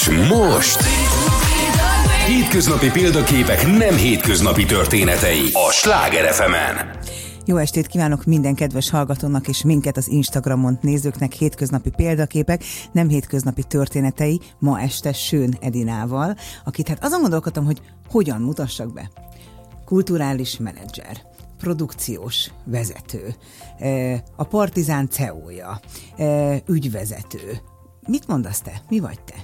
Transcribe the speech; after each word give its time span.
És 0.00 0.08
most... 0.08 0.80
Hétköznapi 2.26 2.90
példaképek 2.90 3.66
nem 3.66 3.96
hétköznapi 3.96 4.64
történetei 4.64 5.50
a 5.52 5.72
Sláger 5.72 6.32
fm 6.32 6.52
-en. 6.52 6.98
Jó 7.44 7.56
estét 7.56 7.86
kívánok 7.86 8.24
minden 8.24 8.54
kedves 8.54 8.90
hallgatónak 8.90 9.48
és 9.48 9.62
minket 9.62 9.96
az 9.96 10.08
Instagramon 10.08 10.78
nézőknek 10.80 11.32
hétköznapi 11.32 11.90
példaképek, 11.90 12.64
nem 12.92 13.08
hétköznapi 13.08 13.62
történetei, 13.62 14.40
ma 14.58 14.80
este 14.80 15.12
Sőn 15.12 15.56
Edinával, 15.60 16.36
akit 16.64 16.88
hát 16.88 17.04
azon 17.04 17.20
gondolkodtam, 17.20 17.64
hogy 17.64 17.80
hogyan 18.10 18.40
mutassak 18.40 18.92
be. 18.92 19.10
Kulturális 19.84 20.58
menedzser 20.58 21.16
produkciós 21.58 22.50
vezető, 22.64 23.34
e, 23.78 24.22
a 24.36 24.44
Partizán 24.44 25.08
CEO-ja, 25.08 25.80
e, 26.16 26.56
ügyvezető. 26.66 27.60
Mit 28.06 28.26
mondasz 28.26 28.60
te? 28.60 28.82
Mi 28.88 28.98
vagy 28.98 29.20
te? 29.20 29.34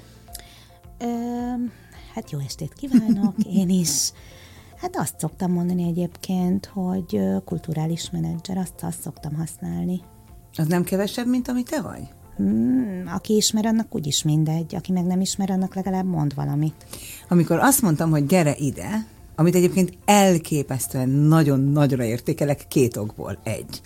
Hát 2.14 2.30
jó 2.30 2.38
estét 2.38 2.72
kívánok, 2.72 3.34
én 3.44 3.68
is. 3.68 4.12
Hát 4.76 4.96
azt 4.96 5.18
szoktam 5.18 5.52
mondani 5.52 5.88
egyébként, 5.88 6.66
hogy 6.66 7.20
kulturális 7.44 8.10
menedzser, 8.10 8.56
azt, 8.56 8.82
azt 8.82 9.00
szoktam 9.00 9.34
használni. 9.34 10.00
Az 10.56 10.66
nem 10.66 10.84
kevesebb, 10.84 11.26
mint 11.26 11.48
ami 11.48 11.62
te 11.62 11.80
vagy? 11.82 12.08
Hmm, 12.36 13.02
aki 13.14 13.36
ismer, 13.36 13.66
annak 13.66 13.94
úgyis 13.94 14.22
mindegy, 14.22 14.74
aki 14.74 14.92
meg 14.92 15.04
nem 15.04 15.20
ismer, 15.20 15.50
annak 15.50 15.74
legalább 15.74 16.06
mond 16.06 16.34
valamit. 16.34 16.86
Amikor 17.28 17.58
azt 17.58 17.82
mondtam, 17.82 18.10
hogy 18.10 18.26
gyere 18.26 18.54
ide, 18.56 19.06
amit 19.34 19.54
egyébként 19.54 19.98
elképesztően 20.04 21.08
nagyon 21.08 21.60
nagyra 21.60 22.04
értékelek 22.04 22.64
két 22.68 22.96
okból. 22.96 23.38
Egy. 23.42 23.80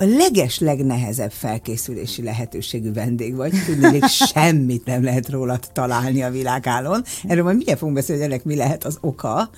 A 0.00 0.04
leges 0.04 0.58
legnehezebb 0.58 1.30
felkészülési 1.30 2.22
lehetőségű 2.22 2.92
vendég 2.92 3.34
vagy, 3.34 3.52
tudni, 3.66 3.98
hogy 3.98 4.08
semmit 4.34 4.84
nem 4.84 5.02
lehet 5.02 5.28
rólad 5.28 5.68
találni 5.72 6.22
a 6.22 6.30
világálon. 6.30 7.04
Erről 7.28 7.42
majd 7.42 7.56
mindjárt 7.56 7.78
fogunk 7.78 7.96
beszélni, 7.96 8.22
hogy 8.22 8.30
ennek 8.30 8.44
mi 8.44 8.56
lehet 8.56 8.84
az 8.84 8.98
oka. 9.00 9.50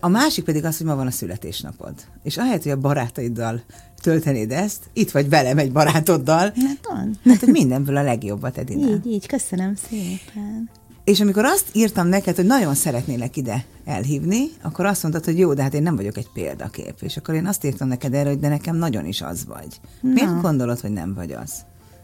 A 0.00 0.08
másik 0.08 0.44
pedig 0.44 0.64
az, 0.64 0.76
hogy 0.76 0.86
ma 0.86 0.96
van 0.96 1.06
a 1.06 1.10
születésnapod. 1.10 1.94
És 2.22 2.36
ahelyett, 2.36 2.62
hogy 2.62 2.72
a 2.72 2.76
barátaiddal 2.76 3.62
töltenéd 4.02 4.52
ezt, 4.52 4.82
itt 4.92 5.10
vagy 5.10 5.28
velem 5.28 5.58
egy 5.58 5.72
barátoddal. 5.72 6.52
Hát 6.56 6.78
van. 6.88 7.18
Hát 7.24 7.46
mindenből 7.46 7.96
a 7.96 8.02
legjobbat, 8.02 8.58
Edina. 8.58 8.88
Így, 8.88 9.06
így, 9.06 9.26
köszönöm 9.26 9.74
szépen. 9.74 10.70
És 11.08 11.20
amikor 11.20 11.44
azt 11.44 11.66
írtam 11.72 12.06
neked, 12.06 12.36
hogy 12.36 12.46
nagyon 12.46 12.74
szeretnélek 12.74 13.36
ide 13.36 13.64
elhívni, 13.84 14.48
akkor 14.62 14.86
azt 14.86 15.02
mondtad, 15.02 15.24
hogy 15.24 15.38
jó, 15.38 15.54
de 15.54 15.62
hát 15.62 15.74
én 15.74 15.82
nem 15.82 15.96
vagyok 15.96 16.16
egy 16.16 16.28
példakép. 16.32 16.94
És 17.00 17.16
akkor 17.16 17.34
én 17.34 17.46
azt 17.46 17.64
írtam 17.64 17.88
neked 17.88 18.14
erre, 18.14 18.28
hogy 18.28 18.38
de 18.38 18.48
nekem 18.48 18.76
nagyon 18.76 19.06
is 19.06 19.20
az 19.20 19.46
vagy. 19.46 19.80
Na. 20.00 20.12
Miért 20.12 20.40
gondolod, 20.40 20.80
hogy 20.80 20.90
nem 20.90 21.14
vagy 21.14 21.32
az? 21.32 21.52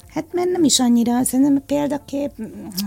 Hát 0.08 0.24
mert 0.33 0.50
nem 0.50 0.64
is 0.64 0.80
annyira, 0.80 1.24
szerintem 1.24 1.62
példakép, 1.66 2.30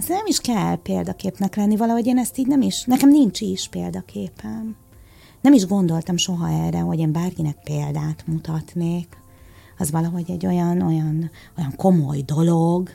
nem 0.08 0.26
is 0.26 0.40
kell 0.40 0.76
példaképnek 0.76 1.56
lenni, 1.56 1.76
valahogy 1.76 2.06
én 2.06 2.18
ezt 2.18 2.38
így 2.38 2.48
nem 2.48 2.62
is, 2.62 2.84
nekem 2.84 3.10
nincs 3.10 3.42
is 3.42 3.68
példaképem. 3.68 4.76
Nem 5.42 5.54
is 5.54 5.66
gondoltam 5.66 6.18
soha 6.18 6.50
erre, 6.50 6.80
hogy 6.80 7.00
én 7.00 7.12
bárkinek 7.12 7.58
példát 7.64 8.24
mutatnék. 8.28 9.08
Az 9.78 9.92
valahogy 9.92 10.32
egy 10.32 10.46
olyan, 10.46 10.82
olyan, 10.82 11.30
olyan 11.58 11.76
komoly 11.76 12.22
dolog, 12.22 12.90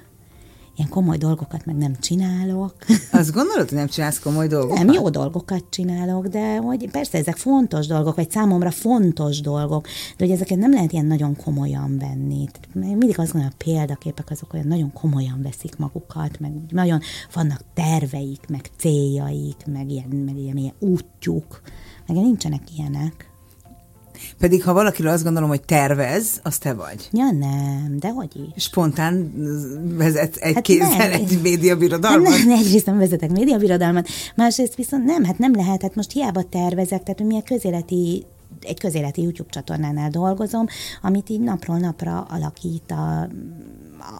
ilyen 0.83 0.95
komoly 0.95 1.17
dolgokat 1.17 1.65
meg 1.65 1.77
nem 1.77 1.97
csinálok. 2.01 2.75
Azt 3.13 3.33
gondolod, 3.33 3.69
hogy 3.69 3.79
nem 3.79 3.87
csinálsz 3.87 4.19
komoly 4.19 4.47
dolgokat? 4.47 4.85
Nem, 4.85 4.95
jó 4.95 5.09
dolgokat 5.09 5.65
csinálok, 5.71 6.27
de 6.27 6.57
hogy 6.57 6.91
persze 6.91 7.19
ezek 7.19 7.37
fontos 7.37 7.87
dolgok, 7.87 8.15
vagy 8.15 8.31
számomra 8.31 8.71
fontos 8.71 9.41
dolgok, 9.41 9.87
de 10.17 10.25
hogy 10.25 10.31
ezeket 10.35 10.59
nem 10.59 10.73
lehet 10.73 10.93
ilyen 10.93 11.07
nagyon 11.07 11.37
komolyan 11.37 11.99
venni. 11.99 12.49
Mindig 12.75 13.19
azt 13.19 13.33
gondolom, 13.33 13.57
a 13.59 13.65
példaképek 13.65 14.31
azok 14.31 14.55
olyan 14.55 14.67
nagyon 14.67 14.93
komolyan 14.93 15.43
veszik 15.43 15.77
magukat, 15.77 16.41
meg 16.41 16.53
nagyon 16.69 17.01
vannak 17.33 17.61
terveik, 17.75 18.41
meg 18.49 18.71
céljaik, 18.79 19.67
meg 19.67 19.91
ilyen, 19.91 20.09
meg 20.09 20.37
ilyen, 20.37 20.57
ilyen 20.57 20.75
útjuk, 20.79 21.61
meg 22.07 22.17
nincsenek 22.17 22.63
ilyenek. 22.77 23.32
Pedig 24.39 24.63
ha 24.63 24.73
valakiről 24.73 25.13
azt 25.13 25.23
gondolom, 25.23 25.49
hogy 25.49 25.63
tervez, 25.63 26.41
az 26.43 26.59
te 26.59 26.73
vagy. 26.75 27.09
Ja 27.13 27.31
nem, 27.31 27.97
de 27.99 28.09
hogy 28.09 28.53
is. 28.57 28.63
Spontán 28.63 29.33
vezet 29.97 30.37
egy 30.37 30.55
hát 30.55 30.63
kézzel 30.63 30.97
nem. 30.97 31.13
egy 31.13 31.39
médiabirodalmat? 31.43 32.33
Hát 32.33 32.45
nem, 32.47 32.59
egyrészt 32.59 32.87
nem 32.87 32.99
vezetek 32.99 33.31
médiabirodalmat, 33.31 34.09
másrészt 34.37 34.75
viszont 34.75 35.05
nem, 35.05 35.25
hát 35.25 35.39
nem 35.39 35.55
lehet, 35.55 35.83
hát 35.83 35.95
most 35.95 36.13
hiába 36.13 36.43
tervezek, 36.43 37.03
tehát 37.03 37.23
mi 37.23 37.37
a 37.37 37.43
közéleti 37.43 38.27
egy 38.61 38.79
közéleti 38.79 39.23
YouTube 39.23 39.51
csatornánál 39.51 40.11
dolgozom, 40.11 40.67
amit 41.03 41.29
így 41.29 41.41
napról 41.41 41.79
napra 41.79 42.21
alakít 42.21 42.91
a, 42.91 43.29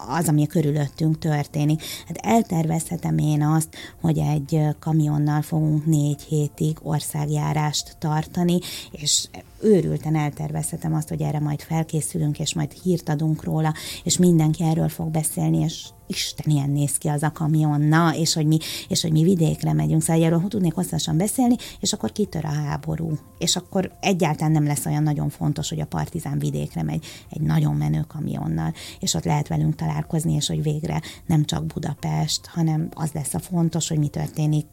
az, 0.07 0.27
ami 0.27 0.43
a 0.43 0.47
körülöttünk 0.47 1.19
történik. 1.19 1.83
Hát 2.07 2.17
eltervezhetem 2.17 3.17
én 3.17 3.43
azt, 3.43 3.75
hogy 4.01 4.17
egy 4.17 4.59
kamionnal 4.79 5.41
fogunk 5.41 5.85
négy 5.85 6.21
hétig 6.21 6.77
országjárást 6.81 7.95
tartani, 7.99 8.59
és 8.91 9.27
őrülten 9.63 10.15
eltervezhetem 10.15 10.93
azt, 10.93 11.09
hogy 11.09 11.21
erre 11.21 11.39
majd 11.39 11.61
felkészülünk, 11.61 12.39
és 12.39 12.53
majd 12.53 12.71
hírt 12.71 13.09
adunk 13.09 13.43
róla, 13.43 13.73
és 14.03 14.17
mindenki 14.17 14.63
erről 14.63 14.89
fog 14.89 15.11
beszélni, 15.11 15.57
és 15.57 15.85
Isten, 16.07 16.51
ilyen 16.53 16.69
néz 16.69 16.97
ki 16.97 17.07
az 17.07 17.23
a 17.23 17.31
kamion, 17.31 17.81
na, 17.81 18.15
és 18.15 18.33
hogy 18.33 18.45
mi, 18.45 18.57
és 18.87 19.01
hogy 19.01 19.11
mi 19.11 19.23
vidékre 19.23 19.73
megyünk, 19.73 20.01
szóval 20.01 20.23
erről 20.23 20.47
tudnék 20.47 20.73
hosszasan 20.73 21.17
beszélni, 21.17 21.55
és 21.79 21.93
akkor 21.93 22.11
kitör 22.11 22.45
a 22.45 22.53
háború, 22.53 23.17
és 23.37 23.55
akkor 23.55 23.91
egyáltalán 24.01 24.51
nem 24.51 24.65
lesz 24.65 24.85
olyan 24.85 25.03
nagyon 25.03 25.29
fontos, 25.29 25.69
hogy 25.69 25.79
a 25.79 25.85
partizán 25.85 26.39
vidékre 26.39 26.83
megy 26.83 27.05
egy 27.29 27.41
nagyon 27.41 27.75
menő 27.75 28.05
kamionnal, 28.07 28.73
és 28.99 29.13
ott 29.13 29.23
lehet 29.23 29.47
velünk 29.47 29.75
találkozni, 29.75 30.33
és 30.33 30.47
hogy 30.47 30.63
végre 30.63 31.01
nem 31.25 31.45
csak 31.45 31.65
Budapest, 31.65 32.45
hanem 32.45 32.89
az 32.93 33.11
lesz 33.13 33.33
a 33.33 33.39
fontos, 33.39 33.87
hogy 33.87 33.97
mi 33.97 34.07
történik 34.07 34.65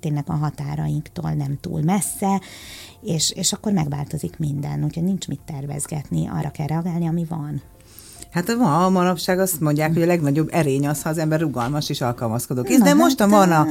tényleg 0.00 0.24
a 0.26 0.32
határainktól 0.32 1.30
nem 1.30 1.58
túl 1.60 1.82
messze, 1.82 2.40
és, 3.04 3.30
és 3.30 3.52
akkor 3.52 3.72
megváltozik 3.72 4.38
minden, 4.38 4.84
úgyhogy 4.84 5.04
nincs 5.04 5.28
mit 5.28 5.40
tervezgetni, 5.44 6.26
arra 6.26 6.50
kell 6.50 6.66
reagálni, 6.66 7.06
ami 7.06 7.24
van. 7.24 7.62
Hát 8.34 8.56
ma 8.56 8.84
a 8.84 8.90
manapság 8.90 9.38
azt 9.38 9.60
mondják, 9.60 9.92
hogy 9.92 10.02
a 10.02 10.06
legnagyobb 10.06 10.48
erény 10.52 10.86
az, 10.86 11.02
ha 11.02 11.08
az 11.08 11.18
ember 11.18 11.40
rugalmas 11.40 11.88
és 11.88 12.00
alkalmazkodó 12.00 12.62
kész. 12.62 12.78
De 12.78 12.94
most 12.94 13.18
hát, 13.18 13.30
van 13.30 13.52
a 13.52 13.66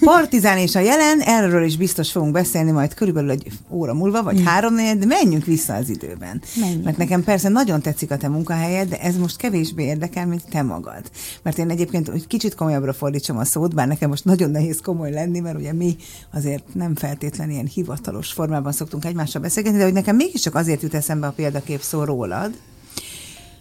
partizán 0.00 0.58
és 0.58 0.74
a 0.74 0.80
jelen, 0.80 1.20
erről 1.20 1.64
is 1.64 1.76
biztos 1.76 2.10
fogunk 2.10 2.32
beszélni 2.32 2.70
majd 2.70 2.94
körülbelül 2.94 3.30
egy 3.30 3.52
óra 3.68 3.94
múlva, 3.94 4.22
vagy 4.22 4.42
három 4.44 4.76
de 4.76 5.06
menjünk 5.06 5.44
vissza 5.44 5.74
az 5.74 5.88
időben. 5.88 6.42
Menjünk. 6.60 6.84
Mert 6.84 6.96
nekem 6.96 7.24
persze 7.24 7.48
nagyon 7.48 7.80
tetszik 7.80 8.10
a 8.10 8.16
te 8.16 8.28
munkahelyed, 8.28 8.88
de 8.88 9.00
ez 9.00 9.16
most 9.16 9.36
kevésbé 9.36 9.84
érdekel, 9.84 10.26
mint 10.26 10.48
te 10.50 10.62
magad. 10.62 11.02
Mert 11.42 11.58
én 11.58 11.70
egyébként 11.70 12.08
hogy 12.08 12.26
kicsit 12.26 12.54
komolyabbra 12.54 12.92
fordítsam 12.92 13.36
a 13.36 13.44
szót, 13.44 13.74
bár 13.74 13.86
nekem 13.86 14.08
most 14.08 14.24
nagyon 14.24 14.50
nehéz 14.50 14.80
komoly 14.82 15.10
lenni, 15.10 15.40
mert 15.40 15.58
ugye 15.58 15.72
mi 15.72 15.96
azért 16.32 16.74
nem 16.74 16.94
feltétlenül 16.94 17.52
ilyen 17.52 17.66
hivatalos 17.66 18.32
formában 18.32 18.72
szoktunk 18.72 19.04
egymással 19.04 19.42
beszélgetni, 19.42 19.78
de 19.78 19.84
hogy 19.84 19.92
nekem 19.92 20.16
mégiscsak 20.16 20.54
azért 20.54 20.82
jut 20.82 20.94
eszembe 20.94 21.26
a 21.26 21.32
példakép 21.32 21.80
szó 21.80 22.04
rólad, 22.04 22.52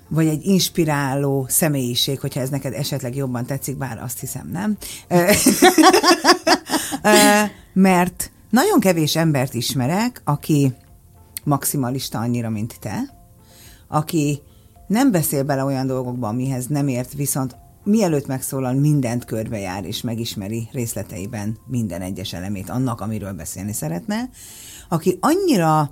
vagy 0.09 0.27
egy 0.27 0.45
inspiráló 0.45 1.45
személyiség, 1.49 2.19
hogyha 2.19 2.39
ez 2.39 2.49
neked 2.49 2.73
esetleg 2.73 3.15
jobban 3.15 3.45
tetszik, 3.45 3.77
bár 3.77 4.01
azt 4.03 4.19
hiszem 4.19 4.49
nem. 4.51 4.77
Mert 7.73 8.31
nagyon 8.49 8.79
kevés 8.79 9.15
embert 9.15 9.53
ismerek, 9.53 10.21
aki 10.23 10.73
maximalista 11.43 12.19
annyira, 12.19 12.49
mint 12.49 12.79
te, 12.79 13.13
aki 13.87 14.41
nem 14.87 15.11
beszél 15.11 15.43
bele 15.43 15.63
olyan 15.63 15.87
dolgokba, 15.87 16.27
amihez 16.27 16.67
nem 16.67 16.87
ért, 16.87 17.13
viszont 17.13 17.55
mielőtt 17.83 18.27
megszólal, 18.27 18.73
mindent 18.73 19.25
körbejár 19.25 19.85
és 19.85 20.01
megismeri 20.01 20.69
részleteiben 20.71 21.57
minden 21.67 22.01
egyes 22.01 22.33
elemét 22.33 22.69
annak, 22.69 23.01
amiről 23.01 23.33
beszélni 23.33 23.73
szeretne, 23.73 24.29
aki 24.89 25.17
annyira 25.21 25.91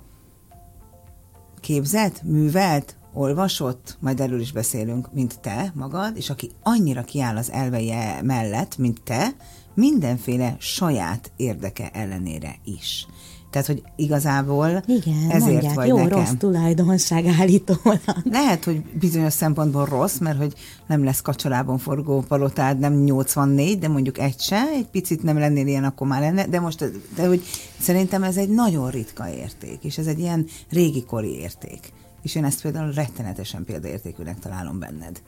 képzett, 1.60 2.22
művelt, 2.22 2.97
olvasott, 3.18 3.96
majd 4.00 4.20
erről 4.20 4.40
is 4.40 4.52
beszélünk, 4.52 5.12
mint 5.12 5.40
te 5.40 5.72
magad, 5.74 6.16
és 6.16 6.30
aki 6.30 6.50
annyira 6.62 7.02
kiáll 7.02 7.36
az 7.36 7.50
elveje 7.50 8.22
mellett, 8.22 8.76
mint 8.78 9.00
te, 9.04 9.28
mindenféle 9.74 10.56
saját 10.58 11.32
érdeke 11.36 11.90
ellenére 11.92 12.54
is. 12.64 13.06
Tehát, 13.50 13.66
hogy 13.66 13.82
igazából 13.96 14.82
Igen, 14.86 15.30
ezért 15.30 15.50
mondják, 15.52 15.74
vagy 15.74 15.88
jó, 15.88 15.96
nekem. 15.96 16.18
rossz 16.18 16.32
tulajdonság 16.38 17.26
állítólag. 17.26 18.00
Lehet, 18.30 18.64
hogy 18.64 18.82
bizonyos 18.82 19.32
szempontból 19.32 19.84
rossz, 19.84 20.18
mert 20.18 20.38
hogy 20.38 20.54
nem 20.86 21.04
lesz 21.04 21.20
kacsalában 21.20 21.78
forgó 21.78 22.20
palotád, 22.20 22.78
nem 22.78 22.92
84, 22.92 23.78
de 23.78 23.88
mondjuk 23.88 24.18
egy 24.18 24.40
se, 24.40 24.68
egy 24.74 24.86
picit 24.86 25.22
nem 25.22 25.38
lennél 25.38 25.66
ilyen, 25.66 25.84
akkor 25.84 26.06
már 26.06 26.20
lenne, 26.20 26.46
de 26.46 26.60
most, 26.60 26.90
de 27.14 27.26
hogy 27.26 27.42
szerintem 27.80 28.22
ez 28.22 28.36
egy 28.36 28.48
nagyon 28.48 28.90
ritka 28.90 29.30
érték, 29.30 29.84
és 29.84 29.98
ez 29.98 30.06
egy 30.06 30.18
ilyen 30.18 30.46
régi 30.70 31.04
kori 31.04 31.38
érték. 31.38 31.92
És 32.22 32.34
én 32.34 32.44
ezt 32.44 32.62
például 32.62 32.92
rettenetesen 32.92 33.64
példaértékűnek 33.64 34.38
találom 34.38 34.78
benned. 34.78 35.22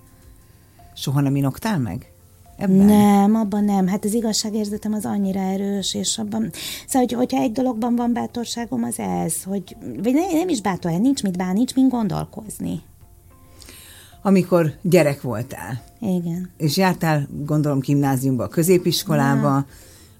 Soha 0.95 1.21
nem 1.21 1.37
inoktál 1.37 1.79
meg? 1.79 2.13
Ebben? 2.57 2.87
Nem, 2.87 3.35
abban 3.35 3.65
nem. 3.65 3.87
Hát 3.87 4.05
az 4.05 4.15
igazságérzetem 4.15 4.93
az 4.93 5.05
annyira 5.05 5.41
erős, 5.41 5.95
és 5.95 6.19
abban... 6.19 6.51
Szóval, 6.87 7.09
hogy, 7.09 7.13
hogyha 7.13 7.43
egy 7.43 7.53
dologban 7.53 7.97
van 7.97 8.13
bátorságom, 8.13 8.83
az 8.83 8.99
ez, 8.99 9.43
hogy... 9.43 9.77
Vagy 10.03 10.13
nem, 10.13 10.37
nem 10.37 10.49
is 10.49 10.61
bátor, 10.61 10.91
nincs 10.91 11.23
mit 11.23 11.37
bán, 11.37 11.53
nincs 11.53 11.75
mint 11.75 11.91
gondolkozni. 11.91 12.83
amikor 14.23 14.75
gyerek 14.83 15.21
voltál. 15.21 15.83
Igen. 16.01 16.51
És 16.57 16.77
jártál, 16.77 17.29
gondolom, 17.45 17.79
gimnáziumba, 17.79 18.49
középiskolába, 18.49 19.49
ja. 19.49 19.67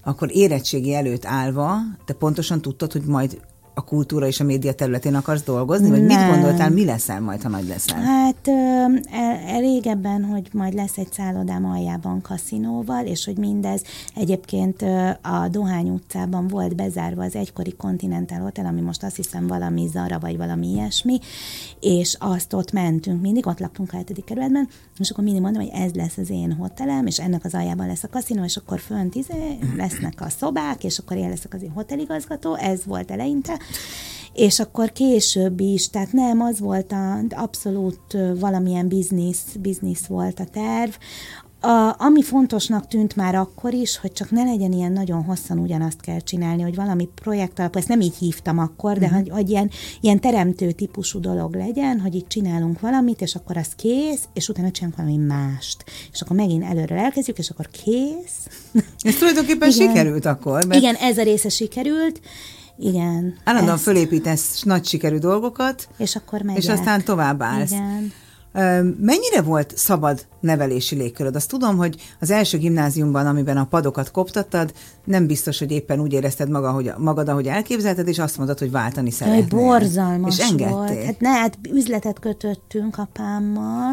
akkor 0.03 0.37
érettségi 0.37 0.95
előtt 0.95 1.25
állva, 1.25 1.77
te 2.05 2.13
pontosan 2.13 2.61
tudtad, 2.61 2.93
hogy 2.93 3.05
majd 3.05 3.41
a 3.81 3.85
kultúra 3.85 4.27
és 4.27 4.41
a 4.41 4.45
média 4.45 4.73
területén 4.73 5.15
akarsz 5.15 5.43
dolgozni? 5.43 5.91
Vagy 5.91 6.05
Nem. 6.05 6.19
mit 6.19 6.35
gondoltál, 6.35 6.71
mi 6.71 6.85
leszel 6.85 7.21
majd, 7.21 7.43
ha 7.43 7.49
nagy 7.49 7.67
leszel? 7.67 8.01
Hát 8.01 8.49
el, 9.11 9.61
régebben, 9.61 10.25
hogy 10.25 10.49
majd 10.53 10.75
lesz 10.75 10.97
egy 10.97 11.13
szállodám 11.13 11.65
aljában 11.65 12.21
kaszinóval, 12.21 13.07
és 13.07 13.25
hogy 13.25 13.37
mindez 13.37 13.83
egyébként 14.15 14.83
a 15.23 15.49
Dohány 15.51 15.89
utcában 15.89 16.49
volt 16.49 16.77
bezárva 16.77 17.25
az 17.25 17.35
egykori 17.35 17.75
Continental 17.77 18.39
Hotel, 18.39 18.67
ami 18.67 18.81
most 18.81 19.03
azt 19.03 19.17
hiszem 19.17 19.47
valami 19.47 19.89
Zara, 19.93 20.19
vagy 20.19 20.37
valami 20.37 20.67
ilyesmi, 20.67 21.19
és 21.81 22.17
azt 22.19 22.53
ott 22.53 22.73
mentünk, 22.73 23.21
mindig 23.21 23.47
ott 23.47 23.61
laktunk 23.61 23.93
a 23.93 23.97
hetedik 23.97 24.25
kerületben, 24.25 24.69
és 24.99 25.11
akkor 25.11 25.25
mindig 25.25 25.43
mondom, 25.43 25.63
hogy 25.63 25.81
ez 25.81 25.93
lesz 25.93 26.17
az 26.17 26.31
én 26.31 26.53
hotelem, 26.53 27.07
és 27.07 27.19
ennek 27.19 27.45
az 27.45 27.55
aljában 27.55 27.87
lesz 27.87 28.03
a 28.03 28.09
kaszinó, 28.09 28.45
és 28.45 28.57
akkor 28.57 28.81
fönt 28.81 29.15
izé, 29.15 29.59
lesznek 29.77 30.21
a 30.21 30.29
szobák, 30.29 30.85
és 30.85 30.99
akkor 30.99 31.17
én 31.17 31.29
leszek 31.29 31.55
az 31.55 31.63
én 31.63 31.71
hoteligazgató, 31.71 32.55
ez 32.55 32.85
volt 32.85 33.11
eleinte, 33.11 33.59
és 34.35 34.61
akkor 34.61 34.93
később 34.93 35.61
is, 35.61 35.89
tehát 35.89 36.13
nem, 36.13 36.41
az 36.41 36.61
volt 36.61 36.93
a, 36.93 37.19
abszolút 37.31 38.17
valamilyen 38.39 38.89
biznisz, 38.89 39.45
biznisz 39.61 40.07
volt 40.07 40.41
a 40.41 40.45
terv. 40.45 40.91
A, 41.63 41.95
ami 41.99 42.23
fontosnak 42.23 42.87
tűnt 42.87 43.17
már 43.17 43.35
akkor 43.35 43.75
is, 43.75 43.99
hogy 43.99 44.13
csak 44.13 44.31
ne 44.31 44.45
legyen 44.45 44.73
ilyen 44.73 44.93
nagyon 44.93 45.25
hosszan 45.25 45.59
ugyanazt 45.59 46.01
kell 46.01 46.21
csinálni, 46.21 46.63
hogy 46.63 46.75
valami 46.75 47.09
projekt 47.15 47.59
alapú, 47.59 47.79
ezt 47.79 47.89
nem 47.89 48.01
így 48.01 48.17
hívtam 48.19 48.59
akkor, 48.59 48.99
de 48.99 49.05
uh-huh. 49.05 49.21
hogy, 49.21 49.31
hogy 49.31 49.51
ilyen, 49.51 49.71
ilyen 50.01 50.21
teremtő 50.21 50.71
típusú 50.71 51.21
dolog 51.21 51.55
legyen, 51.55 52.01
hogy 52.01 52.15
itt 52.15 52.29
csinálunk 52.29 52.81
valamit, 52.81 53.21
és 53.21 53.35
akkor 53.35 53.57
az 53.57 53.69
kész, 53.77 54.29
és 54.33 54.49
utána 54.49 54.71
csinálunk 54.71 54.99
valami 54.99 55.17
mást. 55.17 55.85
És 56.13 56.21
akkor 56.21 56.37
megint 56.37 56.65
előre 56.65 56.97
elkezdjük, 56.97 57.39
és 57.39 57.51
akkor 57.51 57.69
kész. 57.69 58.73
Ez 58.99 59.15
tulajdonképpen 59.15 59.71
Igen. 59.71 59.89
sikerült 59.89 60.27
akkor. 60.27 60.65
Mert... 60.65 60.81
Igen, 60.81 60.95
ez 60.95 61.19
a 61.19 61.23
része 61.23 61.49
sikerült, 61.49 62.21
igen. 62.81 63.35
Állandóan 63.45 63.75
ezt... 63.75 63.83
fölépítesz 63.83 64.63
nagy 64.63 64.87
sikerű 64.87 65.19
dolgokat, 65.19 65.89
és 65.97 66.17
akkor 66.17 66.43
megyek. 66.43 66.63
És 66.63 66.69
aztán 66.69 67.05
tovább 67.05 67.43
állsz. 67.43 67.71
Igen. 67.71 68.13
Mennyire 69.01 69.43
volt 69.45 69.73
szabad 69.77 70.27
nevelési 70.41 70.97
légköröd? 70.97 71.37
Azt 71.37 71.49
tudom, 71.49 71.77
hogy 71.77 71.97
az 72.21 72.31
első 72.31 72.59
gimnáziumban, 72.59 73.27
amiben 73.27 73.57
a 73.57 73.65
padokat 73.65 74.11
koptattad, 74.11 74.73
nem 75.05 75.27
biztos, 75.27 75.59
hogy 75.59 75.71
éppen 75.71 76.01
úgy 76.01 76.13
érezted 76.13 76.51
maga, 76.51 76.71
hogy, 76.71 76.93
magad, 76.99 77.29
ahogy 77.29 77.47
elképzelted, 77.47 78.09
és 78.09 78.19
azt 78.19 78.37
mondod, 78.37 78.59
hogy 78.59 78.71
váltani 78.71 79.11
szeretnél. 79.11 79.47
Borzalmas 79.47 80.39
és 80.39 80.49
engedtél. 80.49 80.77
volt. 80.77 81.05
Hát 81.05 81.21
ne, 81.21 81.29
hát 81.29 81.59
üzletet 81.73 82.19
kötöttünk 82.19 82.99
apámmal. 82.99 83.93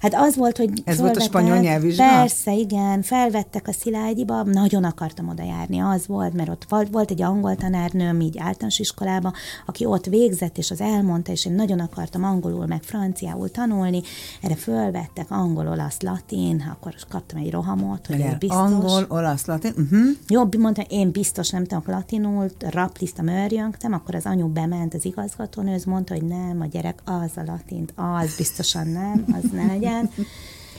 Hát 0.00 0.14
az 0.14 0.36
volt, 0.36 0.56
hogy 0.56 0.82
Ez 0.84 0.98
volt 0.98 1.16
a 1.16 1.20
spanyol 1.20 1.56
nyelvvizsga? 1.56 2.08
Persze, 2.08 2.54
igen. 2.54 3.02
Felvettek 3.02 3.68
a 3.68 3.72
Szilágyiba, 3.72 4.42
nagyon 4.42 4.84
akartam 4.84 5.28
oda 5.28 5.42
járni. 5.42 5.80
Az 5.80 6.06
volt, 6.06 6.32
mert 6.32 6.48
ott 6.48 6.88
volt 6.90 7.10
egy 7.10 7.22
angol 7.22 7.56
tanárnőm, 7.56 8.20
így 8.20 8.38
általános 8.38 8.78
iskolába, 8.78 9.32
aki 9.66 9.84
ott 9.84 10.04
végzett, 10.04 10.58
és 10.58 10.70
az 10.70 10.80
elmondta, 10.80 11.32
és 11.32 11.46
én 11.46 11.52
nagyon 11.52 11.78
akartam 11.78 12.24
angolul, 12.24 12.66
meg 12.66 12.82
franciául 12.82 13.50
tanulni. 13.50 14.02
Erre 14.42 14.54
fölvettek 14.54 15.30
angol, 15.30 15.68
olasz, 15.68 16.00
latin, 16.00 16.64
akkor 16.72 16.94
kaptam 17.08 17.38
egy 17.38 17.50
rohamot, 17.50 18.06
hogy 18.06 18.18
Igen, 18.18 18.36
biztos. 18.38 18.58
Angol, 18.58 19.04
olasz, 19.08 19.46
latin. 19.46 19.72
Uh-huh. 19.76 20.08
Jobb, 20.28 20.56
mondta, 20.56 20.82
én 20.82 21.10
biztos 21.10 21.50
nem 21.50 21.64
tudok 21.64 21.86
latinul, 21.86 22.50
raplisztam, 22.58 23.26
örjöngtem, 23.26 23.92
akkor 23.92 24.14
az 24.14 24.24
anyu 24.24 24.48
bement 24.48 24.94
az 24.94 25.04
igazgatónőz, 25.04 25.84
mondta, 25.84 26.14
hogy 26.14 26.24
nem, 26.24 26.60
a 26.60 26.66
gyerek 26.66 26.98
az 27.04 27.30
a 27.36 27.42
latint, 27.46 27.92
az 27.96 28.36
biztosan 28.36 28.86
nem, 28.86 29.24
az 29.32 29.50
ne 29.52 29.78
legyen. 29.90 30.10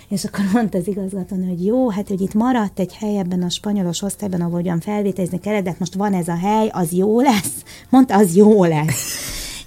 És 0.07 0.23
akkor 0.23 0.45
mondta 0.53 0.77
az 0.77 0.87
igazgató, 0.87 1.35
hogy 1.47 1.65
jó, 1.65 1.89
hát 1.89 2.07
hogy 2.07 2.21
itt 2.21 2.33
maradt 2.33 2.79
egy 2.79 2.93
hely 2.93 3.17
ebben 3.17 3.43
a 3.43 3.49
spanyolos 3.49 4.01
osztályban, 4.01 4.41
ahol 4.41 4.59
ugyan 4.59 4.79
felvételizni 4.79 5.39
kellett, 5.39 5.63
de 5.63 5.75
most 5.79 5.93
van 5.93 6.13
ez 6.13 6.27
a 6.27 6.37
hely, 6.37 6.67
az 6.67 6.91
jó 6.91 7.21
lesz? 7.21 7.63
Mondta, 7.89 8.17
az 8.17 8.35
jó 8.35 8.63
lesz. 8.63 9.15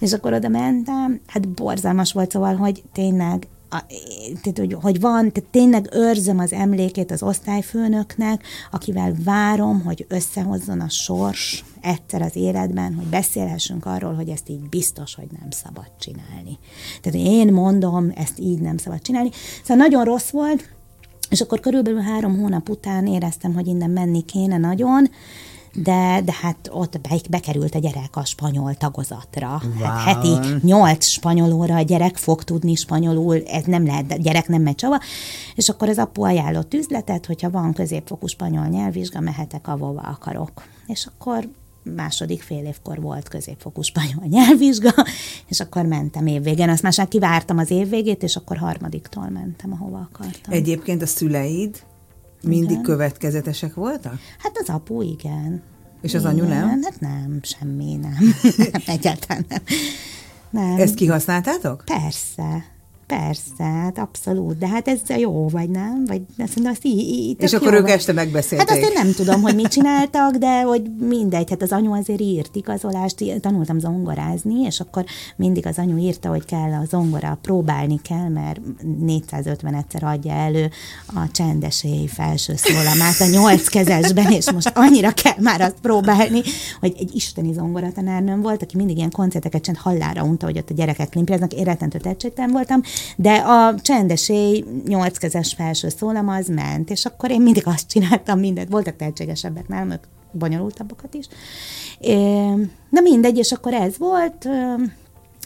És 0.00 0.12
akkor 0.12 0.32
oda 0.32 0.48
mentem, 0.48 1.20
hát 1.26 1.48
borzalmas 1.48 2.12
volt, 2.12 2.30
szóval, 2.30 2.54
hogy 2.54 2.82
tényleg 2.92 3.46
a, 3.70 3.84
tehát, 4.42 4.58
hogy, 4.58 4.76
hogy 4.80 5.00
van, 5.00 5.32
tehát 5.32 5.50
tényleg 5.50 5.88
őrzöm 5.92 6.38
az 6.38 6.52
emlékét 6.52 7.10
az 7.10 7.22
osztályfőnöknek, 7.22 8.42
akivel 8.70 9.14
várom, 9.24 9.82
hogy 9.82 10.06
összehozzon 10.08 10.80
a 10.80 10.88
sors 10.88 11.64
egyszer 11.84 12.22
az 12.22 12.36
életben, 12.36 12.94
hogy 12.94 13.06
beszélhessünk 13.06 13.86
arról, 13.86 14.14
hogy 14.14 14.28
ezt 14.28 14.48
így 14.48 14.68
biztos, 14.68 15.14
hogy 15.14 15.28
nem 15.40 15.50
szabad 15.50 15.90
csinálni. 16.00 16.58
Tehát 17.00 17.18
én 17.26 17.52
mondom, 17.52 18.12
ezt 18.14 18.38
így 18.38 18.60
nem 18.60 18.76
szabad 18.76 19.02
csinálni. 19.02 19.30
Szóval 19.62 19.76
nagyon 19.76 20.04
rossz 20.04 20.30
volt, 20.30 20.68
és 21.30 21.40
akkor 21.40 21.60
körülbelül 21.60 22.00
három 22.00 22.38
hónap 22.38 22.68
után 22.68 23.06
éreztem, 23.06 23.54
hogy 23.54 23.66
innen 23.66 23.90
menni 23.90 24.24
kéne 24.24 24.58
nagyon, 24.58 25.08
de, 25.74 26.20
de 26.24 26.32
hát 26.40 26.68
ott 26.72 27.00
be, 27.00 27.16
bekerült 27.30 27.74
a 27.74 27.78
gyerek 27.78 28.16
a 28.16 28.24
spanyol 28.24 28.74
tagozatra. 28.74 29.62
Wow. 29.78 29.82
Hát 29.82 30.04
heti 30.04 30.56
nyolc 30.62 31.06
spanyol 31.06 31.52
óra 31.52 31.74
a 31.74 31.82
gyerek 31.82 32.16
fog 32.16 32.42
tudni 32.42 32.74
spanyolul, 32.74 33.42
ez 33.46 33.64
nem 33.64 33.86
lehet, 33.86 34.12
a 34.12 34.16
gyerek 34.16 34.48
nem 34.48 34.62
megy 34.62 34.74
csava. 34.74 35.00
És 35.54 35.68
akkor 35.68 35.88
az 35.88 35.98
apu 35.98 36.22
ajánlott 36.22 36.74
üzletet, 36.74 37.26
hogyha 37.26 37.50
van 37.50 37.72
középfokú 37.72 38.26
spanyol 38.26 38.66
nyelvvizsga, 38.66 39.20
mehetek, 39.20 39.68
ahova 39.68 40.00
akarok. 40.00 40.62
És 40.86 41.06
akkor 41.06 41.48
második 41.96 42.42
fél 42.42 42.64
évkor 42.64 43.00
volt 43.00 43.28
középfokú 43.28 43.82
spanyol 43.82 44.24
nyelvvizsga, 44.28 44.92
és 45.48 45.60
akkor 45.60 45.86
mentem 45.86 46.26
évvégén. 46.26 46.68
Azt 46.68 46.82
már 46.82 47.08
kivártam 47.08 47.58
az 47.58 47.70
évvégét, 47.70 48.22
és 48.22 48.36
akkor 48.36 48.56
harmadiktól 48.56 49.28
mentem, 49.28 49.72
ahova 49.72 50.08
akartam. 50.12 50.52
Egyébként 50.52 51.02
a 51.02 51.06
szüleid 51.06 51.82
mindig 52.42 52.70
igen. 52.70 52.82
következetesek 52.82 53.74
voltak? 53.74 54.18
Hát 54.38 54.58
az 54.58 54.68
apu 54.68 55.02
igen. 55.02 55.62
És 56.02 56.14
az 56.14 56.24
anyu 56.24 56.44
nem? 56.44 56.82
Hát 56.82 57.00
nem, 57.00 57.38
semmi 57.42 57.94
nem. 57.96 58.34
Egyáltalán 58.86 59.44
nem. 59.48 59.62
nem. 60.50 60.78
Ezt 60.80 60.94
kihasználtátok? 60.94 61.84
Persze. 61.86 62.73
Persze, 63.06 63.64
hát 63.64 63.98
abszolút, 63.98 64.58
de 64.58 64.68
hát 64.68 64.88
ez 64.88 65.00
jó, 65.18 65.48
vagy 65.48 65.68
nem? 65.68 66.04
Vagy 66.06 66.20
azt 66.38 66.54
mondom, 66.54 66.72
azt 66.72 66.84
így, 66.84 66.98
így 66.98 67.36
És 67.42 67.52
akkor 67.52 67.72
jó, 67.72 67.78
ők 67.78 67.90
este 67.90 68.12
megbeszélték. 68.12 68.68
Hát 68.68 68.78
azt 68.78 68.90
én 68.90 68.92
nem 68.94 69.12
tudom, 69.12 69.42
hogy 69.42 69.54
mit 69.54 69.68
csináltak, 69.68 70.36
de 70.36 70.62
hogy 70.62 70.82
mindegy, 70.98 71.50
hát 71.50 71.62
az 71.62 71.72
anyu 71.72 71.92
azért 71.92 72.20
írt 72.20 72.56
igazolást, 72.56 73.40
tanultam 73.40 73.78
zongorázni, 73.78 74.60
és 74.60 74.80
akkor 74.80 75.04
mindig 75.36 75.66
az 75.66 75.78
anyu 75.78 75.96
írta, 75.96 76.28
hogy 76.28 76.44
kell 76.44 76.72
a 76.72 76.84
zongora, 76.88 77.38
próbálni 77.42 78.00
kell, 78.02 78.28
mert 78.28 78.60
450 78.98 79.74
egyszer 79.74 80.04
adja 80.04 80.32
elő 80.32 80.70
a 81.06 81.30
csendesély 81.32 82.06
felső 82.06 82.54
szólamát 82.56 83.20
a 83.20 83.26
nyolc 83.26 83.68
kezesben, 83.68 84.32
és 84.32 84.52
most 84.52 84.72
annyira 84.74 85.10
kell 85.10 85.38
már 85.40 85.60
azt 85.60 85.80
próbálni, 85.82 86.40
hogy 86.80 86.94
egy 86.98 87.14
isteni 87.14 87.52
zongoratanárnőm 87.52 88.40
volt, 88.40 88.62
aki 88.62 88.76
mindig 88.76 88.96
ilyen 88.96 89.10
koncerteket 89.10 89.62
csend 89.62 89.76
hallára 89.76 90.22
unta, 90.22 90.46
hogy 90.46 90.58
ott 90.58 90.70
a 90.70 90.74
gyerekek 90.74 91.14
limpiáznak, 91.14 91.52
én 91.52 91.64
rettentő 91.64 91.98
voltam, 92.50 92.82
de 93.16 93.34
a 93.34 93.74
csendesé 93.80 94.64
nyolckezes 94.86 95.54
felső 95.54 95.88
szólam 95.88 96.28
az 96.28 96.48
ment, 96.48 96.90
és 96.90 97.04
akkor 97.04 97.30
én 97.30 97.40
mindig 97.40 97.66
azt 97.66 97.88
csináltam 97.88 98.38
mindent. 98.38 98.70
Voltak 98.70 98.96
tehetségesebbek 98.96 99.68
nálam, 99.68 99.90
ők 99.90 100.02
bonyolultabbakat 100.32 101.14
is. 101.14 101.26
De 102.90 103.00
mindegy, 103.02 103.38
és 103.38 103.52
akkor 103.52 103.74
ez 103.74 103.98
volt 103.98 104.48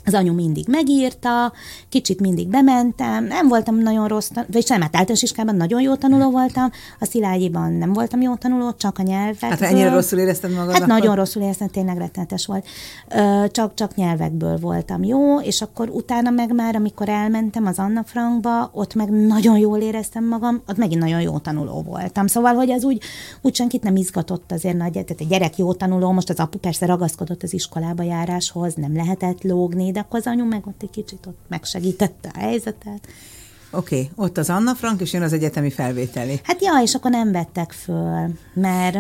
az 0.08 0.14
anyu 0.14 0.32
mindig 0.32 0.66
megírta, 0.68 1.52
kicsit 1.88 2.20
mindig 2.20 2.48
bementem, 2.48 3.24
nem 3.24 3.48
voltam 3.48 3.78
nagyon 3.78 4.08
rossz, 4.08 4.30
vagy 4.52 4.66
sem, 4.66 4.80
hát 4.80 4.96
általános 4.96 5.22
iskában 5.22 5.56
nagyon 5.56 5.80
jó 5.80 5.94
tanuló 5.94 6.30
voltam, 6.30 6.70
a 7.00 7.04
Szilágyiban 7.04 7.72
nem 7.72 7.92
voltam 7.92 8.20
jó 8.20 8.34
tanuló, 8.34 8.72
csak 8.72 8.98
a 8.98 9.02
nyelvek. 9.02 9.50
Hát 9.50 9.60
ennyire 9.60 9.90
rosszul 9.90 10.18
érezted 10.18 10.50
magad? 10.50 10.72
Hát 10.72 10.82
akkor? 10.82 10.88
nagyon 10.88 11.14
rosszul 11.14 11.42
éreztem, 11.42 11.68
tényleg 11.68 11.96
rettenetes 11.96 12.46
volt. 12.46 12.66
Csak, 13.50 13.74
csak 13.74 13.94
nyelvekből 13.94 14.58
voltam 14.58 15.04
jó, 15.04 15.40
és 15.40 15.62
akkor 15.62 15.88
utána 15.88 16.30
meg 16.30 16.54
már, 16.54 16.76
amikor 16.76 17.08
elmentem 17.08 17.66
az 17.66 17.78
Anna 17.78 18.02
Frankba, 18.04 18.70
ott 18.72 18.94
meg 18.94 19.10
nagyon 19.10 19.58
jól 19.58 19.78
éreztem 19.78 20.24
magam, 20.24 20.62
ott 20.68 20.76
megint 20.76 21.00
nagyon 21.00 21.20
jó 21.20 21.38
tanuló 21.38 21.82
voltam. 21.82 22.26
Szóval, 22.26 22.54
hogy 22.54 22.70
az 22.70 22.84
úgy, 22.84 23.00
úgy 23.42 23.54
senkit 23.54 23.82
nem 23.82 23.96
izgatott 23.96 24.52
azért 24.52 24.76
nagy, 24.76 24.92
tehát 24.92 25.10
egy 25.18 25.28
gyerek 25.28 25.56
jó 25.56 25.72
tanuló, 25.72 26.12
most 26.12 26.30
az 26.30 26.38
apu 26.38 26.58
persze 26.58 26.86
ragaszkodott 26.86 27.42
az 27.42 27.52
iskolába 27.52 28.02
járáshoz, 28.02 28.74
nem 28.74 28.96
lehetett 28.96 29.42
lógni, 29.42 29.90
de 29.98 30.04
akkor 30.04 30.18
az 30.18 30.26
anyu 30.26 30.44
meg 30.44 30.66
ott 30.66 30.82
egy 30.82 30.90
kicsit 30.90 31.26
ott 31.26 31.38
megsegítette 31.48 32.30
a 32.34 32.38
helyzetet. 32.38 33.06
Oké, 33.70 33.94
okay, 33.94 34.26
ott 34.26 34.38
az 34.38 34.50
Anna 34.50 34.75
Frank, 34.75 35.00
és 35.00 35.12
jön 35.12 35.22
az 35.22 35.32
egyetemi 35.32 35.70
felvételi. 35.70 36.40
Hát 36.42 36.62
ja, 36.62 36.72
és 36.82 36.94
akkor 36.94 37.10
nem 37.10 37.32
vettek 37.32 37.72
föl, 37.72 38.30
mert... 38.54 38.96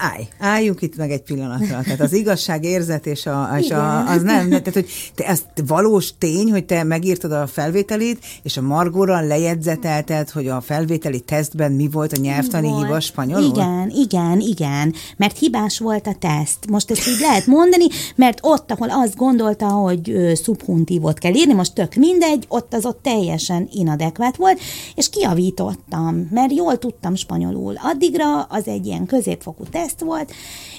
Állj, 0.00 0.28
álljunk 0.38 0.82
itt 0.82 0.96
meg 0.96 1.10
egy 1.10 1.22
pillanatra. 1.22 1.80
Tehát 1.82 2.00
az 2.00 2.12
igazság 2.12 2.64
érzet 2.64 3.06
és, 3.06 3.26
a, 3.26 3.50
és 3.58 3.70
a, 3.70 4.08
az 4.08 4.22
nem, 4.22 4.48
tehát 4.48 4.72
hogy 4.72 5.12
te, 5.14 5.24
ez 5.26 5.42
valós 5.66 6.12
tény, 6.18 6.50
hogy 6.50 6.64
te 6.64 6.82
megírtad 6.82 7.32
a 7.32 7.46
felvételit, 7.46 8.24
és 8.42 8.56
a 8.56 8.62
Margóra 8.62 9.20
lejegyzetelted, 9.20 10.30
hogy 10.30 10.48
a 10.48 10.60
felvételi 10.60 11.20
tesztben 11.20 11.72
mi 11.72 11.88
volt 11.88 12.12
a 12.12 12.20
nyelvtani 12.20 12.68
volt. 12.68 12.84
hiba 12.84 13.00
spanyolul? 13.00 13.48
Igen, 13.48 13.90
igen, 13.94 14.40
igen, 14.40 14.94
mert 15.16 15.38
hibás 15.38 15.78
volt 15.78 16.06
a 16.06 16.16
teszt. 16.18 16.70
Most 16.70 16.90
ezt 16.90 17.08
így 17.08 17.20
lehet 17.20 17.46
mondani, 17.46 17.86
mert 18.14 18.38
ott, 18.42 18.70
ahol 18.70 18.90
azt 18.90 19.16
gondolta, 19.16 19.66
hogy 19.66 20.12
szubhuntívot 20.34 21.18
kell 21.18 21.34
írni, 21.34 21.52
most 21.52 21.74
tök 21.74 21.94
mindegy, 21.94 22.44
ott 22.48 22.74
az 22.74 22.84
ott 22.84 23.02
teljesen 23.02 23.68
inadek 23.72 24.05
adekvát 24.06 24.36
volt, 24.36 24.60
és 24.94 25.08
kiavítottam, 25.08 26.28
mert 26.30 26.52
jól 26.52 26.78
tudtam 26.78 27.14
spanyolul. 27.14 27.74
Addigra 27.82 28.42
az 28.42 28.68
egy 28.68 28.86
ilyen 28.86 29.06
középfokú 29.06 29.64
teszt 29.70 30.00
volt, 30.00 30.32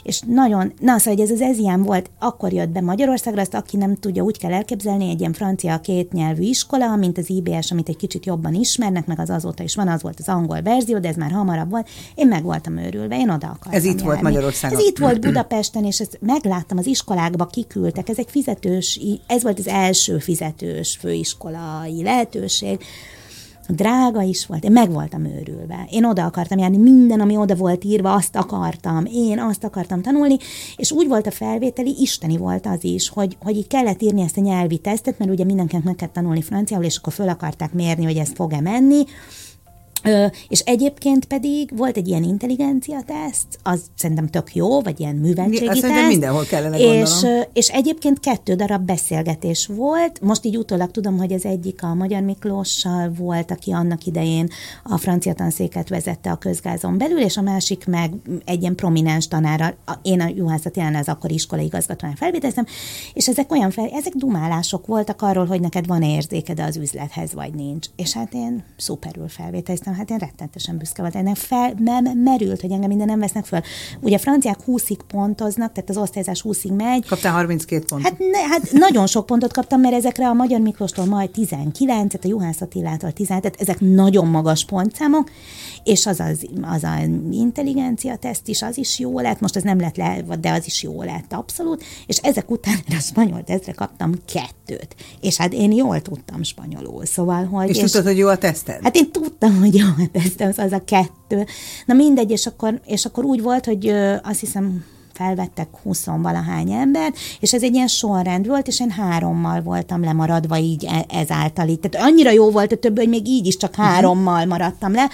és 0.03 0.21
nagyon, 0.27 0.73
na 0.79 0.97
szóval, 0.97 1.13
hogy 1.13 1.23
ez 1.23 1.31
az 1.31 1.41
ez 1.41 1.57
ilyen 1.57 1.83
volt, 1.83 2.09
akkor 2.19 2.53
jött 2.53 2.69
be 2.69 2.81
Magyarországra, 2.81 3.41
azt 3.41 3.53
aki 3.53 3.77
nem 3.77 3.95
tudja, 3.95 4.23
úgy 4.23 4.37
kell 4.37 4.53
elképzelni, 4.53 5.09
egy 5.09 5.19
ilyen 5.19 5.33
francia 5.33 5.79
kétnyelvű 5.79 6.43
iskola, 6.43 6.95
mint 6.95 7.17
az 7.17 7.29
IBS, 7.29 7.71
amit 7.71 7.89
egy 7.89 7.97
kicsit 7.97 8.25
jobban 8.25 8.53
ismernek, 8.53 9.05
meg 9.05 9.19
az 9.19 9.29
azóta 9.29 9.63
is 9.63 9.75
van, 9.75 9.87
az 9.87 10.01
volt 10.01 10.19
az 10.19 10.27
angol 10.27 10.61
verzió, 10.61 10.99
de 10.99 11.07
ez 11.07 11.15
már 11.15 11.31
hamarabb 11.31 11.69
volt. 11.69 11.89
Én 12.15 12.27
meg 12.27 12.43
voltam 12.43 12.77
őrülve, 12.77 13.17
én 13.17 13.29
oda 13.29 13.47
akartam 13.47 13.71
Ez 13.71 13.83
itt 13.83 13.89
járni. 13.89 14.05
volt 14.05 14.21
Magyarországon. 14.21 14.79
Ez 14.79 14.85
itt 14.85 14.97
volt 14.97 15.19
Budapesten, 15.19 15.85
és 15.85 15.99
ezt 15.99 16.17
megláttam, 16.21 16.77
az 16.77 16.85
iskolákba 16.85 17.45
kiküldtek, 17.45 18.09
ez 18.09 18.17
egy 18.17 18.29
fizetős, 18.29 18.99
ez 19.27 19.43
volt 19.43 19.59
az 19.59 19.67
első 19.67 20.17
fizetős 20.17 20.97
főiskolai 21.01 22.03
lehetőség, 22.03 22.79
drága 23.67 24.21
is 24.21 24.45
volt, 24.45 24.63
én 24.63 24.71
meg 24.71 24.91
voltam 24.91 25.25
őrülve. 25.25 25.87
Én 25.89 26.05
oda 26.05 26.25
akartam 26.25 26.57
járni, 26.57 26.77
minden, 26.77 27.19
ami 27.19 27.37
oda 27.37 27.55
volt 27.55 27.83
írva, 27.83 28.13
azt 28.13 28.35
akartam, 28.35 29.05
én 29.05 29.39
azt 29.39 29.63
akartam 29.63 30.01
tanulni, 30.01 30.37
és 30.75 30.91
úgy 30.91 31.07
volt 31.07 31.27
a 31.27 31.31
felvételi, 31.31 31.95
isteni 31.99 32.37
volt 32.37 32.65
az 32.65 32.83
is, 32.83 33.09
hogy, 33.09 33.37
hogy 33.43 33.57
így 33.57 33.67
kellett 33.67 34.01
írni 34.01 34.21
ezt 34.21 34.37
a 34.37 34.41
nyelvi 34.41 34.77
tesztet, 34.77 35.17
mert 35.19 35.31
ugye 35.31 35.43
mindenkinek 35.43 35.83
meg 35.83 35.95
kell 35.95 36.09
tanulni 36.13 36.41
franciául, 36.41 36.83
és 36.83 36.97
akkor 36.97 37.13
föl 37.13 37.29
akarták 37.29 37.73
mérni, 37.73 38.03
hogy 38.03 38.17
ez 38.17 38.31
fog-e 38.33 38.61
menni, 38.61 39.03
és 40.47 40.59
egyébként 40.59 41.25
pedig 41.25 41.77
volt 41.77 41.97
egy 41.97 42.07
ilyen 42.07 42.23
intelligencia 42.23 43.01
teszt, 43.05 43.59
az 43.63 43.81
szerintem 43.95 44.27
tök 44.27 44.55
jó, 44.55 44.81
vagy 44.81 44.99
ilyen 44.99 45.15
műveltségi 45.15 45.67
Azt 45.67 45.81
teszt. 45.81 46.07
mindenhol 46.07 46.43
kellene 46.43 46.77
és, 46.77 47.25
és 47.53 47.67
egyébként 47.67 48.19
kettő 48.19 48.55
darab 48.55 48.85
beszélgetés 48.85 49.65
volt. 49.65 50.21
Most 50.21 50.45
így 50.45 50.57
utólag 50.57 50.91
tudom, 50.91 51.17
hogy 51.17 51.33
az 51.33 51.45
egyik 51.45 51.83
a 51.83 51.93
Magyar 51.93 52.21
Miklóssal 52.21 53.11
volt, 53.17 53.51
aki 53.51 53.71
annak 53.71 54.05
idején 54.05 54.49
a 54.83 54.97
francia 54.97 55.33
tanszéket 55.33 55.89
vezette 55.89 56.31
a 56.31 56.35
közgázon 56.35 56.97
belül, 56.97 57.19
és 57.19 57.37
a 57.37 57.41
másik 57.41 57.85
meg 57.85 58.13
egy 58.45 58.61
ilyen 58.61 58.75
prominens 58.75 59.27
tanára, 59.27 59.75
én 60.01 60.21
a 60.21 60.31
juhászati 60.35 60.79
az 60.79 61.07
akkor 61.07 61.31
iskolai 61.31 61.65
igazgatóan 61.65 62.15
felvételeztem, 62.15 62.65
és 63.13 63.27
ezek 63.27 63.51
olyan 63.51 63.71
fel, 63.71 63.89
ezek 63.93 64.13
dumálások 64.13 64.85
voltak 64.85 65.21
arról, 65.21 65.45
hogy 65.45 65.61
neked 65.61 65.87
van 65.87 66.01
érzéked 66.01 66.59
az 66.59 66.77
üzlethez, 66.77 67.33
vagy 67.33 67.53
nincs. 67.53 67.87
És 67.95 68.13
hát 68.13 68.33
én 68.33 68.63
szuperül 68.77 69.27
felvételeztem 69.27 69.86
hát 69.93 70.09
én 70.09 70.17
rettentesen 70.17 70.77
büszke 70.77 71.01
voltam. 71.01 71.21
Ennek 71.21 71.35
fel, 71.35 71.73
nem 71.77 72.03
merült, 72.03 72.61
hogy 72.61 72.71
engem 72.71 72.89
minden 72.89 73.07
nem 73.07 73.19
vesznek 73.19 73.45
föl. 73.45 73.61
Ugye 73.99 74.15
a 74.15 74.19
franciák 74.19 74.57
20-ig 74.67 74.99
pontoznak, 75.07 75.71
tehát 75.71 75.89
az 75.89 75.97
osztályzás 75.97 76.43
20-ig 76.47 76.75
megy. 76.75 77.05
Kaptál 77.05 77.33
32 77.33 77.85
pontot? 77.85 78.09
Hát, 78.09 78.19
ne, 78.19 78.47
hát 78.47 78.71
nagyon 78.71 79.07
sok 79.07 79.25
pontot 79.25 79.53
kaptam, 79.53 79.79
mert 79.79 79.95
ezekre 79.95 80.27
a 80.27 80.33
Magyar 80.33 80.59
Miklóstól 80.59 81.05
majd 81.05 81.29
19, 81.29 82.11
tehát 82.11 82.25
a 82.25 82.29
Juhász 82.29 82.61
Attilától 82.61 83.11
10, 83.11 83.27
tehát 83.27 83.55
ezek 83.59 83.79
nagyon 83.79 84.27
magas 84.27 84.65
pontszámok, 84.65 85.29
és 85.83 86.05
az 86.05 86.19
az, 86.19 86.47
az 86.61 86.83
a 86.83 86.95
intelligencia 87.31 88.15
teszt 88.15 88.47
is, 88.47 88.61
az 88.61 88.77
is 88.77 88.99
jó 88.99 89.19
lett, 89.19 89.39
most 89.39 89.55
ez 89.55 89.63
nem 89.63 89.79
lett 89.79 89.97
le, 89.97 90.21
de 90.39 90.51
az 90.51 90.65
is 90.65 90.83
jó 90.83 91.03
lett, 91.03 91.33
abszolút, 91.33 91.83
és 92.05 92.17
ezek 92.17 92.51
után 92.51 92.77
a 92.89 92.99
spanyol 92.99 93.43
tesztre 93.43 93.71
kaptam 93.71 94.13
kettőt, 94.33 94.95
és 95.21 95.37
hát 95.37 95.53
én 95.53 95.71
jól 95.71 96.01
tudtam 96.01 96.43
spanyolul, 96.43 97.05
szóval, 97.05 97.45
hogy... 97.45 97.69
És, 97.69 97.75
és 97.75 97.81
tudtad, 97.81 98.05
hogy 98.05 98.17
jó 98.17 98.27
a 98.27 98.37
teszted? 98.37 98.83
Hát 98.83 98.95
én 98.95 99.11
tudtam, 99.11 99.59
hogy 99.59 99.76
jó 99.81 100.05
tesztem, 100.11 100.47
az, 100.47 100.57
az 100.57 100.71
a 100.71 100.83
kettő. 100.83 101.45
Na 101.85 101.93
mindegy, 101.93 102.31
és 102.31 102.45
akkor, 102.45 102.81
és 102.85 103.05
akkor 103.05 103.23
úgy 103.23 103.41
volt, 103.41 103.65
hogy 103.65 103.87
azt 104.23 104.39
hiszem 104.39 104.83
felvettek 105.17 105.67
20 105.83 106.05
valahány 106.05 106.71
embert, 106.71 107.17
és 107.39 107.53
ez 107.53 107.63
egy 107.63 107.73
ilyen 107.73 107.87
sorrend 107.87 108.47
volt, 108.47 108.67
és 108.67 108.79
én 108.79 108.89
hárommal 108.89 109.61
voltam 109.61 110.03
lemaradva 110.03 110.57
így 110.57 110.85
e, 110.85 111.05
ezáltal. 111.07 111.67
Így. 111.67 111.79
Tehát 111.79 112.07
annyira 112.07 112.31
jó 112.31 112.51
volt 112.51 112.71
a 112.71 112.75
többi, 112.75 112.99
hogy 112.99 113.09
még 113.09 113.27
így 113.27 113.45
is 113.45 113.57
csak 113.57 113.77
mhm. 113.77 113.85
hárommal 113.85 114.45
maradtam 114.45 114.93
le, 114.93 115.09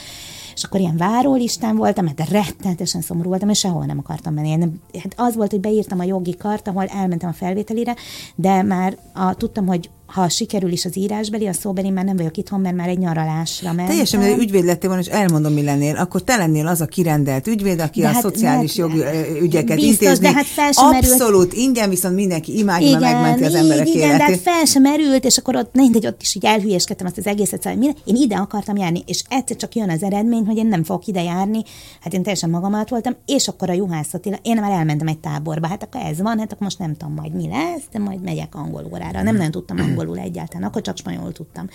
és 0.55 0.63
akkor 0.63 0.79
ilyen 0.79 0.98
várólistán 0.98 1.75
voltam, 1.75 2.08
hát 2.08 2.29
rettenetesen 2.29 3.01
szomorú 3.01 3.29
voltam, 3.29 3.50
és 3.50 3.60
sehol 3.60 3.86
nem 3.86 4.00
akartam 4.00 4.34
menni. 4.34 4.55
Nem, 4.55 4.82
hát 5.00 5.13
az 5.15 5.36
volt, 5.36 5.51
hogy 5.51 5.60
beírtam 5.60 6.00
a 6.00 6.03
jogi 6.03 6.36
kart, 6.38 6.67
ahol 6.67 6.86
elmentem 6.86 7.29
a 7.29 7.34
felvételire, 7.34 7.96
de 8.36 8.62
már 8.62 8.98
a, 9.13 9.34
tudtam, 9.34 9.65
hogy 9.65 9.89
ha 10.13 10.29
sikerül 10.29 10.72
is 10.72 10.86
az 10.86 10.98
írásbeli, 10.98 11.48
a 11.48 11.53
szóbeli 11.53 11.89
már 11.89 12.05
nem 12.05 12.15
vagyok 12.15 12.38
itthon, 12.38 12.60
mert 12.60 12.75
már 12.75 12.88
egy 12.88 12.98
nyaralásra 12.98 13.67
mentem. 13.67 13.88
Teljesen, 13.88 14.22
hogy 14.22 14.39
ügyvéd 14.39 14.65
lettél 14.65 14.89
volna, 14.89 15.03
és 15.03 15.12
elmondom, 15.12 15.53
mi 15.53 15.63
lennél, 15.63 15.96
akkor 15.96 16.24
te 16.24 16.36
lennél 16.36 16.67
az 16.67 16.82
a 16.82 16.86
kirendelt 16.86 17.48
ügyvéd, 17.48 17.79
aki 17.79 18.01
de 18.01 18.08
a 18.08 18.12
hát, 18.12 18.22
szociális 18.22 18.75
jogi 18.75 19.01
ügyeket 19.41 19.75
biztos, 19.75 19.91
intézni. 19.91 20.25
De 20.25 20.34
hát 20.34 20.46
fel 20.46 20.72
sem 20.72 20.86
Abszolút 20.86 21.20
merült. 21.20 21.53
ingyen, 21.53 21.89
viszont 21.89 22.15
mindenki 22.15 22.58
imádja, 22.58 22.88
igen, 22.88 23.01
megmenti 23.01 23.43
az 23.43 23.53
emberek 23.53 23.88
igen, 23.88 24.10
életét. 24.10 24.17
de 24.17 24.24
hát 24.24 24.39
fel 24.39 24.65
sem 24.65 24.82
merült, 24.82 25.25
és 25.25 25.38
akkor 25.38 25.55
ott, 25.55 25.74
mindegy, 25.74 26.05
ott 26.05 26.22
is 26.22 26.36
így 26.36 26.46
elhülyéskedtem 26.46 27.05
azt 27.05 27.17
az 27.17 27.27
egészet, 27.27 27.62
szóval 27.62 27.79
minden. 27.79 27.98
Én 28.05 28.15
ide 28.15 28.36
akartam 28.36 28.77
járni, 28.77 29.03
és 29.05 29.24
egyszer 29.29 29.58
csak 29.58 29.75
jön 29.75 29.89
az 29.89 30.03
eredmény, 30.03 30.46
hogy 30.46 30.58
én 30.58 30.67
nem 30.67 30.84
fogok 30.84 31.08
ide 31.08 31.24
járni. 31.24 31.63
Hát 32.01 32.13
én 32.13 32.22
teljesen 32.22 32.50
magam 32.50 32.74
alatt 32.74 32.89
voltam, 32.89 33.15
és 33.25 33.48
akkor 33.48 33.70
a 33.70 33.74
juhászati, 33.74 34.39
én 34.41 34.60
már 34.60 34.72
elmentem 34.72 35.08
egy 35.08 35.20
táborba, 35.20 35.67
hát 35.67 35.84
akkor 35.84 36.01
ez 36.01 36.22
van, 36.22 36.39
hát 36.39 36.51
akkor 36.51 36.63
most 36.63 36.79
nem 36.79 36.96
tudom 36.98 37.13
majd 37.13 37.34
mi 37.34 37.48
lesz, 37.48 37.84
de 37.91 38.00
majd 38.00 38.24
megyek 38.24 38.55
angol 38.55 38.89
órára. 38.93 39.22
Nem 39.22 39.36
nagyon 39.36 39.51
tudtam 39.51 39.77
angolul 40.03 40.24
egyáltalán, 40.24 40.67
akkor 40.67 40.81
csak 40.81 40.98
spanyolul 40.98 41.31
tudtam. 41.31 41.69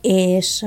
És 0.00 0.64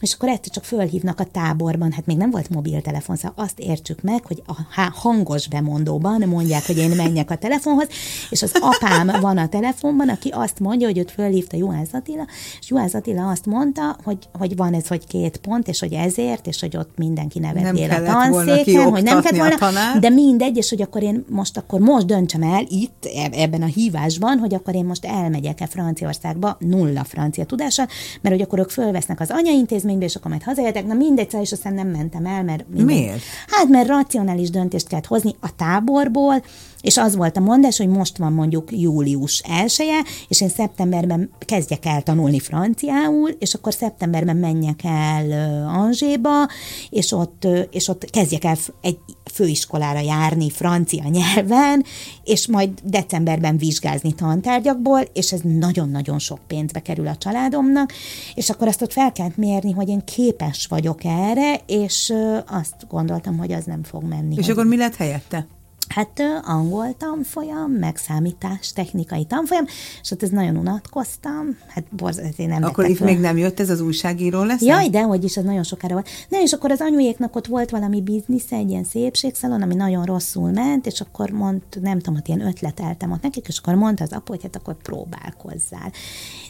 és 0.00 0.14
akkor 0.14 0.28
egyszer 0.28 0.52
csak 0.52 0.64
fölhívnak 0.64 1.20
a 1.20 1.24
táborban, 1.24 1.92
hát 1.92 2.06
még 2.06 2.16
nem 2.16 2.30
volt 2.30 2.48
mobiltelefon, 2.48 3.16
szóval 3.16 3.44
azt 3.44 3.58
értsük 3.58 4.02
meg, 4.02 4.26
hogy 4.26 4.42
a 4.46 4.82
hangos 4.92 5.48
bemondóban 5.48 6.22
mondják, 6.28 6.66
hogy 6.66 6.78
én 6.78 6.90
menjek 6.90 7.30
a 7.30 7.36
telefonhoz, 7.36 7.88
és 8.30 8.42
az 8.42 8.52
apám 8.60 9.20
van 9.20 9.38
a 9.38 9.48
telefonban, 9.48 10.08
aki 10.08 10.28
azt 10.28 10.58
mondja, 10.58 10.86
hogy 10.86 10.98
őt 10.98 11.10
fölhívta 11.10 11.56
Juhász 11.56 11.92
Attila, 11.92 12.26
és 12.60 12.68
Juhász 12.68 12.94
Attila 12.94 13.28
azt 13.28 13.46
mondta, 13.46 13.96
hogy, 14.04 14.18
hogy 14.32 14.56
van 14.56 14.74
ez, 14.74 14.86
hogy 14.86 15.06
két 15.06 15.36
pont, 15.36 15.68
és 15.68 15.80
hogy 15.80 15.92
ezért, 15.92 16.46
és 16.46 16.60
hogy 16.60 16.76
ott 16.76 16.90
mindenki 16.96 17.38
nevettél 17.38 17.90
a 17.90 18.02
tanszéken, 18.02 18.90
hogy 18.90 19.02
nem 19.02 19.20
kellett 19.20 19.58
volna, 19.58 19.98
de 20.00 20.08
mindegy, 20.08 20.56
és 20.56 20.68
hogy 20.68 20.82
akkor 20.82 21.02
én 21.02 21.24
most, 21.28 21.56
akkor 21.56 21.80
most 21.80 22.06
döntsem 22.06 22.42
el 22.42 22.66
itt, 22.68 23.08
ebben 23.32 23.62
a 23.62 23.66
hívásban, 23.66 24.38
hogy 24.38 24.54
akkor 24.54 24.74
én 24.74 24.84
most 24.84 25.04
elmegyek-e 25.04 25.66
Franciaországba 25.66 26.56
nulla 26.58 27.04
francia 27.04 27.44
tudással, 27.44 27.86
mert 28.20 28.34
hogy 28.34 28.44
akkor 28.44 28.58
ők 28.58 28.70
fölvesznek 28.70 29.20
az 29.20 29.30
anyaintézmény 29.30 29.89
intézménybe, 29.90 30.04
és 30.04 30.14
akkor 30.14 30.30
majd 30.30 30.42
hazajöttek. 30.42 30.86
Na 30.86 30.94
mindegy, 30.94 31.34
és 31.40 31.52
aztán 31.52 31.74
nem 31.74 31.88
mentem 31.88 32.26
el, 32.26 32.42
mert... 32.42 32.64
Minden... 32.68 32.84
Miért? 32.96 33.22
Hát, 33.48 33.68
mert 33.68 33.88
racionális 33.88 34.50
döntést 34.50 34.88
kellett 34.88 35.06
hozni 35.06 35.34
a 35.40 35.56
táborból, 35.56 36.42
és 36.82 36.96
az 36.96 37.16
volt 37.16 37.36
a 37.36 37.40
mondás, 37.40 37.76
hogy 37.76 37.88
most 37.88 38.18
van 38.18 38.32
mondjuk 38.32 38.68
július 38.72 39.42
1 39.64 39.82
és 40.28 40.40
én 40.40 40.48
szeptemberben 40.48 41.30
kezdjek 41.38 41.86
el 41.86 42.02
tanulni 42.02 42.38
franciául, 42.38 43.30
és 43.38 43.54
akkor 43.54 43.72
szeptemberben 43.72 44.36
menjek 44.36 44.80
el 44.84 45.66
Angéba, 45.68 46.48
és 46.90 47.12
ott, 47.12 47.46
és 47.70 47.88
ott 47.88 48.10
kezdjek 48.10 48.44
el 48.44 48.56
egy 48.80 48.98
főiskolára 49.32 50.00
járni 50.00 50.50
francia 50.50 51.04
nyelven, 51.08 51.84
és 52.24 52.46
majd 52.46 52.70
decemberben 52.84 53.56
vizsgázni 53.56 54.12
tantárgyakból, 54.12 55.00
és 55.12 55.32
ez 55.32 55.40
nagyon-nagyon 55.42 56.18
sok 56.18 56.38
pénzbe 56.46 56.80
kerül 56.80 57.06
a 57.06 57.16
családomnak, 57.16 57.92
és 58.34 58.50
akkor 58.50 58.68
azt 58.68 58.82
ott 58.82 58.92
fel 58.92 59.12
kellett 59.12 59.36
mérni, 59.36 59.72
hogy 59.72 59.88
én 59.88 60.04
képes 60.04 60.66
vagyok 60.66 61.04
erre, 61.04 61.60
és 61.66 62.12
azt 62.46 62.86
gondoltam, 62.88 63.38
hogy 63.38 63.52
az 63.52 63.64
nem 63.64 63.82
fog 63.82 64.04
menni. 64.04 64.34
És 64.38 64.48
akkor 64.48 64.66
mi 64.66 64.76
lett 64.76 64.96
helyette? 64.96 65.46
Hát 65.88 66.22
angol 66.44 66.94
tanfolyam, 66.96 67.70
meg 67.70 67.96
számítás, 67.96 68.72
technikai 68.72 69.24
tanfolyam, 69.24 69.64
és 70.02 70.10
ott 70.10 70.22
ez 70.22 70.28
nagyon 70.28 70.56
unatkoztam. 70.56 71.58
Hát 71.68 71.84
borzasztó, 71.90 72.42
én 72.42 72.48
nem 72.48 72.62
Akkor 72.62 72.88
itt 72.88 73.00
még 73.00 73.18
nem 73.18 73.36
jött 73.36 73.60
ez 73.60 73.70
az 73.70 73.80
újságíró 73.80 74.42
lesz? 74.42 74.60
Jaj, 74.60 74.88
de 74.88 75.02
hogy 75.02 75.24
is, 75.24 75.36
ez 75.36 75.44
nagyon 75.44 75.62
sokára 75.62 75.92
volt. 75.92 76.08
Ne, 76.28 76.42
és 76.42 76.52
akkor 76.52 76.70
az 76.70 76.80
anyujéknak 76.80 77.36
ott 77.36 77.46
volt 77.46 77.70
valami 77.70 78.02
biznisz, 78.02 78.52
egy 78.52 78.70
ilyen 78.70 78.84
szépségszalon, 78.84 79.62
ami 79.62 79.74
nagyon 79.74 80.04
rosszul 80.04 80.50
ment, 80.50 80.86
és 80.86 81.00
akkor 81.00 81.30
mond, 81.30 81.60
nem 81.80 81.98
tudom, 81.98 82.14
hogy 82.14 82.28
ilyen 82.28 82.46
ötleteltem 82.46 83.10
ott 83.10 83.22
nekik, 83.22 83.48
és 83.48 83.58
akkor 83.58 83.74
mondta 83.74 84.04
az 84.04 84.12
apu, 84.12 84.32
hogy 84.32 84.42
hát 84.42 84.56
akkor 84.56 84.76
próbálkozzál. 84.82 85.92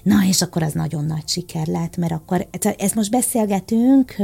Na, 0.03 0.17
és 0.29 0.43
akkor 0.43 0.63
az 0.63 0.73
nagyon 0.73 1.05
nagy 1.05 1.29
siker 1.29 1.67
lett, 1.67 1.97
mert 1.97 2.13
akkor, 2.13 2.47
ezt 2.79 2.95
most 2.95 3.11
beszélgetünk, 3.11 4.15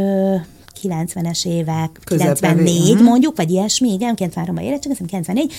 90-es 0.82 1.46
évek, 1.46 2.00
Közepén, 2.04 2.34
94 2.34 2.94
mhm. 2.94 3.04
mondjuk, 3.04 3.36
vagy 3.36 3.50
ilyesmi, 3.50 3.92
igen, 3.92 4.14
93-ban 4.16 4.62
érettségiztem, 4.62 5.06
94, 5.06 5.52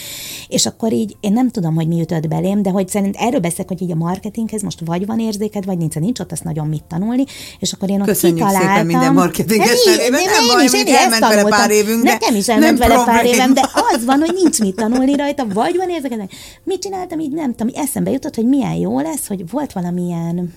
és 0.48 0.66
akkor 0.66 0.94
így, 0.94 1.16
én 1.20 1.34
nem 1.34 1.50
tudom, 1.50 1.76
hogy 1.76 1.88
mi 1.88 1.96
jutott 1.96 2.28
belém, 2.28 2.62
de 2.62 2.70
hogy 2.70 2.88
szerint 2.88 3.16
erről 3.16 3.40
beszélek, 3.40 3.68
hogy 3.68 3.82
így 3.82 3.92
a 3.92 3.96
marketinghez 3.96 4.62
most 4.62 4.80
vagy 4.86 5.06
van 5.06 5.20
érzéked, 5.20 5.66
vagy 5.66 5.78
nincs, 5.78 5.96
nincs 5.96 6.20
ott 6.20 6.32
azt 6.32 6.44
nagyon 6.44 6.68
mit 6.68 6.84
tanulni, 6.84 7.24
és 7.60 7.74
akkor 7.74 7.90
én 7.90 8.00
ott 8.02 8.08
Köszönjük 8.08 8.38
kitaláltam. 8.38 8.70
szépen 8.70 8.86
minden 8.86 9.14
marketinges 9.14 9.68
Hát 9.68 9.78
nevében. 9.86 10.20
én- 10.20 10.30
Nem 10.30 10.44
én 10.44 10.48
baj, 10.54 10.64
is, 10.64 10.74
én 10.74 10.96
elment 10.96 11.20
vele 11.28 11.44
pár 11.44 11.70
évünk, 11.72 12.04
de 12.04 12.12
Nekem 12.12 12.36
is 12.36 12.46
nem 12.46 12.58
elment 12.58 12.80
vele 12.80 13.04
pár 13.06 13.26
évem, 13.26 13.54
de 13.54 13.70
az 13.92 14.06
van, 14.06 14.20
hogy 14.20 14.34
nincs 14.34 14.60
mit 14.60 14.76
tanulni 14.76 15.16
rajta, 15.16 15.48
vagy 15.54 15.76
van 15.78 15.90
érzéked, 15.90 16.30
mit 16.64 16.82
csináltam, 16.82 17.20
így 17.20 17.32
nem 17.32 17.56
tudom, 17.56 17.74
eszembe 17.76 18.12
jutott, 18.12 18.36
hogy 18.36 18.46
milyen 18.48 18.74
jó 18.74 19.00
lesz, 19.00 19.28
hogy 19.28 19.50
volt 19.50 19.74
valamilyen, 19.74 20.54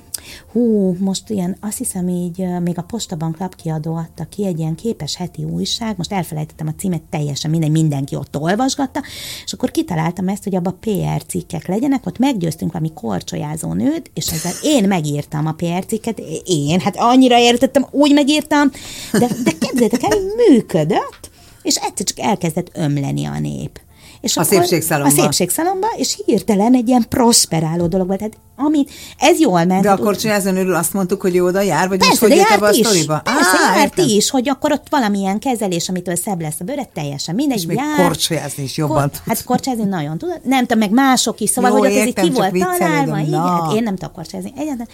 hú, 0.52 0.96
most 0.98 1.30
ilyen, 1.30 1.56
azt 1.60 1.78
hiszem 1.78 2.08
így, 2.08 2.46
még 2.62 2.78
a 2.78 2.82
Postabank 2.82 3.38
lapkiadó 3.38 3.94
adta 3.94 4.24
ki 4.24 4.46
egy 4.46 4.58
ilyen 4.58 4.74
képes 4.74 5.16
heti 5.16 5.44
újság, 5.44 5.96
most 5.96 6.12
elfelejtettem 6.12 6.66
a 6.66 6.74
címet, 6.78 7.02
teljesen 7.02 7.50
minden, 7.50 7.70
mindenki 7.70 8.16
ott 8.16 8.36
olvasgatta, 8.36 9.02
és 9.44 9.52
akkor 9.52 9.70
kitaláltam 9.70 10.28
ezt, 10.28 10.44
hogy 10.44 10.54
abba 10.54 10.78
PR 10.80 11.24
cikkek 11.26 11.66
legyenek, 11.66 12.06
ott 12.06 12.18
meggyőztünk 12.18 12.72
valami 12.72 12.92
korcsolyázó 12.94 13.72
nőt, 13.72 14.10
és 14.14 14.26
ezzel 14.26 14.52
én 14.62 14.88
megírtam 14.88 15.46
a 15.46 15.52
PR 15.52 15.86
cikket, 15.86 16.18
én, 16.44 16.80
hát 16.80 16.96
annyira 16.96 17.38
értettem, 17.38 17.86
úgy 17.90 18.12
megírtam, 18.12 18.70
de, 19.12 19.28
de 19.44 19.50
képzeljétek 19.58 20.02
el, 20.02 20.18
működött, 20.48 21.30
és 21.62 21.76
egyszer 21.76 22.06
csak 22.06 22.18
elkezdett 22.18 22.70
ömleni 22.74 23.24
a 23.24 23.38
nép. 23.38 23.80
És 24.20 24.36
A 24.36 24.42
szépségszalomba. 24.42 25.08
A 25.08 25.22
szépségszalomba, 25.22 25.86
és 25.96 26.18
hirtelen 26.26 26.74
egy 26.74 26.88
ilyen 26.88 27.06
prosperáló 27.08 27.86
dolog 27.86 28.06
volt. 28.06 28.18
Tehát 28.18 28.36
amit, 28.56 28.90
ez 29.18 29.38
jól 29.40 29.64
ment. 29.64 29.82
De 29.82 29.90
akkor 29.90 30.16
csinálzon 30.16 30.56
őről 30.56 30.74
azt 30.74 30.92
mondtuk, 30.92 31.20
hogy 31.20 31.36
ő 31.36 31.44
oda 31.44 31.60
jár, 31.60 31.88
vagy 31.88 31.98
most 31.98 32.18
Persze, 32.18 32.26
hogy 32.36 32.44
ebbe 32.52 32.66
a 32.66 32.68
járt 32.68 32.76
is. 32.76 32.86
sztoriba? 32.86 33.20
Persze, 33.24 33.40
Á, 33.70 33.76
járt 33.76 33.98
értem. 33.98 34.16
is, 34.16 34.30
hogy 34.30 34.48
akkor 34.48 34.72
ott 34.72 34.86
valamilyen 34.90 35.38
kezelés, 35.38 35.88
amitől 35.88 36.16
szebb 36.16 36.40
lesz 36.40 36.60
a 36.60 36.64
bőre, 36.64 36.88
teljesen 36.94 37.34
mindegy. 37.34 37.58
És 37.58 37.66
még 37.66 37.76
jár. 37.76 38.06
korcsolyázni 38.06 38.62
is 38.62 38.76
jobban 38.76 39.10
tudsz. 39.10 39.22
Hát 39.26 39.44
korcsolyázni 39.44 39.84
nagyon 39.84 40.18
tudod. 40.18 40.40
Nem 40.44 40.60
tudom, 40.60 40.78
meg 40.78 40.90
mások 40.90 41.40
is, 41.40 41.50
szóval, 41.50 41.70
Jó, 41.70 41.76
hogy 41.76 41.90
ott 41.90 41.96
ez 41.96 42.06
értem, 42.06 42.24
ki 42.24 42.30
csak 42.32 42.50
volt 42.50 42.78
találva. 42.78 43.18
Igen, 43.18 43.40
hát 43.40 43.72
én 43.74 43.82
nem 43.82 43.96
tudok 43.96 44.14
korcsolyázni. 44.14 44.52
Egyáltalán. 44.56 44.88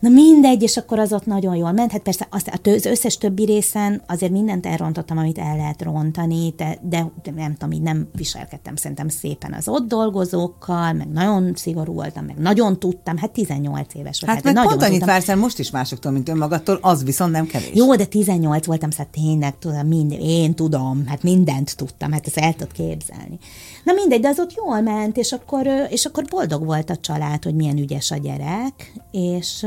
Na 0.00 0.08
mindegy, 0.08 0.62
és 0.62 0.76
akkor 0.76 0.98
az 0.98 1.12
ott 1.12 1.26
nagyon 1.26 1.56
jól 1.56 1.72
ment. 1.72 1.92
Hát 1.92 2.00
persze 2.00 2.26
azt, 2.30 2.48
a 2.48 2.56
tő- 2.56 2.74
az 2.74 2.84
összes 2.84 3.18
többi 3.18 3.44
részen 3.44 4.02
azért 4.06 4.32
mindent 4.32 4.66
elrontottam, 4.66 5.18
amit 5.18 5.38
el 5.38 5.56
lehet 5.56 5.82
rontani, 5.82 6.54
de, 6.56 6.78
de, 6.82 7.10
de 7.22 7.30
nem 7.30 7.52
tudom, 7.52 7.72
így 7.72 7.82
nem 7.82 8.08
viselkedtem 8.12 8.76
szerintem 8.76 9.08
szépen 9.08 9.52
az 9.52 9.68
ott 9.68 9.88
dolgozókkal, 9.88 10.92
meg 10.92 11.08
nagyon 11.08 11.52
szigorú 11.54 11.92
voltam, 11.92 12.24
meg 12.24 12.36
nagyon 12.36 12.78
tudtam, 12.78 13.16
hát 13.16 13.30
18 13.30 13.94
éves 13.94 14.20
volt. 14.20 14.34
Hát 14.34 14.44
meg 14.44 14.54
nagyon 14.54 14.70
pont 14.70 14.82
annyit 14.82 14.98
tudtam. 14.98 15.14
vársz 15.14 15.28
el 15.28 15.36
most 15.36 15.58
is 15.58 15.70
másoktól, 15.70 16.12
mint 16.12 16.28
önmagattól, 16.28 16.78
az 16.82 17.04
viszont 17.04 17.32
nem 17.32 17.46
kevés. 17.46 17.70
Jó, 17.74 17.96
de 17.96 18.04
18 18.04 18.66
voltam, 18.66 18.90
szóval 18.90 19.06
tényleg 19.12 19.58
tudom, 19.58 19.86
minden, 19.86 20.20
én 20.20 20.54
tudom, 20.54 21.06
hát 21.06 21.22
mindent 21.22 21.76
tudtam, 21.76 22.12
hát 22.12 22.26
ezt 22.26 22.36
el 22.36 22.52
tudod 22.52 22.72
képzelni. 22.72 23.38
Na 23.88 23.94
mindegy, 23.94 24.20
de 24.20 24.28
az 24.28 24.38
ott 24.38 24.54
jól 24.54 24.80
ment, 24.80 25.16
és 25.16 25.32
akkor, 25.32 25.66
és 25.88 26.04
akkor 26.04 26.24
boldog 26.24 26.64
volt 26.64 26.90
a 26.90 26.96
család, 26.96 27.44
hogy 27.44 27.54
milyen 27.54 27.78
ügyes 27.78 28.10
a 28.10 28.16
gyerek, 28.16 28.92
és, 29.10 29.66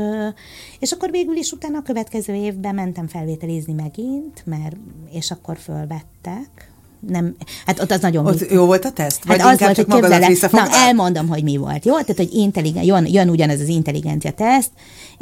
és 0.78 0.92
akkor 0.92 1.10
végül 1.10 1.36
is 1.36 1.52
utána 1.52 1.78
a 1.78 1.82
következő 1.82 2.34
évben 2.34 2.74
mentem 2.74 3.08
felvételizni 3.08 3.72
megint, 3.72 4.42
mert, 4.44 4.76
és 5.12 5.30
akkor 5.30 5.58
fölvettek. 5.58 6.72
Nem, 7.08 7.36
hát 7.66 7.80
ott 7.80 7.90
az 7.90 8.00
nagyon 8.00 8.26
Ott 8.26 8.50
jó 8.50 8.66
volt 8.66 8.84
a 8.84 8.92
teszt? 8.92 9.24
Vagy 9.24 9.40
Hát 9.40 9.52
az 9.52 9.60
volt, 9.60 9.76
hogy 9.76 10.12
el, 10.12 10.36
na 10.50 10.68
elmondom, 10.70 11.28
hogy 11.28 11.42
mi 11.42 11.56
volt, 11.56 11.84
jó? 11.84 11.92
Tehát, 11.92 12.16
hogy 12.16 12.32
intelligen, 12.32 12.82
jön, 12.82 13.06
jön 13.06 13.28
ugyanez 13.28 13.60
az 13.60 13.68
intelligencia 13.68 14.30
teszt, 14.30 14.70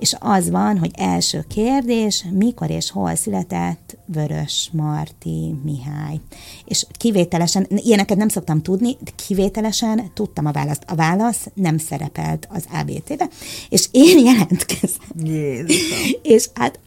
és 0.01 0.17
az 0.19 0.51
van, 0.51 0.79
hogy 0.79 0.91
első 0.97 1.45
kérdés, 1.49 2.25
mikor 2.33 2.71
és 2.71 2.91
hol 2.91 3.15
született 3.15 3.97
Vörös 4.05 4.71
Marti 4.73 5.55
Mihály. 5.65 6.21
És 6.65 6.87
kivételesen, 6.93 7.67
ilyeneket 7.77 8.17
nem 8.17 8.29
szoktam 8.29 8.63
tudni, 8.63 8.97
de 9.01 9.11
kivételesen 9.27 10.11
tudtam 10.15 10.47
a 10.47 10.53
választ. 10.53 10.85
A 10.87 10.95
válasz 10.95 11.47
nem 11.55 11.79
szerepelt 11.79 12.49
az 12.51 12.65
ABT-be, 12.73 13.29
és 13.69 13.89
én 13.91 14.25
jelentkezem. 14.25 15.07
Jézusom. 15.25 16.09
És 16.23 16.49
hát 16.55 16.79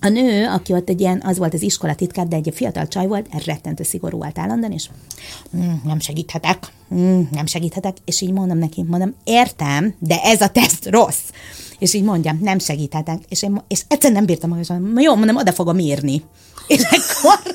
a 0.00 0.08
nő, 0.08 0.46
aki 0.46 0.72
ott 0.72 0.88
egy 0.88 1.00
ilyen, 1.00 1.22
az 1.24 1.38
volt 1.38 1.54
az 1.54 1.62
iskola 1.62 1.94
titkár, 1.94 2.26
de 2.28 2.36
egy 2.36 2.52
fiatal 2.54 2.88
csaj 2.88 3.06
volt, 3.06 3.44
rettentő 3.44 3.82
szigorú 3.82 4.18
volt 4.18 4.38
állandóan, 4.38 4.72
és 4.72 4.88
mm, 5.56 5.72
nem 5.84 6.00
segíthetek, 6.00 6.72
mm, 6.94 7.20
nem 7.30 7.46
segíthetek, 7.46 7.96
és 8.04 8.20
így 8.20 8.32
mondom 8.32 8.58
neki, 8.58 8.82
mondom, 8.82 9.14
értem, 9.24 9.94
de 9.98 10.22
ez 10.22 10.40
a 10.40 10.48
teszt 10.48 10.86
rossz. 10.86 11.30
És 11.78 11.94
így 11.94 12.02
mondjam, 12.02 12.38
nem 12.42 12.58
segíthetek. 12.58 13.18
És, 13.28 13.42
én, 13.42 13.62
és 13.68 13.82
egyszer 13.88 14.12
nem 14.12 14.24
bírtam 14.24 14.50
magam, 14.50 14.98
jó, 14.98 15.14
mondom, 15.14 15.36
oda 15.36 15.52
fogom 15.52 15.78
írni. 15.78 16.22
És 16.66 16.82
akkor 16.90 17.54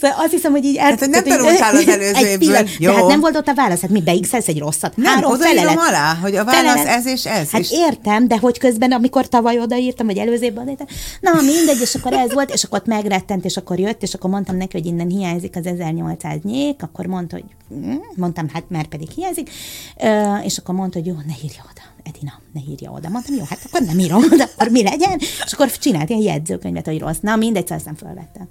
Szóval 0.00 0.16
azt 0.24 0.30
hiszem, 0.32 0.50
hogy 0.52 0.64
így 0.64 0.76
el... 0.76 0.84
Hát, 0.90 1.00
nem 1.08 1.24
tanultál 1.24 1.74
az 1.76 1.88
előző 1.88 2.26
egy 2.26 2.38
pillanat- 2.38 2.68
Jó. 2.78 2.90
De 2.92 2.96
hát 2.96 3.06
nem 3.06 3.20
volt 3.20 3.36
ott 3.36 3.48
a 3.48 3.54
válasz, 3.54 3.80
hát 3.80 3.90
mi 3.90 4.00
beixelsz 4.02 4.48
egy 4.48 4.58
rosszat? 4.58 4.96
Nem, 4.96 5.14
Három 5.14 5.30
odaírom 5.32 5.74
alá, 5.76 6.14
hogy 6.14 6.36
a 6.36 6.44
válasz 6.44 6.72
Felelet. 6.72 6.96
ez 6.96 7.06
és 7.06 7.24
ez, 7.26 7.50
Hát 7.50 7.60
és- 7.60 7.70
értem, 7.70 8.28
de 8.28 8.38
hogy 8.38 8.58
közben, 8.58 8.92
amikor 8.92 9.28
tavaly 9.28 9.58
odaírtam, 9.60 10.06
vagy 10.06 10.18
előző 10.18 10.44
évben 10.44 10.62
odaírtam, 10.62 10.86
na 11.20 11.30
mindegy, 11.40 11.80
és 11.80 11.94
akkor 11.94 12.12
ez 12.12 12.32
volt, 12.32 12.50
és 12.52 12.64
akkor 12.64 12.78
ott 12.78 12.86
megrettent, 12.86 13.44
és 13.44 13.56
akkor 13.56 13.78
jött, 13.78 14.02
és 14.02 14.14
akkor 14.14 14.30
mondtam 14.30 14.56
neki, 14.56 14.76
hogy 14.76 14.86
innen 14.86 15.08
hiányzik 15.08 15.56
az 15.56 15.66
1800 15.66 16.38
nyék, 16.42 16.82
akkor 16.82 17.06
mondta, 17.06 17.36
hogy 17.36 17.76
mm, 17.78 17.94
mondtam, 18.16 18.48
hát 18.52 18.64
mert 18.68 18.88
pedig 18.88 19.08
hiányzik, 19.10 19.50
és 20.44 20.58
akkor 20.58 20.74
mondta, 20.74 20.98
hogy 20.98 21.06
jó, 21.06 21.14
ne 21.14 21.32
írja 21.44 21.62
oda. 21.70 21.82
Edina, 22.14 22.32
ne 22.52 22.60
írja 22.72 22.90
oda. 22.90 23.08
Mondtam, 23.08 23.34
jó, 23.36 23.42
hát 23.48 23.58
akkor 23.66 23.80
nem 23.80 23.98
írom 23.98 24.22
oda, 24.32 24.44
akkor 24.54 24.68
mi 24.68 24.82
legyen? 24.82 25.18
És 25.18 25.52
akkor 25.52 25.70
csinált 25.78 26.08
ilyen 26.10 26.22
jegyzőkönyvet, 26.22 26.86
hogy 26.86 26.98
rossz. 26.98 27.18
Na, 27.20 27.36
mindegy, 27.36 27.62
szóval 27.62 27.78
aztán 27.78 27.94
fölvettem. 27.96 28.48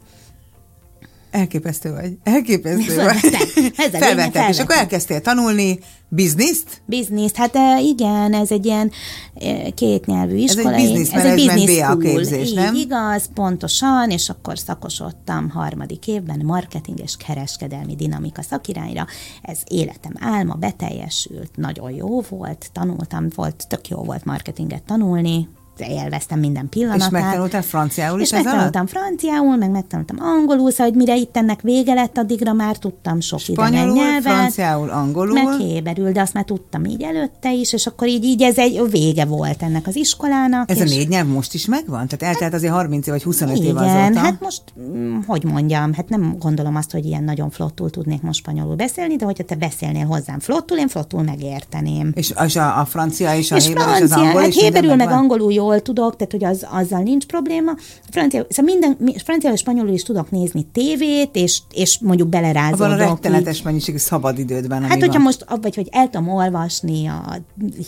Elképesztő 1.32 1.92
vagy. 1.92 2.18
Elképesztő 2.24 2.94
Felvettek. 2.94 3.32
vagy. 3.56 3.74
Ez 3.78 3.94
a 3.94 3.98
lényeg, 3.98 4.02
Felvettek, 4.02 4.50
és 4.50 4.60
akkor 4.60 4.76
elkezdtél 4.76 5.22
tanulni 5.22 5.80
bizniszt? 6.08 6.82
Bizniszt, 6.86 7.36
hát 7.36 7.56
eh, 7.56 7.84
igen, 7.84 8.34
ez 8.34 8.52
egy 8.52 8.66
ilyen 8.66 8.92
eh, 9.34 9.66
kétnyelvű 9.76 10.36
iskola. 10.36 10.74
ez 10.74 10.82
egy 10.84 11.12
management 11.14 11.60
business 11.60 11.80
BA 11.80 11.98
képzés, 11.98 12.50
Így 12.50 12.56
nem? 12.56 12.76
igaz, 12.76 13.30
pontosan, 13.34 14.10
és 14.10 14.30
akkor 14.30 14.60
szakosodtam 14.60 15.50
harmadik 15.50 16.08
évben 16.08 16.42
marketing 16.46 17.00
és 17.00 17.16
kereskedelmi 17.28 17.96
dinamika 17.96 18.42
szakirányra. 18.42 19.06
Ez 19.42 19.60
életem 19.68 20.14
álma, 20.20 20.54
beteljesült, 20.54 21.52
nagyon 21.56 21.92
jó 21.92 22.22
volt, 22.22 22.70
tanultam, 22.74 23.28
volt, 23.36 23.66
tök 23.68 23.88
jó 23.88 24.04
volt 24.04 24.26
marketinget 24.26 24.84
tanulni, 24.84 25.48
élveztem 25.88 26.40
minden 26.40 26.70
pillanatát. 26.70 27.06
És 27.06 27.10
megtanultál 27.10 27.62
franciául 27.62 28.20
is 28.20 28.26
És 28.26 28.32
alatt? 28.32 28.46
megtanultam 28.46 28.88
franciául, 28.88 29.56
meg 29.56 29.70
megtanultam 29.70 30.18
angolul, 30.20 30.72
szóval 30.72 30.88
hogy 30.88 30.96
mire 30.96 31.16
itt 31.16 31.38
ennek 31.38 31.62
vége 31.62 31.94
lett, 31.94 32.18
addigra 32.18 32.54
már 32.54 32.78
tudtam 32.78 33.20
sok 33.20 33.40
Spanyolul, 33.40 33.94
nyelvet. 33.94 34.22
franciául, 34.22 34.90
angolul. 34.90 35.34
Meg 35.34 35.60
héberül, 35.60 36.12
de 36.12 36.22
azt 36.22 36.34
már 36.34 36.44
tudtam 36.44 36.86
így 36.86 37.02
előtte 37.02 37.54
is, 37.54 37.74
és 37.74 37.86
akkor 37.86 38.08
így, 38.08 38.24
így 38.24 38.42
ez 38.42 38.58
egy 38.58 38.82
vége 38.92 39.26
volt 39.26 39.64
ennek 39.64 39.88
az 39.88 39.96
iskolának. 39.96 40.70
Ez 40.70 40.80
a 40.80 40.84
és 40.84 40.96
négy 40.96 41.08
nyelv 41.08 41.28
most 41.28 41.54
is 41.54 41.66
megvan? 41.66 42.08
Tehát 42.08 42.36
eltelt 42.36 42.54
azért 42.54 42.74
30 42.74 43.08
év 43.08 43.14
vagy 43.14 43.24
25 43.24 43.58
év 43.58 43.64
igen, 43.64 43.78
azóta. 43.78 44.20
hát 44.20 44.40
most, 44.40 44.62
mm, 44.80 45.18
hogy 45.28 45.44
mondjam, 45.44 45.94
hát 45.94 46.10
nem 46.10 46.36
gondolom 46.40 46.76
azt, 46.76 46.92
hogy 46.92 47.06
ilyen 47.06 47.24
nagyon 47.24 47.50
flottul 47.50 47.90
tudnék 47.90 48.22
most 48.22 48.40
spanyolul 48.40 48.76
beszélni, 48.76 49.16
de 49.16 49.26
hogyha 49.26 49.44
te 49.44 49.56
beszélnél 49.56 50.06
hozzám 50.06 50.40
flottul, 50.40 50.78
én 50.78 50.88
flottul 50.88 51.24
megérteném. 51.24 52.12
És, 52.16 52.34
és 52.46 52.56
a, 52.56 52.80
a 52.80 52.86
francia 52.86 53.36
és 53.36 53.52
a 53.52 53.56
és 53.56 53.68
héber 53.68 53.88
és 53.88 53.94
az 53.94 53.98
francia, 53.98 54.18
angol 54.18 54.42
hát 54.42 54.50
is 54.50 54.62
héberül 54.62 54.90
meg 54.90 54.98
megvan? 54.98 55.18
angolul 55.18 55.52
jól 55.70 55.82
tudok, 55.82 56.16
tehát 56.16 56.32
hogy 56.32 56.44
az, 56.44 56.66
azzal 56.72 57.02
nincs 57.02 57.26
probléma. 57.26 57.72
Francia, 58.12 58.46
szóval 58.50 58.74
minden, 58.74 58.96
mi- 59.00 59.20
francia 59.20 59.52
és 59.52 59.60
spanyolul 59.60 59.94
is 59.94 60.04
tudok 60.04 60.32
nézni 60.32 60.66
tévét, 60.72 61.30
és, 61.36 61.62
és 61.74 62.00
mondjuk 62.02 62.28
Abban 62.28 62.40
a 62.44 62.52
belerázódok. 62.54 62.92
így. 62.94 62.98
rettenetes 63.00 63.62
mennyiségű 63.62 63.98
szabadidődben, 63.98 64.82
Hát, 64.82 64.92
hogyha 65.00 65.14
van. 65.14 65.22
most, 65.22 65.46
vagy 65.62 65.76
hogy 65.76 65.88
el 65.92 66.10
tudom 66.10 66.30
olvasni 66.30 67.08
a 67.08 67.38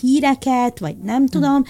híreket, 0.02 0.80
vagy 0.80 0.96
nem 1.04 1.28
tudom, 1.28 1.64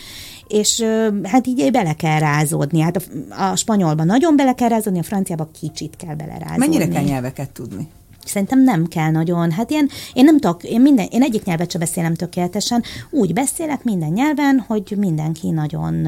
és 0.48 0.80
ö, 0.80 1.08
hát 1.24 1.48
így 1.48 1.72
bele 1.72 1.94
kell 1.94 2.20
rázódni. 2.20 2.80
Hát 2.80 2.96
a, 3.30 3.44
a 3.44 3.56
spanyolban 3.56 4.06
nagyon 4.06 4.36
bele 4.36 4.54
kell 4.54 4.70
rázódni, 4.70 5.00
a 5.00 5.04
franciában 5.04 5.50
kicsit 5.60 5.96
kell 5.96 6.16
belerázódni. 6.16 6.58
Mennyire 6.58 6.88
kell 6.88 7.04
nyelveket 7.04 7.50
tudni? 7.50 7.88
Szerintem 8.26 8.64
nem 8.64 8.88
kell 8.88 9.12
nagyon. 9.12 9.52
Hát 9.52 9.72
ilyen, 9.72 9.90
én 10.14 10.24
nem 10.24 10.40
tudok, 10.40 10.64
én, 10.64 10.82
minden, 10.82 11.08
én 11.12 11.22
egyik 11.22 11.44
nyelvet 11.44 11.72
sem 11.72 11.80
beszélem 11.80 12.14
tökéletesen. 12.14 12.84
Úgy 13.10 13.34
beszélek 13.34 13.84
minden 13.84 14.10
nyelven, 14.10 14.64
hogy 14.68 14.96
mindenki 14.98 15.50
nagyon 15.50 16.08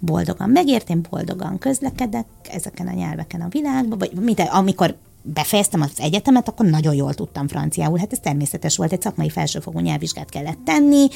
boldogan 0.00 0.50
megért, 0.50 0.90
én 0.90 1.06
boldogan 1.10 1.58
közlekedek 1.58 2.26
ezeken 2.50 2.86
a 2.86 2.92
nyelveken 2.92 3.40
a 3.40 3.48
világban, 3.48 3.98
vagy 3.98 4.12
mint, 4.12 4.40
amikor 4.40 4.96
befejeztem 5.22 5.80
az 5.80 5.90
egyetemet, 5.96 6.48
akkor 6.48 6.66
nagyon 6.66 6.94
jól 6.94 7.14
tudtam 7.14 7.48
franciául. 7.48 7.98
Hát 7.98 8.12
ez 8.12 8.18
természetes 8.22 8.76
volt, 8.76 8.92
egy 8.92 9.02
szakmai 9.02 9.30
felsőfokú 9.30 9.78
nyelvvizsgát 9.78 10.28
kellett 10.28 10.58
tenni, 10.64 11.06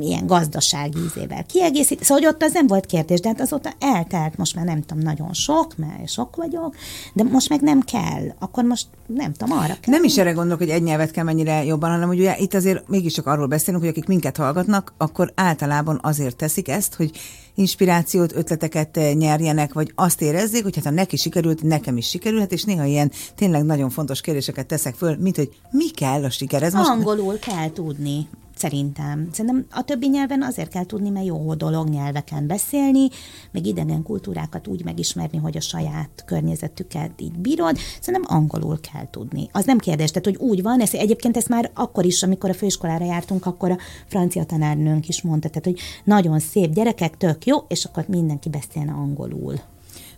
ilyen 0.00 0.26
gazdasági 0.26 0.98
ízével 0.98 1.44
kiegészít. 1.44 2.04
Szóval, 2.04 2.22
hogy 2.22 2.34
ott 2.34 2.42
az 2.42 2.52
nem 2.52 2.66
volt 2.66 2.86
kérdés, 2.86 3.20
de 3.20 3.28
hát 3.28 3.40
azóta 3.40 3.72
eltelt, 3.78 4.36
most 4.36 4.54
már 4.54 4.64
nem 4.64 4.82
tudom, 4.82 5.02
nagyon 5.02 5.32
sok, 5.32 5.76
mert 5.76 6.08
sok 6.08 6.36
vagyok, 6.36 6.74
de 7.12 7.22
most 7.22 7.48
meg 7.48 7.60
nem 7.60 7.80
kell. 7.80 8.34
Akkor 8.38 8.64
most 8.64 8.86
nem 9.06 9.32
tudom, 9.32 9.58
arra 9.58 9.76
kell. 9.80 9.94
Nem 9.94 10.04
is 10.04 10.18
erre 10.18 10.32
gondolok, 10.32 10.58
hogy 10.58 10.70
egy 10.70 10.82
nyelvet 10.82 11.10
kell 11.10 11.24
mennyire 11.24 11.64
jobban, 11.64 11.90
hanem 11.90 12.08
hogy 12.08 12.18
ugye 12.18 12.38
itt 12.38 12.54
azért 12.54 12.88
mégiscsak 12.88 13.26
arról 13.26 13.46
beszélünk, 13.46 13.82
hogy 13.82 13.92
akik 13.92 14.06
minket 14.06 14.36
hallgatnak, 14.36 14.94
akkor 14.96 15.32
általában 15.34 15.98
azért 16.02 16.36
teszik 16.36 16.68
ezt, 16.68 16.94
hogy 16.94 17.10
inspirációt, 17.58 18.36
ötleteket 18.36 19.00
nyerjenek, 19.14 19.72
vagy 19.72 19.92
azt 19.94 20.22
érezzék, 20.22 20.62
hogy 20.62 20.74
hát 20.74 20.84
ha 20.84 20.90
neki 20.90 21.16
sikerült, 21.16 21.62
nekem 21.62 21.96
is 21.96 22.08
sikerülhet, 22.08 22.52
és 22.52 22.64
néha 22.64 22.84
ilyen 22.84 23.12
tényleg 23.34 23.64
nagyon 23.64 23.90
fontos 23.90 24.20
kérdéseket 24.20 24.66
teszek 24.66 24.94
föl, 24.94 25.16
mint 25.16 25.36
hogy 25.36 25.50
mi 25.70 25.90
kell 25.90 26.24
a 26.24 26.30
sikerhez. 26.30 26.72
Most... 26.72 26.88
Angolul 26.88 27.38
kell 27.38 27.70
tudni. 27.72 28.28
Szerintem. 28.58 29.28
Szerintem 29.32 29.66
a 29.70 29.82
többi 29.82 30.08
nyelven 30.08 30.42
azért 30.42 30.70
kell 30.70 30.84
tudni, 30.84 31.08
mert 31.08 31.26
jó 31.26 31.54
dolog 31.54 31.88
nyelveken 31.88 32.46
beszélni, 32.46 33.08
meg 33.50 33.66
idegen 33.66 34.02
kultúrákat 34.02 34.66
úgy 34.66 34.84
megismerni, 34.84 35.38
hogy 35.38 35.56
a 35.56 35.60
saját 35.60 36.24
környezetüket 36.26 37.10
így 37.16 37.38
bírod. 37.38 37.78
Szerintem 38.00 38.36
angolul 38.36 38.80
kell 38.92 39.10
tudni. 39.10 39.48
Az 39.52 39.64
nem 39.64 39.78
kérdés, 39.78 40.10
tehát 40.10 40.24
hogy 40.24 40.48
úgy 40.48 40.62
van, 40.62 40.80
ez, 40.80 40.94
egyébként 40.94 41.36
ezt 41.36 41.48
már 41.48 41.70
akkor 41.74 42.04
is, 42.04 42.22
amikor 42.22 42.50
a 42.50 42.54
főiskolára 42.54 43.04
jártunk, 43.04 43.46
akkor 43.46 43.70
a 43.70 43.78
francia 44.06 44.44
tanárnőnk 44.44 45.08
is 45.08 45.22
mondta, 45.22 45.48
tehát 45.48 45.64
hogy 45.64 45.78
nagyon 46.04 46.38
szép 46.38 46.72
gyerekek, 46.72 47.16
tök 47.16 47.46
jó, 47.46 47.58
és 47.68 47.84
akkor 47.84 48.04
mindenki 48.08 48.48
beszélne 48.48 48.92
angolul. 48.92 49.54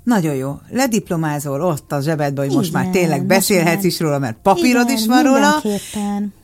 Nagyon 0.03 0.35
jó. 0.35 0.59
Lediplomázol 0.70 1.62
ott 1.62 1.92
a 1.92 2.00
zsebedbe, 2.00 2.40
hogy 2.40 2.50
Igen, 2.50 2.61
most 2.61 2.72
már 2.72 2.88
tényleg 2.88 3.24
beszélhetsz 3.26 3.85
is 3.85 4.00
róla, 4.00 4.18
mert 4.18 4.37
papírod 4.42 4.85
Igen, 4.85 4.96
is 4.96 5.07
van 5.07 5.22
róla. 5.22 5.62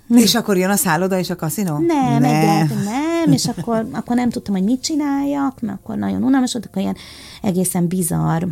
És 0.25 0.35
akkor 0.35 0.57
jön 0.57 0.71
a 0.71 0.77
szálloda 0.77 1.19
és 1.19 1.31
a 1.31 1.37
kaszinó? 1.37 1.79
Nem, 1.79 2.21
nem. 2.21 2.25
egyáltalán 2.25 2.85
nem, 2.85 3.33
és 3.33 3.47
akkor, 3.57 3.89
akkor 3.93 4.17
nem 4.17 4.31
tudtam, 4.31 4.55
hogy 4.55 4.65
mit 4.65 4.83
csináljak, 4.83 5.61
mert 5.61 5.79
akkor 5.79 5.97
nagyon 5.97 6.23
unalmas 6.23 6.53
volt, 6.53 6.67
akkor 6.67 6.83
ilyen 6.83 6.97
egészen 7.43 7.87
bizarr 7.87 8.45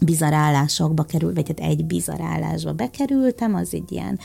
bizarr 0.00 0.32
állásokba 0.32 1.02
került, 1.02 1.34
vagy 1.34 1.48
hát 1.48 1.60
egy 1.60 1.84
bizarr 1.84 2.20
állásba 2.20 2.72
bekerültem, 2.72 3.54
az 3.54 3.68
egy 3.74 3.92
ilyen 3.92 4.18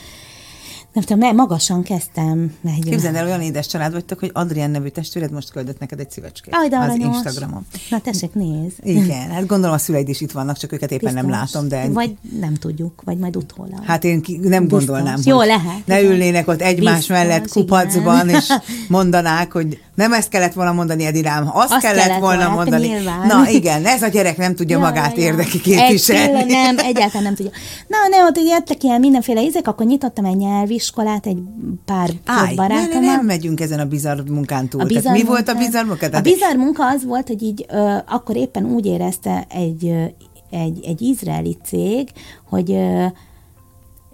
nem 0.93 1.03
tudom, 1.03 1.19
mert 1.19 1.35
magasan 1.35 1.83
kezdtem. 1.83 2.55
Megy. 2.61 2.83
Képzeld 2.83 3.15
el, 3.15 3.25
olyan 3.25 3.41
édes 3.41 3.67
család 3.67 3.91
vagytok, 3.91 4.19
hogy 4.19 4.29
Adrián 4.33 4.69
nevű 4.69 4.87
testvéred 4.87 5.31
most 5.31 5.51
küldött 5.51 5.79
neked 5.79 5.99
egy 5.99 6.11
szívecskét 6.11 6.53
Aj, 6.53 6.67
de 6.67 6.77
az 6.77 6.83
aranyos. 6.83 7.15
Instagramon. 7.15 7.65
Na 7.89 7.99
tessék, 7.99 8.33
néz. 8.33 8.71
Igen, 8.83 9.31
hát 9.31 9.45
gondolom 9.45 9.75
a 9.75 9.77
szüleid 9.77 10.09
is 10.09 10.21
itt 10.21 10.31
vannak, 10.31 10.57
csak 10.57 10.71
őket 10.71 10.91
éppen 10.91 11.13
Biztos. 11.13 11.21
nem 11.21 11.39
látom, 11.39 11.67
de... 11.67 11.89
Vagy 11.89 12.15
nem 12.39 12.53
tudjuk, 12.53 13.01
vagy 13.05 13.17
majd 13.17 13.35
utólag. 13.35 13.83
Hát 13.83 14.03
én 14.03 14.21
ki, 14.21 14.37
nem 14.37 14.61
Biztos. 14.63 14.85
gondolnám, 14.85 15.19
Jó, 15.23 15.37
hogy 15.37 15.47
lehet. 15.47 15.85
ne 15.85 16.01
ülnének 16.01 16.47
ott 16.47 16.61
egymás 16.61 16.95
Biztos, 16.95 17.17
mellett 17.17 17.51
kupacban, 17.51 18.27
igen. 18.29 18.39
és 18.39 18.53
mondanák, 18.87 19.51
hogy 19.51 19.79
nem 19.95 20.13
ezt 20.13 20.29
kellett 20.29 20.53
volna 20.53 20.71
mondani, 20.71 21.05
Edilám, 21.05 21.49
azt, 21.53 21.71
azt 21.71 21.81
kellett, 21.81 22.05
kellett 22.05 22.19
volna 22.19 22.41
hát 22.41 22.55
mondani. 22.55 22.87
Nyilván. 22.87 23.27
Na 23.27 23.49
igen, 23.49 23.85
ez 23.85 24.01
a 24.01 24.07
gyerek 24.07 24.37
nem 24.37 24.55
tudja 24.55 24.77
ja, 24.77 24.83
magát 24.83 25.17
ja. 25.17 25.23
érdeki 25.23 25.61
képviselni. 25.61 26.39
Egy 26.39 26.45
nem, 26.45 26.77
egyáltalán 26.77 27.23
nem 27.23 27.35
tudja. 27.35 27.51
Na, 27.87 27.97
ne, 28.09 28.23
ott 28.23 28.37
jöttek 28.37 28.83
ilyen 28.83 28.99
mindenféle 28.99 29.41
ízek, 29.41 29.67
akkor 29.67 29.85
nyitottam 29.85 30.25
egy 30.25 30.35
nyelviskolát, 30.83 31.25
egy 31.25 31.37
pár 31.85 32.09
Áj, 32.25 32.55
barátommal. 32.55 32.99
Ne, 32.99 33.15
nem 33.15 33.25
megyünk 33.25 33.59
ezen 33.59 33.79
a 33.79 33.85
bizarr 33.85 34.29
munkán 34.29 34.67
túl. 34.67 34.81
A 34.81 34.85
bizarr 34.85 35.03
Tehát 35.03 35.17
mi 35.17 35.23
volt 35.23 35.49
a 35.49 35.53
bizarr 35.53 35.85
munka? 35.85 36.07
A 36.11 36.21
bizarr 36.21 36.55
munka 36.55 36.87
az 36.87 37.05
volt, 37.05 37.27
hogy 37.27 37.43
így 37.43 37.65
ö, 37.69 37.95
akkor 38.07 38.35
éppen 38.35 38.65
úgy 38.65 38.85
érezte 38.85 39.45
egy, 39.49 39.85
ö, 39.85 40.03
egy, 40.49 40.83
egy 40.85 41.01
izraeli 41.01 41.57
cég, 41.63 42.09
hogy 42.49 42.71
ö, 42.71 43.05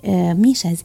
ö, 0.02 0.34
mi 0.34 0.50
is 0.50 0.64
ez? 0.64 0.80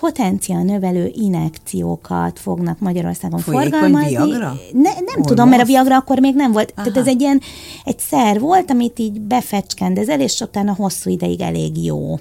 potenciál 0.00 0.62
növelő 0.62 1.10
inekciókat 1.14 2.38
fognak 2.38 2.78
Magyarországon 2.78 3.40
Folyékony 3.40 3.70
forgalmazni. 3.70 4.08
Viagra? 4.08 4.56
Ne, 4.72 4.92
nem 4.92 5.14
Hol 5.14 5.24
tudom, 5.24 5.48
mert 5.48 5.62
a 5.62 5.64
Viagra 5.64 5.96
akkor 5.96 6.18
még 6.18 6.34
nem 6.34 6.52
volt. 6.52 6.72
Aha. 6.76 6.86
Tehát 6.86 6.98
ez 6.98 7.14
egy 7.14 7.20
ilyen, 7.20 7.40
egy 7.84 7.98
szer 7.98 8.40
volt, 8.40 8.70
amit 8.70 8.98
így 8.98 9.20
befecskendezel, 9.20 10.20
és 10.20 10.40
utána 10.40 10.74
hosszú 10.74 11.10
ideig 11.10 11.40
elég 11.40 11.84
jó. 11.84 12.18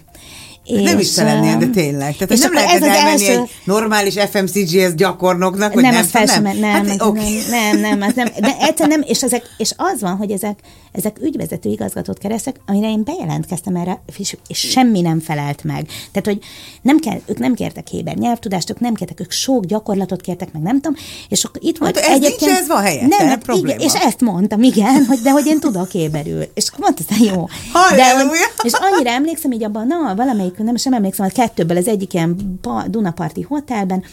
És, 0.69 0.81
nem 0.81 0.99
is 0.99 1.11
te 1.11 1.23
lennél, 1.23 1.57
de 1.57 1.67
tényleg. 1.67 2.15
Tehát 2.15 2.31
és 2.33 2.39
nem 2.39 2.53
lehet 2.53 2.75
ez 2.75 2.81
elmenni 2.81 3.27
első... 3.27 3.41
egy 3.41 3.49
normális 3.63 4.13
FMCGS 4.31 4.95
gyakornoknak, 4.95 5.73
hogy 5.73 5.81
nem, 5.81 5.93
nem, 5.93 6.23
nem, 6.25 6.41
nem, 6.43 6.57
nem, 6.57 6.71
hát, 6.71 6.85
nem, 6.85 7.07
okay. 7.07 7.39
nem, 7.49 7.79
nem, 7.79 7.97
nem, 7.97 8.11
nem, 8.15 8.27
de 8.39 8.55
egyszer 8.59 8.87
nem, 8.87 9.01
és, 9.05 9.23
ezek, 9.23 9.43
és 9.57 9.71
az 9.77 10.01
van, 10.01 10.15
hogy 10.15 10.31
ezek, 10.31 10.59
ezek 10.91 11.17
ügyvezető 11.21 11.69
igazgatót 11.69 12.17
keresek, 12.17 12.55
amire 12.65 12.89
én 12.89 13.03
bejelentkeztem 13.03 13.75
erre, 13.75 14.01
és, 14.17 14.37
és 14.47 14.59
semmi 14.59 15.01
nem 15.01 15.19
felelt 15.19 15.63
meg. 15.63 15.85
Tehát, 16.11 16.27
hogy 16.27 16.39
nem 16.81 16.99
kell, 16.99 17.19
ők 17.25 17.37
nem 17.37 17.53
kértek 17.53 17.87
héber 17.87 18.15
nyelvtudást, 18.15 18.69
ők 18.69 18.79
nem 18.79 18.93
kértek, 18.93 19.19
ők 19.19 19.31
sok 19.31 19.65
gyakorlatot 19.65 20.21
kértek, 20.21 20.51
meg 20.53 20.61
nem 20.61 20.81
tudom, 20.81 21.01
és 21.29 21.43
akkor 21.43 21.61
itt 21.63 21.77
volt 21.77 21.99
hát 21.99 22.09
ez 22.09 22.15
egyébként... 22.15 22.51
Nincs, 22.51 22.59
ez 22.59 22.67
van 22.67 22.81
helyette, 22.81 23.15
nem, 23.17 23.27
hát, 23.27 23.43
probléma. 23.43 23.67
Igen, 23.67 23.79
és 23.79 23.93
ezt 23.93 24.21
mondtam, 24.21 24.61
igen, 24.61 25.05
hogy 25.05 25.19
de 25.19 25.31
hogy 25.31 25.45
én 25.45 25.59
tudok 25.59 25.91
héberül. 25.91 26.43
És 26.53 26.67
akkor 26.67 26.79
mondta, 26.79 27.03
jó. 27.33 27.47
De, 27.95 28.13
hogy, 28.13 28.37
és 28.63 28.71
annyira 28.73 29.09
emlékszem, 29.09 29.51
hogy 29.51 29.63
abban, 29.63 29.87
na, 29.87 30.15
valamelyik 30.15 30.58
nem 30.63 30.75
sem 30.75 30.93
emlékszem, 30.93 31.25
a 31.25 31.33
kettőből 31.33 31.77
az 31.77 31.87
egyik 31.87 32.13
ilyen 32.13 32.59
Dunaparti 32.87 33.41
hotelben, 33.41 34.03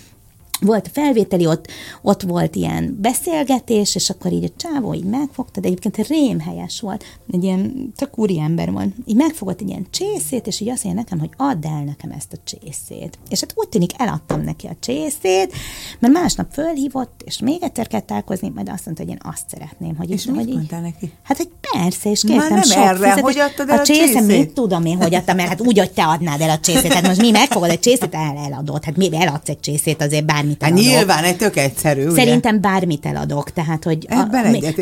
volt 0.60 0.86
a 0.86 0.90
felvételi, 0.92 1.46
ott, 1.46 1.66
ott 2.02 2.22
volt 2.22 2.56
ilyen 2.56 2.98
beszélgetés, 3.00 3.94
és 3.94 4.10
akkor 4.10 4.32
így 4.32 4.44
a 4.44 4.54
csávó 4.56 4.94
így 4.94 5.04
megfogta, 5.04 5.60
de 5.60 5.66
egyébként 5.66 6.08
rémhelyes 6.08 6.80
volt, 6.80 7.04
egy 7.30 7.44
ilyen 7.44 7.92
tök 7.96 8.18
úri 8.18 8.40
ember 8.40 8.72
volt, 8.72 8.94
így 9.04 9.16
megfogott 9.16 9.60
egy 9.60 9.68
ilyen 9.68 9.86
csészét, 9.90 10.46
és 10.46 10.60
így 10.60 10.68
azt 10.68 10.84
mondja 10.84 11.02
nekem, 11.02 11.18
hogy 11.18 11.30
add 11.36 11.66
el 11.66 11.84
nekem 11.84 12.10
ezt 12.10 12.32
a 12.32 12.36
csészét. 12.44 13.18
És 13.28 13.40
hát 13.40 13.52
úgy 13.54 13.68
tűnik, 13.68 13.90
eladtam 13.96 14.40
neki 14.40 14.66
a 14.66 14.76
csészét, 14.80 15.52
mert 15.98 16.12
másnap 16.12 16.52
fölhívott, 16.52 17.22
és 17.24 17.38
még 17.38 17.62
egyszer 17.62 17.86
kell 17.86 18.00
találkozni, 18.00 18.48
majd 18.54 18.68
azt 18.68 18.84
mondta, 18.84 19.02
hogy 19.04 19.12
én 19.12 19.20
azt 19.22 19.44
szeretném. 19.48 19.96
Hogy 19.96 20.10
és 20.10 20.26
így, 20.26 20.32
mit 20.32 20.44
hogy 20.44 20.54
mondtál 20.54 20.80
neki? 20.80 21.12
Hát, 21.22 21.36
hogy 21.36 21.48
persze, 21.72 22.10
és 22.10 22.20
kértem 22.20 22.38
Már 22.38 22.50
nem 22.50 22.62
sok 22.62 22.84
erre, 22.84 22.96
fizetés. 22.96 23.22
hogy 23.22 23.38
adtad 23.38 23.68
el 23.68 23.78
a, 23.78 23.80
a 23.80 23.84
csészét? 23.84 24.26
Mit 24.26 24.52
tudom 24.52 24.84
én, 24.84 24.96
hogy 24.96 25.14
adtam 25.14 25.38
el, 25.38 25.46
hát 25.46 25.60
úgy, 25.60 25.78
hogy 25.78 25.92
te 25.92 26.04
adnád 26.04 26.40
el 26.40 26.50
a 26.50 26.58
csészét. 26.58 26.92
Hát 26.92 27.06
most 27.06 27.20
mi 27.20 27.30
megfogod 27.30 27.70
egy 27.70 27.80
csészét, 27.80 28.14
el 28.14 28.36
eladod. 28.36 28.84
Hát 28.84 28.96
mi 28.96 29.16
eladsz 29.16 29.48
egy 29.48 29.60
csészét, 29.60 30.02
azért 30.02 30.24
bármit 30.46 30.62
hát 30.62 30.70
eladod. 30.70 30.86
Nyilván, 30.86 31.24
egy 31.24 31.36
tök 31.36 31.56
egyszerű. 31.56 32.10
Szerintem 32.10 32.56
ugye? 32.56 32.68
bármit 32.68 33.06
eladok, 33.06 33.50
tehát 33.50 33.84
hogy 33.84 34.06
a, 34.10 34.26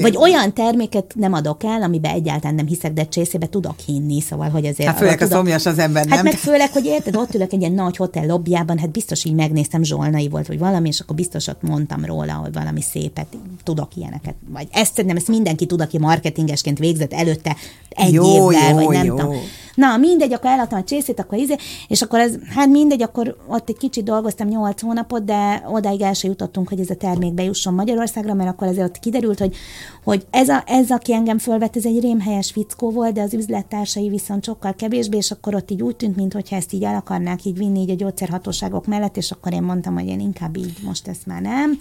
vagy 0.01 0.17
olyan 0.17 0.55
terméket 0.55 1.13
nem 1.15 1.33
adok 1.33 1.65
el, 1.65 1.83
amiben 1.83 2.13
egyáltalán 2.13 2.55
nem 2.55 2.67
hiszek, 2.67 2.93
de 2.93 3.09
csészébe 3.09 3.47
tudok 3.47 3.75
hinni, 3.87 4.21
szóval, 4.21 4.49
hogy 4.49 4.67
azért... 4.67 4.89
Hát 4.89 4.99
főleg 4.99 5.15
a 5.15 5.19
tudok, 5.19 5.33
szomjas 5.33 5.67
az 5.67 5.79
ember, 5.79 6.05
nem? 6.05 6.15
Hát 6.15 6.25
meg 6.25 6.35
főleg, 6.35 6.71
hogy 6.73 6.85
érted, 6.85 7.17
ott 7.17 7.35
ülök 7.35 7.53
egy 7.53 7.61
ilyen 7.61 7.73
nagy 7.73 7.97
hotel 7.97 8.27
lobbyában, 8.27 8.79
hát 8.79 8.91
biztos 8.91 9.25
így 9.25 9.35
megnéztem, 9.35 9.83
Zsolnai 9.83 10.29
volt, 10.29 10.47
vagy 10.47 10.59
valami, 10.59 10.89
és 10.89 11.01
akkor 11.01 11.17
biztos 11.17 11.47
ott 11.47 11.63
mondtam 11.63 12.05
róla, 12.05 12.33
hogy 12.33 12.53
valami 12.53 12.83
szépet, 12.83 13.27
tudok 13.63 13.97
ilyeneket. 13.97 14.35
Vagy 14.49 14.67
ezt 14.73 15.05
nem, 15.05 15.17
ezt 15.17 15.29
mindenki 15.29 15.67
tud, 15.67 15.81
aki 15.81 15.99
marketingesként 15.99 16.79
végzett 16.79 17.13
előtte 17.13 17.57
egy 17.89 18.13
jó, 18.13 18.53
évvel, 18.53 18.71
jó, 18.71 18.77
vagy 18.77 18.97
nem 18.97 19.05
jó. 19.05 19.17
tudom. 19.17 19.37
Na, 19.75 19.97
mindegy, 19.97 20.33
akkor 20.33 20.51
eladtam 20.51 20.79
a 20.79 20.85
csészét, 20.85 21.21
akkor 21.21 21.39
izé, 21.39 21.57
és 21.89 22.03
akkor 22.03 22.19
ez, 22.19 22.35
hát 22.55 22.69
mindegy, 22.69 23.03
akkor 23.03 23.37
ott 23.49 23.69
egy 23.69 23.77
kicsit 23.77 24.05
dolgoztam 24.05 24.49
nyolc 24.49 24.81
hónapot, 24.81 25.25
de 25.25 25.65
odáig 25.73 26.01
el 26.01 26.13
se 26.13 26.29
jutottunk, 26.29 26.69
hogy 26.69 26.81
ez 26.81 26.91
a 26.91 26.95
termék 26.95 27.33
bejusson 27.33 27.75
Magyarországra, 27.75 28.35
mert 28.35 28.51
akkor 28.51 28.69
azért 28.69 28.89
ott 28.89 28.99
kiderült, 28.99 29.39
hogy, 29.39 29.57
hogy 30.05 30.27
ez, 30.31 30.49
a, 30.49 30.63
ez, 30.67 30.91
aki 30.91 31.13
engem 31.13 31.39
fölvett, 31.39 31.77
ez 31.77 31.85
egy 31.85 32.01
rémhelyes 32.01 32.51
fickó 32.51 32.91
volt, 32.91 33.13
de 33.13 33.23
az 33.23 33.35
üzlettársai 33.35 34.09
viszont 34.09 34.45
sokkal 34.45 34.75
kevésbé, 34.75 35.17
és 35.17 35.31
akkor 35.31 35.55
ott 35.55 35.71
így 35.71 35.83
úgy 35.83 35.97
tűnt, 35.97 36.17
mintha 36.17 36.57
ezt 36.57 36.73
így 36.73 36.85
el 36.85 36.95
akarnák 36.95 37.45
így 37.45 37.59
vinni 37.59 37.81
így 37.81 37.91
a 37.91 37.95
gyógyszerhatóságok 37.95 38.87
mellett, 38.87 39.17
és 39.17 39.31
akkor 39.31 39.53
én 39.53 39.63
mondtam, 39.63 39.95
hogy 39.95 40.07
én 40.07 40.21
inkább 40.21 40.57
így 40.57 40.77
most 40.83 41.09
ezt 41.09 41.27
már 41.27 41.41
nem. 41.41 41.81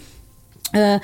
Ö, 0.72 0.94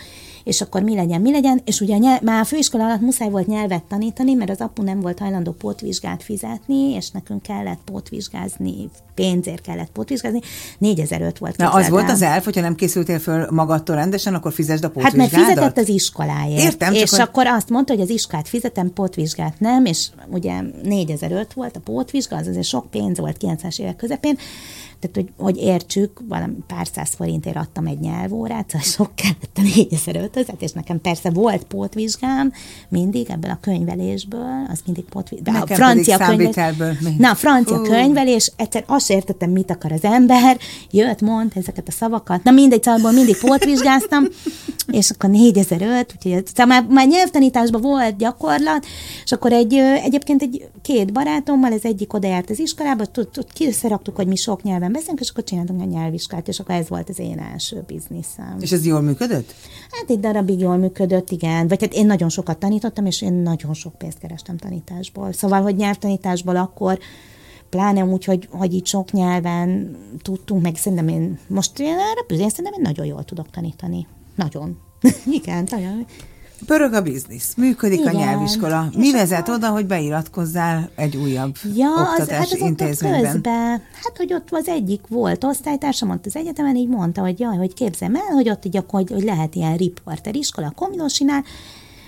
és 0.45 0.61
akkor 0.61 0.83
mi 0.83 0.95
legyen, 0.95 1.21
mi 1.21 1.31
legyen, 1.31 1.61
és 1.65 1.81
ugye 1.81 1.97
nyelv, 1.97 2.21
már 2.23 2.41
a 2.41 2.45
főiskola 2.45 2.85
alatt 2.85 3.01
muszáj 3.01 3.31
volt 3.31 3.47
nyelvet 3.47 3.83
tanítani, 3.83 4.35
mert 4.35 4.51
az 4.51 4.61
apu 4.61 4.83
nem 4.83 5.01
volt 5.01 5.19
hajlandó 5.19 5.53
pótvizsgát 5.53 6.23
fizetni, 6.23 6.93
és 6.95 7.11
nekünk 7.11 7.43
kellett 7.43 7.81
pótvizsgázni, 7.85 8.91
pénzért 9.15 9.61
kellett 9.61 9.91
pótvizsgázni, 9.91 10.41
4005 10.79 11.39
volt. 11.39 11.57
Na, 11.57 11.71
az 11.71 11.89
volt 11.89 12.11
az 12.11 12.23
elf, 12.23 12.45
hogyha 12.45 12.61
nem 12.61 12.75
készültél 12.75 13.19
föl 13.19 13.47
magadtól 13.51 13.97
rendesen, 13.97 14.35
akkor 14.35 14.53
fizesd 14.53 14.85
a 14.85 14.91
pótvizsgádat? 14.91 15.31
Hát 15.31 15.39
mert 15.39 15.49
fizetett 15.49 15.79
az 15.79 15.89
iskoláért. 15.89 16.63
Értem, 16.63 16.95
és 16.95 17.11
hogy... 17.11 17.21
akkor 17.21 17.47
azt 17.47 17.69
mondta, 17.69 17.93
hogy 17.93 18.03
az 18.03 18.11
iskát 18.11 18.49
fizetem, 18.49 18.93
pótvizsgát 18.93 19.61
nem, 19.61 19.85
és 19.85 20.09
ugye 20.31 20.61
4005 20.83 21.53
volt 21.53 21.77
a 21.77 21.81
pótvizsga, 21.81 22.37
az 22.37 22.47
azért 22.47 22.67
sok 22.67 22.91
pénz 22.91 23.19
volt 23.19 23.37
90-es 23.41 23.81
évek 23.81 23.97
közepén, 23.97 24.39
tehát, 25.01 25.17
hogy, 25.17 25.33
hogy 25.37 25.57
értsük, 25.57 26.21
valami 26.29 26.55
pár 26.67 26.87
száz 26.93 27.11
forintért 27.15 27.57
adtam 27.57 27.87
egy 27.87 27.99
nyelvórát, 27.99 28.71
szóval 28.71 28.87
sok 28.97 29.15
kellett 29.15 29.57
a 29.57 29.61
4005 29.77 30.30
és 30.59 30.73
nekem 30.73 31.01
persze 31.01 31.31
volt 31.31 31.65
pótvizsgám, 31.65 32.53
mindig 32.89 33.31
ebből 33.31 33.51
a 33.51 33.59
könyvelésből, 33.61 34.67
az 34.69 34.81
mindig 34.85 35.05
pótvizsgám. 35.05 35.63
A 35.63 35.67
francia 35.67 36.17
könyvelés. 36.17 37.17
Na, 37.19 37.35
francia 37.35 37.81
uh. 37.81 37.89
könyvelés, 37.89 38.53
egyszer 38.57 38.85
azt 38.87 39.11
értettem, 39.11 39.51
mit 39.51 39.71
akar 39.71 39.93
az 39.93 40.05
ember, 40.05 40.59
jött, 40.91 41.21
mond 41.21 41.53
ezeket 41.55 41.89
a 41.89 41.93
szavakat. 41.93 42.43
Na 42.43 42.51
mindegy, 42.51 42.83
szóval 42.83 43.13
mindig 43.13 43.39
pótvizsgáztam, 43.39 44.25
és 45.01 45.11
akkor 45.11 45.31
4005, 45.31 46.15
úgyhogy 46.17 46.47
szóval 46.47 46.67
már, 46.67 46.87
már 46.89 47.07
nyelvtanításban 47.07 47.81
volt 47.81 48.17
gyakorlat, 48.17 48.87
és 49.25 49.33
akkor 49.33 49.53
egy, 49.53 49.75
egyébként 50.05 50.43
egy 50.43 50.69
két 50.83 51.13
barátommal, 51.13 51.73
ez 51.73 51.85
egyik 51.85 52.15
oda 52.15 52.29
járt 52.29 52.51
az 52.51 52.59
iskolába, 52.59 53.05
kiszeraktuk, 53.53 54.17
hogy 54.17 54.27
mi 54.27 54.37
sok 54.37 54.63
nyelven 54.63 54.93
beszélünk, 54.93 55.21
és 55.21 55.31
akkor 55.31 55.45
csináltunk 55.45 55.81
a 55.81 55.85
nyelviskát, 55.85 56.49
és 56.49 56.59
akkor 56.59 56.75
ez 56.75 56.89
volt 56.89 57.09
az 57.09 57.19
én 57.19 57.39
első 57.53 57.83
bizniszem. 57.87 58.57
És 58.61 58.73
ez 58.73 58.87
jól 58.87 59.01
működött? 59.01 59.55
Hát 59.91 60.11
egy 60.11 60.20
darabig 60.21 60.61
jól 60.61 60.77
működött, 60.77 61.31
igen. 61.31 61.69
Vagy 61.69 61.81
hát 61.81 61.95
én 61.95 62.07
nagyon 62.07 62.29
sokat 62.29 62.59
tanítottam, 62.59 63.07
és 63.07 63.23
én 63.23 63.33
nagyon 63.33 63.75
sok 63.75 63.99
pénzt 63.99 64.19
kerestem 64.19 64.57
tanításból. 64.57 65.33
Szóval, 65.33 65.63
hogy 65.63 65.77
nyelvtanításból 65.77 66.57
akkor 66.57 66.99
pláne 67.71 68.05
úgy, 68.05 68.25
hogy, 68.25 68.49
hogy 68.51 68.75
így 68.75 68.87
sok 68.87 69.13
nyelven 69.13 69.97
tudtunk, 70.23 70.63
meg 70.63 70.77
szerintem 70.77 71.09
én 71.09 71.39
most 71.47 71.79
én 71.79 71.87
erre 71.87 72.43
én 72.43 72.49
szerintem 72.49 72.73
én 72.73 72.83
nagyon 72.83 73.07
jól 73.07 73.25
tudok 73.25 73.51
tanítani. 73.51 74.07
Nagyon. 74.35 74.79
Igen, 75.41 75.67
nagyon. 75.71 76.07
Pörög 76.67 76.93
a 76.93 77.03
biznisz, 77.03 77.55
működik 77.57 78.01
Igen. 78.01 78.15
a 78.15 78.19
nyelviskola. 78.19 78.89
Mi 78.97 79.07
És 79.07 79.13
vezet 79.13 79.49
oda, 79.49 79.69
hogy 79.69 79.87
beiratkozzál 79.87 80.91
egy 80.95 81.17
újabb 81.17 81.57
Ja, 81.75 81.95
az, 81.95 82.09
oktatási 82.09 82.33
hát 82.33 82.45
az 82.45 82.53
ott, 82.53 82.61
ott 82.61 82.69
intézményben? 82.69 83.33
közben, 83.33 83.83
hát 84.03 84.17
hogy 84.17 84.33
ott 84.33 84.49
az 84.51 84.69
egyik 84.69 85.01
volt 85.09 85.45
osztálytársam 85.45 86.11
ott 86.11 86.27
az 86.27 86.37
egyetemen, 86.37 86.77
így 86.77 86.89
mondta, 86.89 87.21
hogy 87.21 87.41
jaj, 87.41 87.57
hogy 87.57 87.75
képzelem 87.75 88.15
el, 88.15 88.35
hogy 88.35 88.49
ott 88.49 88.65
így 88.65 88.77
akkor, 88.77 89.01
hogy, 89.01 89.11
hogy 89.11 89.23
lehet 89.25 89.55
ilyen 89.55 89.77
riporter 89.77 90.35
iskola 90.35 90.67
a 90.67 90.71
Kominosinál, 90.71 91.45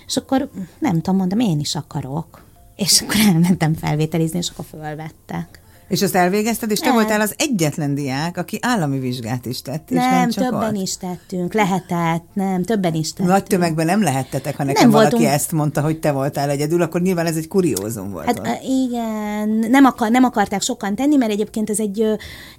és 0.07 0.17
akkor 0.17 0.51
nem 0.79 0.95
tudom, 0.95 1.17
mondom, 1.17 1.39
én 1.39 1.61
is 1.61 1.75
akarok. 1.75 2.43
És 2.77 3.01
akkor 3.01 3.17
elmentem 3.27 3.75
felvételizni, 3.75 4.39
és 4.39 4.49
akkor 4.49 4.65
fölvettek. 4.65 5.62
És 5.93 6.03
azt 6.03 6.15
elvégezted, 6.15 6.71
és 6.71 6.79
te 6.79 6.87
Nem. 6.87 6.95
voltál 6.95 7.21
az 7.21 7.35
egyetlen 7.39 7.95
diák, 7.95 8.37
aki 8.37 8.59
állami 8.61 8.99
vizsgát 8.99 9.47
is 9.47 9.63
tett, 9.63 9.91
és 9.91 9.97
nem, 9.97 10.11
nem 10.11 10.31
csak 10.31 10.45
többen 10.45 10.77
ott. 10.77 10.83
is 10.83 10.97
tettünk, 10.97 11.53
lehetett, 11.55 12.25
nem, 12.33 12.63
többen 12.63 12.95
is 12.95 13.13
tettünk. 13.13 13.29
Nagy 13.29 13.43
tömegben 13.43 13.87
nem 13.87 14.03
lehettetek, 14.03 14.57
ha 14.57 14.65
nekem 14.65 14.83
Nem 14.83 14.91
valaki 14.91 15.11
voltunk- 15.11 15.35
ezt 15.35 15.53
mondta, 15.53 15.81
hogy 15.81 15.99
te 15.99 16.13
voltál 16.13 16.51
egyedül, 16.51 16.83
akkor 16.83 17.01
nyilván 17.01 17.27
ez 17.27 17.37
egy 17.37 17.49
kuriózum 17.49 18.11
volt. 18.11 18.27
Hát 18.27 18.39
ott. 18.39 18.47
igen, 18.63 19.49
nem, 19.49 19.85
akar, 19.85 20.11
nem 20.11 20.25
akarták 20.25 20.63
sokan 20.63 20.95
tenni, 20.95 21.17
mert 21.17 21.31
egyébként 21.33 21.71
ez 21.71 21.81
egy, 21.81 21.95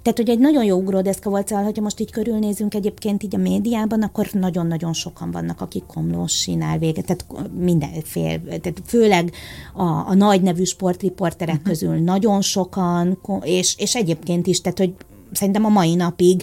tehát 0.02 0.16
hogy 0.16 0.28
egy 0.28 0.38
nagyon 0.38 0.64
jó 0.64 0.76
ugródeszka 0.76 1.30
volt, 1.30 1.48
szóval, 1.48 1.64
hogyha 1.64 1.82
most 1.82 2.00
így 2.00 2.10
körülnézünk 2.10 2.74
egyébként 2.74 3.22
így 3.22 3.34
a 3.34 3.38
médiában, 3.38 4.02
akkor 4.02 4.28
nagyon-nagyon 4.32 4.92
sokan 4.92 5.30
vannak, 5.30 5.60
akik 5.60 5.84
komlósinál 5.86 6.78
vége, 6.78 7.02
tehát 7.02 7.26
mindenfél, 7.58 8.40
tehát 8.44 8.80
főleg 8.86 9.30
a, 9.74 9.84
a 9.84 10.14
nagy 10.14 10.42
nevű 10.42 10.64
sportriporterek 10.64 11.54
uh-huh. 11.54 11.68
közül 11.70 11.94
nagyon 11.94 12.40
sokan, 12.40 13.18
és, 13.42 13.74
és 13.78 13.94
egyébként 13.94 14.46
is, 14.46 14.60
tehát 14.60 14.78
hogy 14.78 14.94
szerintem 15.32 15.64
a 15.64 15.68
mai 15.68 15.94
napig, 15.94 16.42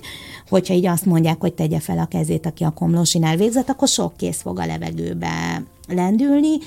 hogyha 0.50 0.74
így 0.74 0.86
azt 0.86 1.06
mondják, 1.06 1.40
hogy 1.40 1.54
tegye 1.54 1.80
fel 1.80 2.00
a 2.00 2.06
kezét, 2.06 2.46
aki 2.46 2.64
a 2.64 2.70
komlósinál 2.70 3.36
végzett, 3.36 3.70
akkor 3.70 3.88
sok 3.88 4.18
kész 4.18 4.42
fog 4.42 4.60
a 4.60 4.66
levegőbe 4.66 5.64
lendülni. 5.88 6.58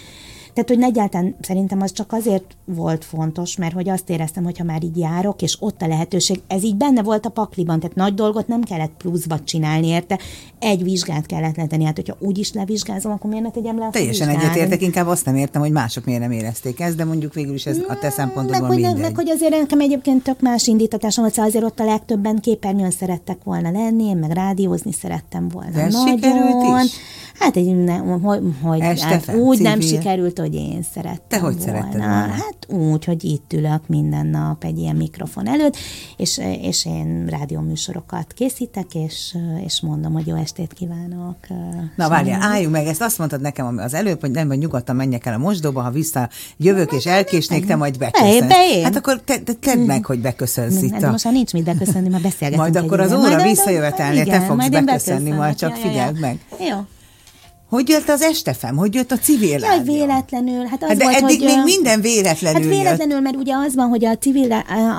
Tehát, 0.55 0.69
hogy 0.69 0.83
egyáltalán 0.83 1.37
szerintem 1.41 1.81
az 1.81 1.93
csak 1.93 2.13
azért 2.13 2.45
volt 2.65 3.05
fontos, 3.05 3.57
mert 3.57 3.75
hogy 3.75 3.89
azt 3.89 4.11
éreztem, 4.11 4.45
hogy 4.45 4.59
ha 4.59 4.65
már 4.65 4.83
így 4.83 4.97
járok, 4.97 5.43
és 5.43 5.57
ott 5.61 5.83
a 5.83 5.87
lehetőség, 5.87 6.41
ez 6.47 6.65
így 6.65 6.77
benne 6.77 7.03
volt 7.03 7.27
a 7.27 7.29
pakliban, 7.29 7.81
tehát 7.81 7.97
nagy 7.97 8.15
dolgot 8.15 8.49
nem 8.49 8.63
kellett 8.63 8.93
pluszba 8.99 9.39
csinálni 9.45 9.87
érte, 9.87 10.19
egy 10.59 10.83
vizsgát 10.83 11.27
kellett 11.27 11.57
letenni, 11.57 11.85
hát 11.85 11.97
hogyha 11.97 12.17
úgy 12.19 12.39
is 12.39 12.53
levizsgázom, 12.53 13.13
akkor 13.13 13.31
miért 13.31 13.45
ne 13.45 13.51
tegyem 13.51 13.79
le 13.79 13.89
Teljesen 13.91 14.29
egyetértek, 14.29 14.83
inkább 14.83 15.07
azt 15.07 15.25
nem 15.25 15.37
értem, 15.37 15.61
hogy 15.61 15.71
mások 15.71 16.05
miért 16.05 16.21
nem 16.21 16.31
érezték 16.31 16.81
ezt, 16.81 16.97
de 16.97 17.05
mondjuk 17.05 17.35
végül 17.35 17.55
is 17.55 17.67
ez 17.67 17.79
a 17.79 17.95
te 17.95 17.99
meg 18.03 18.13
szempontodból 18.13 18.69
ne, 18.69 18.75
mindegy. 18.75 19.01
meg 19.01 19.15
hogy 19.15 19.31
azért 19.31 19.59
nekem 19.59 19.81
egyébként 19.81 20.23
tök 20.23 20.41
más 20.41 20.67
indítatásom 20.67 21.25
volt, 21.25 21.37
szóval 21.37 21.51
azért 21.51 21.65
ott 21.65 21.81
a 21.81 21.85
legtöbben 21.85 22.41
képernyőn 22.41 22.91
szerettek 22.91 23.39
volna 23.45 23.71
lenni, 23.71 24.05
én 24.05 24.17
meg 24.17 24.31
rádiózni 24.31 24.93
szerettem 24.93 25.49
volna. 25.49 25.71
De 25.71 25.81
ez 25.81 25.93
Nagyon. 25.93 26.15
sikerült 26.15 26.85
is? 26.85 26.93
Hát 27.39 27.57
egy, 27.57 27.77
ne, 27.77 27.97
hogy, 27.97 28.41
hogy 28.63 28.81
Este 28.81 29.07
hát 29.07 29.35
úgy 29.35 29.61
nem 29.61 29.81
sikerült, 29.81 30.39
hogy 30.45 30.55
én 30.55 30.83
szerettem 30.95 31.29
Te 31.29 31.39
hogy 31.39 31.57
volna. 31.57 31.71
szeretted 31.73 32.01
volna? 32.01 32.27
Hát 32.27 32.57
úgy, 32.69 33.05
hogy 33.05 33.25
itt 33.25 33.53
ülök 33.53 33.89
minden 33.89 34.27
nap 34.27 34.65
egy 34.65 34.79
ilyen 34.79 34.97
mikrofon 34.97 35.49
előtt, 35.49 35.77
és, 36.17 36.41
és 36.63 36.87
én 36.87 37.27
rádióműsorokat 37.27 38.33
készítek, 38.33 38.95
és, 38.95 39.37
és 39.65 39.81
mondom, 39.81 40.13
hogy 40.13 40.27
jó 40.27 40.37
estét 40.37 40.73
kívánok. 40.73 41.37
Na 41.97 42.09
várjál, 42.09 42.43
álljunk 42.43 42.73
meg, 42.73 42.87
ezt 42.87 43.03
azt 43.03 43.19
mondtad 43.19 43.41
nekem 43.41 43.79
az 43.79 43.95
előbb, 43.95 44.21
hogy 44.21 44.31
nem, 44.31 44.49
hogy 44.49 44.59
nyugodtan 44.59 44.97
menjek 44.97 45.27
el 45.27 45.35
a 45.35 45.39
mosdóba, 45.39 45.83
ha 45.83 45.91
vissza 45.91 46.29
jövök 46.57 46.93
és 46.93 47.07
elkésnék, 47.07 47.67
te 47.67 47.77
majd 47.77 47.99
beköszönsz. 47.99 48.47
be. 48.47 48.83
Hát 48.83 48.97
akkor 48.97 49.21
te, 49.21 49.39
te, 49.39 49.53
tedd 49.53 49.79
meg, 49.79 50.05
hogy 50.05 50.21
beköszönsz 50.21 50.83
itt 50.83 51.03
a... 51.03 51.11
most 51.11 51.25
már 51.25 51.33
nincs 51.33 51.53
mit 51.53 51.65
beköszönni, 51.65 52.09
már 52.09 52.21
beszélgetünk. 52.21 52.63
Majd 52.63 52.77
akkor 52.77 53.01
az 53.01 53.13
óra 53.13 53.43
visszajövetelnél 53.43 54.25
te 54.25 54.41
fogsz 54.41 54.69
beköszönni, 54.69 55.31
majd 55.31 55.55
csak 55.55 55.75
figyeld 55.75 56.21
meg. 56.21 56.39
Jó. 56.71 56.77
Hogy 57.69 57.89
jött 57.89 58.09
az 58.09 58.23
estefem? 58.23 58.77
Hogy 58.77 58.95
jött 58.95 59.13
a 59.13 59.17
civil 59.17 59.49
Jaj, 59.49 59.61
rádió? 59.61 59.95
véletlenül. 59.95 60.65
Hát 60.65 60.83
az 60.83 60.89
Hát 60.89 60.97
de 60.97 61.05
volt, 61.05 61.17
eddig 61.17 61.41
hogy, 61.41 61.49
még 61.49 61.65
minden 61.65 62.01
véletlenül 62.01 62.61
Hát 62.61 62.71
véletlenül, 62.71 63.21
mert 63.21 63.37
ugye 63.37 63.55
az 63.55 63.75
van, 63.75 63.89
hogy 63.89 64.05
a, 64.05 64.19
civil, 64.19 64.53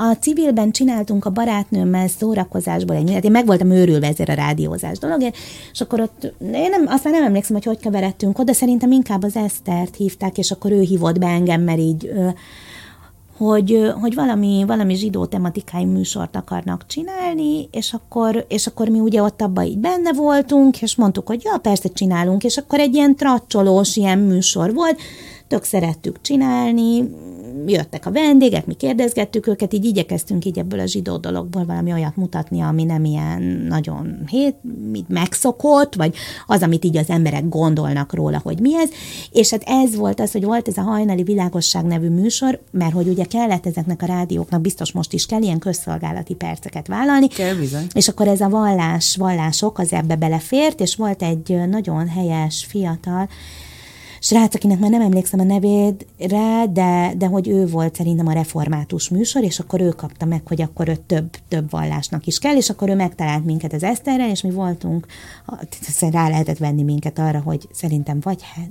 a 0.09 0.17
civilben 0.21 0.71
csináltunk 0.71 1.25
a 1.25 1.29
barátnőmmel 1.29 2.07
szórakozásból 2.07 2.95
egy 2.95 3.03
mindent. 3.03 3.25
Én 3.25 3.31
meg 3.31 3.45
voltam 3.45 3.71
őrülve 3.71 4.07
ezért 4.07 4.29
a 4.29 4.33
rádiózás 4.33 4.97
dologért, 4.97 5.37
és 5.71 5.81
akkor 5.81 6.01
ott, 6.01 6.33
én 6.39 6.69
nem, 6.69 6.85
azt 6.87 7.03
már 7.03 7.13
nem 7.13 7.23
emlékszem, 7.23 7.55
hogy 7.55 7.65
hogy 7.65 7.79
keveredtünk 7.79 8.39
oda, 8.39 8.53
szerintem 8.53 8.91
inkább 8.91 9.23
az 9.23 9.35
Esztert 9.35 9.95
hívták, 9.95 10.37
és 10.37 10.51
akkor 10.51 10.71
ő 10.71 10.81
hívott 10.81 11.19
be 11.19 11.27
engem, 11.27 11.61
mert 11.61 11.79
így 11.79 12.11
hogy, 13.37 13.91
hogy 14.01 14.15
valami, 14.15 14.63
valami 14.67 14.95
zsidó 14.95 15.25
tematikájú 15.25 15.87
műsort 15.87 16.35
akarnak 16.35 16.85
csinálni, 16.87 17.67
és 17.71 17.93
akkor, 17.93 18.45
és 18.47 18.67
akkor 18.67 18.89
mi 18.89 18.99
ugye 18.99 19.21
ott 19.21 19.41
abban 19.41 19.63
így 19.63 19.77
benne 19.77 20.13
voltunk, 20.13 20.81
és 20.81 20.95
mondtuk, 20.95 21.27
hogy 21.27 21.41
ja, 21.43 21.57
persze 21.57 21.89
csinálunk, 21.89 22.43
és 22.43 22.57
akkor 22.57 22.79
egy 22.79 22.95
ilyen 22.95 23.15
tracsolós 23.15 23.95
ilyen 23.95 24.19
műsor 24.19 24.73
volt, 24.73 24.99
tök 25.47 25.63
szerettük 25.63 26.21
csinálni, 26.21 27.09
jöttek 27.65 28.05
a 28.05 28.11
vendégek, 28.11 28.65
mi 28.65 28.73
kérdezgettük 28.73 29.47
őket, 29.47 29.73
így 29.73 29.85
igyekeztünk 29.85 30.45
így 30.45 30.59
ebből 30.59 30.79
a 30.79 30.85
zsidó 30.85 31.17
dologból 31.17 31.65
valami 31.65 31.91
olyat 31.91 32.15
mutatni, 32.15 32.61
ami 32.61 32.83
nem 32.83 33.05
ilyen 33.05 33.41
nagyon 33.41 34.23
hét, 34.27 34.55
mit 34.91 35.09
megszokott, 35.09 35.95
vagy 35.95 36.15
az, 36.47 36.61
amit 36.61 36.85
így 36.85 36.97
az 36.97 37.09
emberek 37.09 37.49
gondolnak 37.49 38.13
róla, 38.13 38.39
hogy 38.43 38.59
mi 38.59 38.75
ez. 38.75 38.89
És 39.31 39.49
hát 39.49 39.63
ez 39.65 39.95
volt 39.95 40.19
az, 40.19 40.31
hogy 40.31 40.43
volt 40.43 40.67
ez 40.67 40.77
a 40.77 40.81
hajnali 40.81 41.23
világosság 41.23 41.85
nevű 41.85 42.09
műsor, 42.09 42.61
mert 42.71 42.93
hogy 42.93 43.07
ugye 43.07 43.23
kellett 43.23 43.65
ezeknek 43.65 44.01
a 44.01 44.05
rádióknak, 44.05 44.61
biztos 44.61 44.91
most 44.91 45.13
is 45.13 45.25
kell 45.25 45.41
ilyen 45.41 45.59
közszolgálati 45.59 46.33
perceket 46.33 46.87
vállalni. 46.87 47.27
Kell 47.27 47.55
bizony. 47.55 47.87
És 47.93 48.07
akkor 48.07 48.27
ez 48.27 48.41
a 48.41 48.49
vallás, 48.49 49.15
vallások 49.15 49.79
az 49.79 49.93
ebbe 49.93 50.15
belefért, 50.15 50.79
és 50.79 50.95
volt 50.95 51.23
egy 51.23 51.69
nagyon 51.69 52.07
helyes, 52.07 52.65
fiatal, 52.69 53.29
srác, 54.25 54.55
akinek 54.55 54.79
már 54.79 54.89
nem 54.89 55.01
emlékszem 55.01 55.39
a 55.39 55.43
nevédre, 55.43 56.65
de, 56.73 57.13
de 57.17 57.25
hogy 57.25 57.47
ő 57.47 57.67
volt 57.67 57.95
szerintem 57.95 58.27
a 58.27 58.33
református 58.33 59.09
műsor, 59.09 59.43
és 59.43 59.59
akkor 59.59 59.81
ő 59.81 59.89
kapta 59.89 60.25
meg, 60.25 60.41
hogy 60.45 60.61
akkor 60.61 60.89
ő 60.89 60.95
több, 60.95 61.35
több 61.47 61.69
vallásnak 61.69 62.25
is 62.25 62.39
kell, 62.39 62.55
és 62.55 62.69
akkor 62.69 62.89
ő 62.89 62.95
megtalált 62.95 63.45
minket 63.45 63.73
az 63.73 63.83
Eszterrel, 63.83 64.29
és 64.29 64.41
mi 64.41 64.51
voltunk, 64.51 65.05
rá 65.99 66.29
lehetett 66.29 66.57
venni 66.57 66.83
minket 66.83 67.19
arra, 67.19 67.41
hogy 67.41 67.67
szerintem 67.71 68.19
vagy 68.21 68.41
hát, 68.55 68.69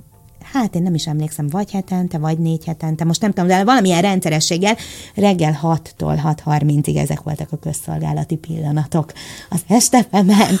hát 0.53 0.75
én 0.75 0.81
nem 0.81 0.93
is 0.93 1.07
emlékszem, 1.07 1.47
vagy 1.47 1.71
hetente, 1.71 2.17
vagy 2.17 2.37
négy 2.37 2.65
hetente, 2.65 3.03
most 3.03 3.21
nem 3.21 3.31
tudom, 3.31 3.47
de 3.47 3.63
valamilyen 3.63 4.01
rendszerességgel 4.01 4.75
reggel 5.15 5.59
6-tól 5.61 6.35
6.30-ig 6.45 6.97
ezek 6.97 7.21
voltak 7.21 7.51
a 7.51 7.57
közszolgálati 7.57 8.35
pillanatok 8.35 9.11
az 9.49 9.61
estefemen, 9.67 10.59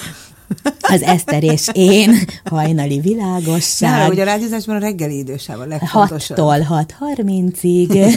az 0.81 1.01
Eszter 1.01 1.43
és 1.43 1.69
én, 1.73 2.15
hajnali 2.43 2.99
világosság. 2.99 3.91
Nála 3.91 4.09
ugye 4.09 4.21
a 4.21 4.25
rádiózásban 4.25 4.75
a 4.75 4.79
reggeli 4.79 5.17
idősáv 5.17 5.59
a 5.59 5.65
legfontosabb. 5.65 6.37
6-tól 6.37 6.85
6.30-ig 6.99 8.13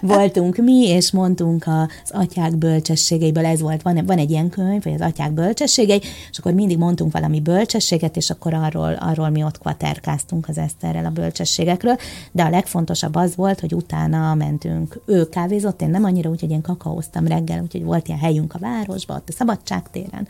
voltunk 0.16 0.56
mi, 0.56 0.88
és 0.88 1.10
mondtunk 1.10 1.64
az 1.66 2.10
atyák 2.10 2.56
bölcsességeiből, 2.56 3.46
ez 3.46 3.60
volt, 3.60 3.82
van, 3.82 4.02
van 4.06 4.18
egy 4.18 4.30
ilyen 4.30 4.48
könyv, 4.48 4.82
vagy 4.82 4.94
az 4.94 5.00
atyák 5.00 5.32
bölcsességei, 5.32 6.00
és 6.30 6.38
akkor 6.38 6.52
mindig 6.52 6.78
mondtunk 6.78 7.12
valami 7.12 7.40
bölcsességet, 7.40 8.16
és 8.16 8.30
akkor 8.30 8.54
arról, 8.54 8.92
arról 8.92 9.28
mi 9.28 9.42
ott 9.42 9.58
kvaterkáztunk 9.58 10.48
az 10.48 10.58
Eszterrel 10.58 11.04
a 11.04 11.10
bölcsességekről, 11.10 11.96
de 12.32 12.42
a 12.42 12.50
legfontosabb 12.50 13.14
az 13.14 13.36
volt, 13.36 13.60
hogy 13.60 13.74
utána 13.74 14.34
mentünk, 14.34 15.00
ő 15.06 15.28
kávézott, 15.28 15.82
én 15.82 15.90
nem 15.90 16.04
annyira, 16.04 16.30
úgyhogy 16.30 16.50
én 16.50 16.62
kakaóztam 16.62 17.26
reggel, 17.26 17.62
úgyhogy 17.62 17.84
volt 17.84 18.08
ilyen 18.08 18.20
helyünk 18.20 18.54
a 18.54 18.58
városban, 18.58 19.16
ott 19.16 19.28
a 19.28 19.32
szabadságtéren. 19.32 20.28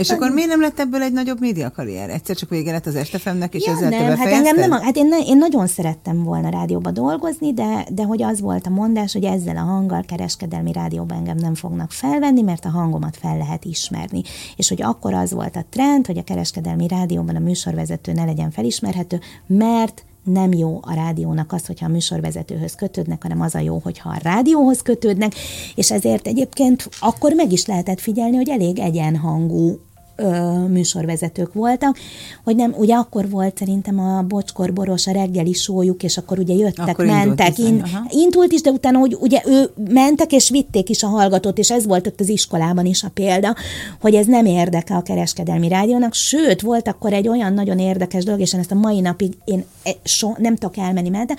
És 0.00 0.10
akkor 0.10 0.30
miért 0.30 0.48
nem 0.48 0.60
lett 0.60 0.78
ebből 0.78 1.02
egy 1.02 1.12
nagyobb 1.12 1.40
médiakarrier? 1.40 2.10
Egyszer 2.10 2.36
csak 2.36 2.48
vége 2.48 2.72
lett 2.72 2.86
az 2.86 2.94
estefemnek, 2.94 3.54
és 3.54 3.66
Ja, 3.66 3.72
ezzel 3.72 3.88
nem, 3.88 4.16
hát 4.16 4.26
engem 4.26 4.56
nem, 4.56 4.70
hát 4.70 4.96
én, 4.96 5.12
én 5.26 5.36
nagyon 5.36 5.66
szerettem 5.66 6.22
volna 6.22 6.48
rádióba 6.48 6.90
dolgozni, 6.90 7.52
de, 7.52 7.86
de 7.92 8.02
hogy 8.02 8.22
az 8.22 8.40
volt 8.40 8.66
a 8.66 8.70
mondás, 8.70 9.12
hogy 9.12 9.24
ezzel 9.24 9.56
a 9.56 9.60
hanggal 9.60 10.04
kereskedelmi 10.06 10.72
rádióban 10.72 11.16
engem 11.16 11.36
nem 11.36 11.54
fognak 11.54 11.90
felvenni, 11.90 12.42
mert 12.42 12.64
a 12.64 12.70
hangomat 12.70 13.16
fel 13.16 13.36
lehet 13.36 13.64
ismerni. 13.64 14.22
És 14.56 14.68
hogy 14.68 14.82
akkor 14.82 15.14
az 15.14 15.32
volt 15.32 15.56
a 15.56 15.64
trend, 15.70 16.06
hogy 16.06 16.18
a 16.18 16.24
kereskedelmi 16.24 16.88
rádióban 16.88 17.36
a 17.36 17.40
műsorvezető 17.40 18.12
ne 18.12 18.24
legyen 18.24 18.50
felismerhető, 18.50 19.20
mert 19.46 20.04
nem 20.24 20.52
jó 20.52 20.78
a 20.82 20.94
rádiónak 20.94 21.52
az, 21.52 21.66
hogyha 21.66 21.86
a 21.86 21.90
műsorvezetőhöz 21.90 22.74
kötődnek, 22.74 23.22
hanem 23.22 23.40
az 23.40 23.54
a 23.54 23.58
jó, 23.58 23.80
hogyha 23.82 24.08
a 24.08 24.20
rádióhoz 24.22 24.82
kötődnek, 24.82 25.34
és 25.74 25.90
ezért 25.90 26.26
egyébként 26.26 26.88
akkor 27.00 27.32
meg 27.32 27.52
is 27.52 27.66
lehetett 27.66 28.00
figyelni, 28.00 28.36
hogy 28.36 28.48
elég 28.48 28.78
egyenhangú 28.78 29.78
ö, 30.20 30.66
műsorvezetők 30.68 31.52
voltak, 31.52 31.98
hogy 32.44 32.56
nem, 32.56 32.74
ugye 32.78 32.94
akkor 32.94 33.30
volt 33.30 33.58
szerintem 33.58 33.98
a 33.98 34.22
Bocskor 34.22 34.72
Boros 34.72 35.06
a 35.06 35.12
reggeli 35.12 35.52
sójuk, 35.52 36.02
és 36.02 36.16
akkor 36.16 36.38
ugye 36.38 36.54
jöttek, 36.54 36.88
Akkor 36.88 37.04
indult 37.04 37.26
mentek, 37.26 37.54
bizony, 37.54 37.74
in, 37.74 37.84
indult 38.08 38.52
is, 38.52 38.60
de 38.60 38.70
utána 38.70 38.98
hogy 38.98 39.16
ugye 39.20 39.42
ő 39.46 39.70
mentek, 39.88 40.32
és 40.32 40.50
vitték 40.50 40.88
is 40.88 41.02
a 41.02 41.06
hallgatót, 41.06 41.58
és 41.58 41.70
ez 41.70 41.86
volt 41.86 42.06
ott 42.06 42.20
az 42.20 42.28
iskolában 42.28 42.86
is 42.86 43.02
a 43.02 43.08
példa, 43.08 43.54
hogy 44.00 44.14
ez 44.14 44.26
nem 44.26 44.44
érdekel 44.44 44.96
a 44.96 45.02
kereskedelmi 45.02 45.68
rádiónak, 45.68 46.14
sőt, 46.14 46.60
volt 46.60 46.88
akkor 46.88 47.12
egy 47.12 47.28
olyan 47.28 47.52
nagyon 47.52 47.78
érdekes 47.78 48.24
dolog, 48.24 48.40
és 48.40 48.54
ezt 48.54 48.70
a 48.70 48.74
mai 48.74 49.00
napig 49.00 49.32
én 49.44 49.64
e- 49.82 49.96
so, 50.04 50.32
nem 50.38 50.56
tudok 50.56 50.76
elmenni 50.76 51.08
mellette, 51.08 51.34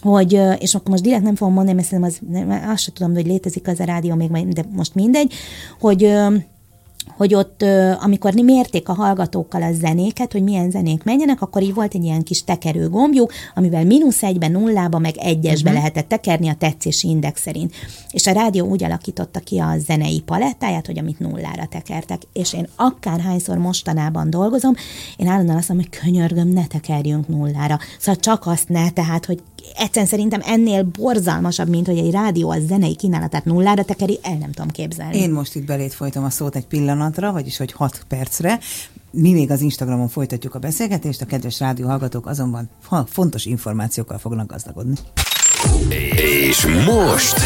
hogy, 0.00 0.40
és 0.58 0.74
akkor 0.74 0.90
most 0.90 1.02
direkt 1.02 1.22
nem 1.22 1.36
fogom 1.36 1.54
mondani, 1.54 1.76
mert 1.76 1.88
szerintem 1.88 2.12
az, 2.12 2.32
nem, 2.32 2.70
azt 2.70 2.82
sem 2.82 2.94
tudom, 2.94 3.14
hogy 3.14 3.26
létezik 3.26 3.68
az 3.68 3.80
a 3.80 3.84
rádió 3.84 4.14
még, 4.14 4.48
de 4.48 4.64
most 4.72 4.94
mindegy, 4.94 5.32
hogy 5.80 6.12
hogy 7.16 7.34
ott, 7.34 7.64
amikor 8.00 8.34
mérték 8.34 8.88
a 8.88 8.92
hallgatókkal 8.92 9.62
a 9.62 9.72
zenéket, 9.72 10.32
hogy 10.32 10.42
milyen 10.42 10.70
zenék 10.70 11.02
menjenek, 11.02 11.42
akkor 11.42 11.62
így 11.62 11.74
volt 11.74 11.94
egy 11.94 12.04
ilyen 12.04 12.22
kis 12.22 12.44
tekerő 12.44 12.88
gombjuk, 12.88 13.32
amivel 13.54 13.84
mínusz 13.84 14.22
egybe, 14.22 14.48
nullába, 14.48 14.98
meg 14.98 15.16
egyesbe 15.16 15.70
uh-huh. 15.70 15.74
lehetett 15.74 16.08
tekerni 16.08 16.48
a 16.48 16.54
tetszési 16.54 17.08
index 17.08 17.40
szerint. 17.40 17.74
És 18.10 18.26
a 18.26 18.32
rádió 18.32 18.66
úgy 18.66 18.84
alakította 18.84 19.40
ki 19.40 19.58
a 19.58 19.78
zenei 19.78 20.20
palettáját, 20.20 20.86
hogy 20.86 20.98
amit 20.98 21.18
nullára 21.18 21.66
tekertek. 21.66 22.22
És 22.32 22.52
én 22.52 22.68
akárhányszor 22.76 23.58
mostanában 23.58 24.30
dolgozom, 24.30 24.74
én 25.16 25.26
állandóan 25.26 25.58
azt 25.58 25.68
mondom, 25.68 25.86
hogy 25.90 26.00
könyörgöm, 26.00 26.48
ne 26.48 26.66
tekerjünk 26.66 27.28
nullára. 27.28 27.78
Szóval 27.98 28.20
csak 28.20 28.46
azt 28.46 28.68
ne, 28.68 28.90
tehát, 28.90 29.24
hogy 29.26 29.42
egyszerűen 29.76 30.06
szerintem 30.06 30.40
ennél 30.44 30.82
borzalmasabb, 30.82 31.68
mint 31.68 31.86
hogy 31.86 31.98
egy 31.98 32.10
rádió 32.10 32.50
a 32.50 32.56
zenei 32.66 32.96
kínálatát 32.96 33.44
nullára 33.44 33.84
tekeri, 33.84 34.18
el 34.22 34.36
nem 34.36 34.52
tudom 34.52 34.70
képzelni. 34.70 35.18
Én 35.18 35.30
most 35.30 35.54
itt 35.54 35.64
belét 35.64 35.94
folytom 35.94 36.24
a 36.24 36.30
szót 36.30 36.56
egy 36.56 36.66
pillanatra, 36.66 37.32
vagyis 37.32 37.56
hogy 37.56 37.72
6 37.72 38.04
percre. 38.08 38.58
Mi 39.10 39.32
még 39.32 39.50
az 39.50 39.60
Instagramon 39.60 40.08
folytatjuk 40.08 40.54
a 40.54 40.58
beszélgetést, 40.58 41.20
a 41.20 41.26
kedves 41.26 41.58
rádió 41.58 41.86
hallgatók 41.86 42.26
azonban 42.26 42.70
fontos 43.06 43.44
információkkal 43.44 44.18
fognak 44.18 44.50
gazdagodni. 44.50 44.94
És 46.48 46.66
most... 46.86 47.36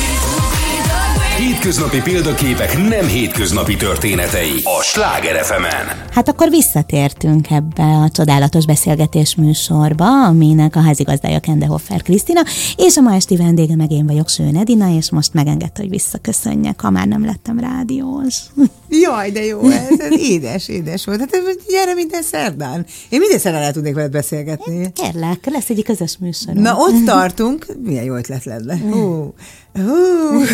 Hétköznapi 1.36 2.00
példaképek 2.00 2.78
nem 2.88 3.06
hétköznapi 3.06 3.76
történetei 3.76 4.60
a 4.64 4.82
Sláger 4.82 5.44
fm 5.44 5.62
-en. 5.64 6.02
Hát 6.10 6.28
akkor 6.28 6.50
visszatértünk 6.50 7.50
ebbe 7.50 7.82
a 7.82 8.08
csodálatos 8.12 8.66
beszélgetés 8.66 9.34
műsorba, 9.34 10.26
aminek 10.26 10.76
a 10.76 10.80
házigazdája 10.80 11.40
Kende 11.40 11.66
Hoffer 11.66 12.02
Krisztina, 12.02 12.40
és 12.76 12.96
a 12.96 13.00
ma 13.00 13.14
esti 13.14 13.36
vendége 13.36 13.76
meg 13.76 13.90
én 13.90 14.06
vagyok, 14.06 14.28
Sőn 14.28 14.56
Edina, 14.56 14.96
és 14.96 15.10
most 15.10 15.34
megengedte, 15.34 15.80
hogy 15.80 15.90
visszaköszönjek, 15.90 16.80
ha 16.80 16.90
már 16.90 17.06
nem 17.06 17.24
lettem 17.24 17.58
rádiós. 17.58 18.36
Jaj, 19.02 19.30
de 19.30 19.44
jó 19.44 19.68
ez, 19.68 20.00
ez 20.00 20.18
édes, 20.18 20.68
édes 20.68 21.04
volt. 21.04 21.18
Hát 21.18 21.30
gyere 21.68 21.94
minden 21.94 22.22
szerdán. 22.22 22.86
Én 23.08 23.20
minden 23.20 23.38
szerdán 23.38 23.62
el 23.62 23.72
tudnék 23.72 23.94
veled 23.94 24.10
beszélgetni. 24.10 24.92
Kérlek, 24.92 25.46
lesz 25.50 25.70
egy 25.70 25.82
közös 25.84 26.16
műsor. 26.18 26.54
Na, 26.54 26.76
ott 26.76 27.04
tartunk. 27.14 27.66
Milyen 27.82 28.04
jó 28.04 28.14
ötlet 28.14 28.44
lenne. 28.44 28.74
Uh. 28.74 29.34
Uh. 29.74 30.46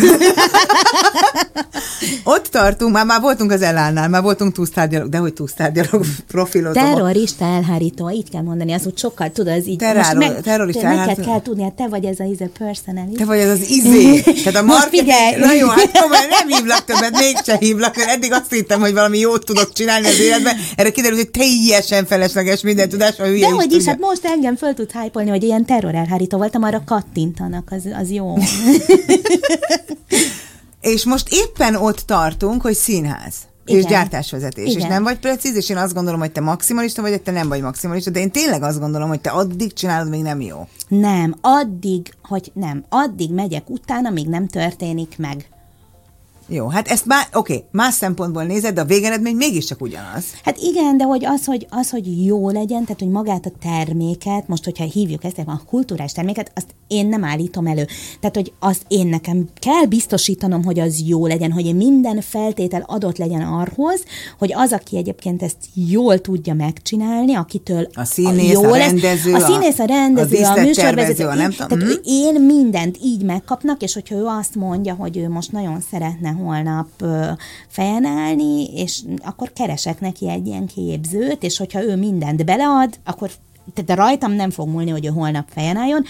Ott 2.23 2.45
tartunk, 2.45 2.93
már, 2.93 3.05
már 3.05 3.21
voltunk 3.21 3.51
az 3.51 3.61
elánnál, 3.61 4.09
már 4.09 4.21
voltunk 4.21 4.53
túlsztárgyalog, 4.53 5.09
de 5.09 5.17
hogy 5.17 5.33
túlsztárgyalog 5.33 6.05
profilot. 6.31 6.73
Terrorista 6.73 7.45
elhárító, 7.45 8.09
így 8.09 8.29
kell 8.29 8.41
mondani, 8.41 8.73
az 8.73 8.85
úgy 8.85 8.97
sokkal, 8.97 9.31
tudod, 9.31 9.53
az 9.53 9.67
így. 9.67 9.77
Terror, 9.77 10.15
meg, 10.15 10.41
terrorista 10.41 10.87
elhárító. 10.87 11.09
Neked 11.09 11.25
kell 11.25 11.41
tudni, 11.41 11.63
hát 11.63 11.73
te 11.73 11.87
vagy 11.87 12.05
ez 12.05 12.19
a 12.19 12.23
izé 12.23 12.49
personality. 12.57 13.17
Te 13.17 13.25
vagy 13.25 13.39
ez 13.39 13.49
az 13.49 13.69
izé. 13.69 14.21
Tehát 14.43 14.55
a 14.55 14.65
marketing, 14.65 15.07
na 15.39 15.53
jó, 15.53 15.67
hát 15.67 15.99
komolyan 15.99 16.27
nem 16.29 16.47
hívlak 16.47 16.85
többet, 16.85 17.19
mégse 17.19 17.57
hívlak, 17.59 17.95
mert 17.95 18.09
eddig 18.09 18.31
azt 18.31 18.53
hittem, 18.53 18.79
hogy 18.79 18.93
valami 18.93 19.19
jót 19.19 19.45
tudok 19.45 19.73
csinálni 19.73 20.07
az 20.07 20.19
életben. 20.19 20.55
Erre 20.75 20.89
kiderült, 20.89 21.21
hogy 21.21 21.29
teljesen 21.29 22.05
felesleges 22.05 22.61
minden 22.61 22.89
tudás, 22.89 23.15
hogy 23.15 23.39
De 23.39 23.49
hogy 23.49 23.71
is, 23.71 23.85
hát 23.85 23.99
most 23.99 24.25
engem 24.25 24.55
föl 24.55 24.73
tud 24.73 24.91
hypolni, 24.91 25.29
hogy 25.29 25.43
ilyen 25.43 25.65
terror 25.65 25.95
elhárító 25.95 26.37
voltam, 26.37 26.63
arra 26.63 26.83
kattintanak, 26.85 27.71
az, 27.71 27.81
az 28.01 28.11
jó. 28.11 28.37
És 30.81 31.05
most 31.05 31.27
éppen 31.31 31.75
ott 31.75 31.99
tartunk, 31.99 32.61
hogy 32.61 32.75
színház. 32.75 33.33
Igen. 33.65 33.81
és 33.81 33.85
gyártásvezetés. 33.85 34.69
Igen. 34.69 34.79
És 34.79 34.85
nem 34.85 35.03
vagy 35.03 35.19
precíz, 35.19 35.55
és 35.55 35.69
én 35.69 35.77
azt 35.77 35.93
gondolom, 35.93 36.19
hogy 36.19 36.31
te 36.31 36.41
maximalista 36.41 37.01
vagy, 37.01 37.11
hogy 37.11 37.21
te 37.21 37.31
nem 37.31 37.47
vagy 37.47 37.61
maximalista, 37.61 38.09
de 38.09 38.19
én 38.19 38.31
tényleg 38.31 38.63
azt 38.63 38.79
gondolom, 38.79 39.09
hogy 39.09 39.21
te 39.21 39.29
addig 39.29 39.73
csinálod, 39.73 40.09
még 40.09 40.21
nem 40.21 40.41
jó. 40.41 40.67
Nem, 40.87 41.35
addig, 41.41 42.13
hogy 42.23 42.51
nem, 42.53 42.85
addig 42.89 43.33
megyek 43.33 43.69
utána, 43.69 44.09
még 44.09 44.27
nem 44.27 44.47
történik 44.47 45.17
meg. 45.17 45.50
Jó, 46.53 46.67
hát 46.67 46.87
ezt 46.87 47.05
már, 47.05 47.27
oké, 47.33 47.53
okay, 47.53 47.65
más 47.71 47.93
szempontból 47.93 48.43
nézed, 48.43 48.73
de 48.73 48.81
a 48.81 48.85
végeredmény 48.85 49.35
mégiscsak 49.35 49.81
ugyanaz. 49.81 50.23
Hát 50.43 50.57
igen, 50.57 50.97
de 50.97 51.03
hogy 51.03 51.25
az, 51.25 51.45
hogy, 51.45 51.67
az, 51.69 51.89
hogy 51.89 52.25
jó 52.25 52.49
legyen, 52.49 52.83
tehát 52.83 52.99
hogy 52.99 53.09
magát 53.09 53.45
a 53.45 53.51
terméket, 53.61 54.47
most, 54.47 54.63
hogyha 54.63 54.83
hívjuk 54.83 55.23
ezt 55.23 55.37
a 55.37 55.61
kulturális 55.65 56.11
terméket, 56.11 56.51
azt 56.55 56.75
én 56.87 57.07
nem 57.07 57.23
állítom 57.23 57.65
elő. 57.65 57.87
Tehát, 58.19 58.35
hogy 58.35 58.53
azt 58.59 58.85
én 58.87 59.07
nekem 59.07 59.49
kell 59.59 59.85
biztosítanom, 59.85 60.63
hogy 60.63 60.79
az 60.79 61.03
jó 61.07 61.27
legyen, 61.27 61.51
hogy 61.51 61.75
minden 61.75 62.21
feltétel 62.21 62.83
adott 62.87 63.17
legyen 63.17 63.41
arhoz, 63.41 64.03
hogy 64.39 64.53
az, 64.53 64.71
aki 64.71 64.97
egyébként 64.97 65.43
ezt 65.43 65.57
jól 65.73 66.19
tudja 66.19 66.53
megcsinálni, 66.53 67.35
akitől 67.35 67.87
a 67.93 68.03
színész, 68.03 68.51
jó 68.51 68.63
a 68.63 68.77
rendező, 68.77 69.31
lesz, 69.31 69.43
a, 69.43 69.45
színész, 69.45 69.79
a 69.79 69.85
rendező, 69.85 70.43
a, 70.43 70.51
a 70.51 70.61
műsorvezető, 70.61 71.25
a 71.25 71.35
nem 71.35 71.51
tudom. 71.51 71.79
Tehát 71.79 71.93
mm. 71.93 72.01
én 72.03 72.41
mindent 72.41 72.97
így 73.03 73.23
megkapnak, 73.23 73.81
és 73.81 73.93
hogyha 73.93 74.15
ő 74.15 74.25
azt 74.25 74.55
mondja, 74.55 74.93
hogy 74.93 75.17
ő 75.17 75.29
most 75.29 75.51
nagyon 75.51 75.81
szeretne 75.91 76.29
holnap 76.41 76.87
fejen 77.67 78.05
állni, 78.05 78.65
és 78.73 79.01
akkor 79.23 79.53
keresek 79.53 79.99
neki 79.99 80.29
egy 80.29 80.47
ilyen 80.47 80.65
képzőt, 80.65 81.43
és 81.43 81.57
hogyha 81.57 81.83
ő 81.83 81.95
mindent 81.95 82.45
belead, 82.45 82.99
akkor 83.03 83.31
tehát 83.73 83.99
rajtam 83.99 84.31
nem 84.31 84.49
fog 84.49 84.67
múlni, 84.67 84.89
hogy 84.91 85.05
ő 85.05 85.09
holnap 85.09 85.45
fejen 85.49 85.77
álljon. 85.77 86.03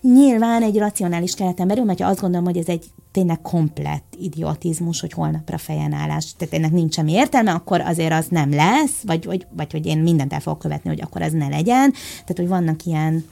Nyilván 0.00 0.62
egy 0.62 0.78
racionális 0.78 1.34
kereten 1.34 1.66
belül, 1.66 1.84
mert 1.84 2.00
azt 2.00 2.20
gondolom, 2.20 2.44
hogy 2.44 2.56
ez 2.56 2.66
egy 2.66 2.84
tényleg 3.12 3.40
komplett 3.42 4.14
idiotizmus, 4.20 5.00
hogy 5.00 5.12
holnapra 5.12 5.58
fejen 5.58 5.92
állás, 5.92 6.34
tehát 6.38 6.54
ennek 6.54 6.70
nincs 6.70 6.94
semmi 6.94 7.12
értelme, 7.12 7.52
akkor 7.52 7.80
azért 7.80 8.12
az 8.12 8.26
nem 8.28 8.50
lesz, 8.54 9.02
vagy, 9.02 9.24
vagy, 9.24 9.46
vagy 9.56 9.72
hogy 9.72 9.86
én 9.86 9.98
mindent 9.98 10.32
el 10.32 10.40
fogok 10.40 10.58
követni, 10.58 10.90
hogy 10.90 11.00
akkor 11.00 11.22
ez 11.22 11.32
ne 11.32 11.48
legyen. 11.48 11.92
Tehát, 11.92 12.36
hogy 12.36 12.48
vannak 12.48 12.84
ilyen 12.84 13.24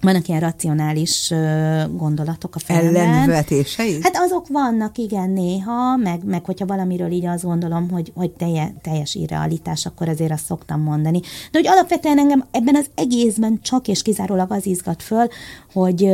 vannak 0.00 0.28
ilyen 0.28 0.40
racionális 0.40 1.32
gondolatok 1.90 2.54
a 2.54 2.58
fejemben. 2.58 3.06
Ellenvetései? 3.06 3.98
Hát 4.02 4.16
azok 4.16 4.48
vannak, 4.48 4.98
igen, 4.98 5.30
néha, 5.30 5.96
meg, 5.96 6.24
meg 6.24 6.44
hogyha 6.44 6.66
valamiről 6.66 7.10
így 7.10 7.26
azt 7.26 7.44
gondolom, 7.44 7.90
hogy, 7.90 8.12
hogy 8.14 8.30
telje, 8.30 8.74
teljes 8.82 9.14
irrealitás, 9.14 9.86
akkor 9.86 10.08
azért 10.08 10.32
azt 10.32 10.44
szoktam 10.44 10.80
mondani. 10.80 11.20
De 11.20 11.58
hogy 11.58 11.66
alapvetően 11.66 12.18
engem 12.18 12.44
ebben 12.50 12.76
az 12.76 12.86
egészben 12.94 13.58
csak 13.62 13.88
és 13.88 14.02
kizárólag 14.02 14.52
az 14.52 14.66
izgat 14.66 15.02
föl, 15.02 15.26
hogy 15.72 16.10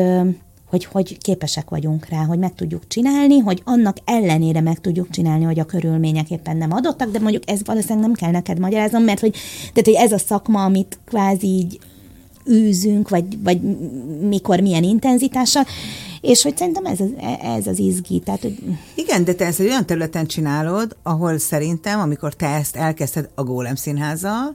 hogy, 0.73 0.85
hogy 0.85 1.19
képesek 1.19 1.71
vagyunk 1.71 2.09
rá, 2.09 2.25
hogy 2.25 2.39
meg 2.39 2.55
tudjuk 2.55 2.83
csinálni, 2.89 3.39
hogy 3.39 3.63
annak 3.65 3.97
ellenére 4.05 4.61
meg 4.61 4.81
tudjuk 4.81 5.11
csinálni, 5.11 5.45
hogy 5.45 5.59
a 5.59 5.65
körülmények 5.65 6.31
éppen 6.31 6.57
nem 6.57 6.73
adottak, 6.73 7.11
de 7.11 7.19
mondjuk 7.19 7.51
ez 7.51 7.61
valószínűleg 7.65 8.03
nem 8.03 8.13
kell 8.13 8.31
neked 8.31 8.59
magyaráznom, 8.59 9.03
mert 9.03 9.21
hogy, 9.21 9.33
tehát, 9.59 9.85
hogy 9.85 9.95
ez 9.95 10.13
a 10.13 10.19
szakma, 10.19 10.65
amit 10.65 10.99
kvázi 11.05 11.47
így 11.47 11.79
űzünk, 12.51 13.09
vagy, 13.09 13.43
vagy 13.43 13.61
mikor 14.21 14.61
milyen 14.61 14.83
intenzitással, 14.83 15.67
és 16.21 16.43
hogy 16.43 16.57
szerintem 16.57 16.85
ez 16.85 17.01
az, 17.01 17.11
ez 17.43 17.67
az 17.67 17.79
izgi. 17.79 18.19
Tehát, 18.19 18.41
hogy... 18.41 18.59
Igen, 18.95 19.25
de 19.25 19.35
te 19.35 19.47
ezt 19.47 19.61
egy 19.61 19.67
olyan 19.67 19.87
területen 19.87 20.27
csinálod, 20.27 20.97
ahol 21.03 21.39
szerintem, 21.39 22.01
amikor 22.01 22.35
te 22.35 22.47
ezt 22.47 22.77
elkezdted 22.77 23.29
a 23.35 23.43
Gólem 23.43 23.75
színházzal, 23.75 24.55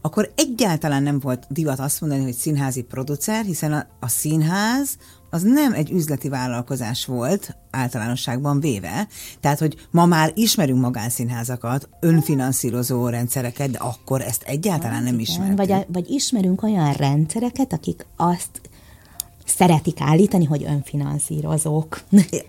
akkor 0.00 0.32
egyáltalán 0.34 1.02
nem 1.02 1.18
volt 1.20 1.46
divat 1.48 1.78
azt 1.78 2.00
mondani, 2.00 2.22
hogy 2.22 2.34
színházi 2.34 2.82
producer, 2.82 3.44
hiszen 3.44 3.72
a, 3.72 3.86
a 4.00 4.08
színház 4.08 4.96
az 5.30 5.42
nem 5.42 5.72
egy 5.72 5.90
üzleti 5.90 6.28
vállalkozás 6.28 7.06
volt 7.06 7.56
általánosságban 7.70 8.60
véve, 8.60 9.08
tehát 9.40 9.58
hogy 9.58 9.86
ma 9.90 10.06
már 10.06 10.32
ismerünk 10.34 10.80
magánszínházakat, 10.80 11.88
önfinanszírozó 12.00 13.08
rendszereket, 13.08 13.70
de 13.70 13.78
akkor 13.78 14.20
ezt 14.20 14.42
egyáltalán 14.42 15.02
nem 15.02 15.18
ismerünk. 15.18 15.56
Vagy, 15.58 15.86
vagy 15.88 16.10
ismerünk 16.10 16.62
olyan 16.62 16.92
rendszereket, 16.92 17.72
akik 17.72 18.06
azt 18.16 18.60
szeretik 19.46 20.00
állítani, 20.00 20.44
hogy 20.44 20.64
önfinanszírozók. 20.64 22.00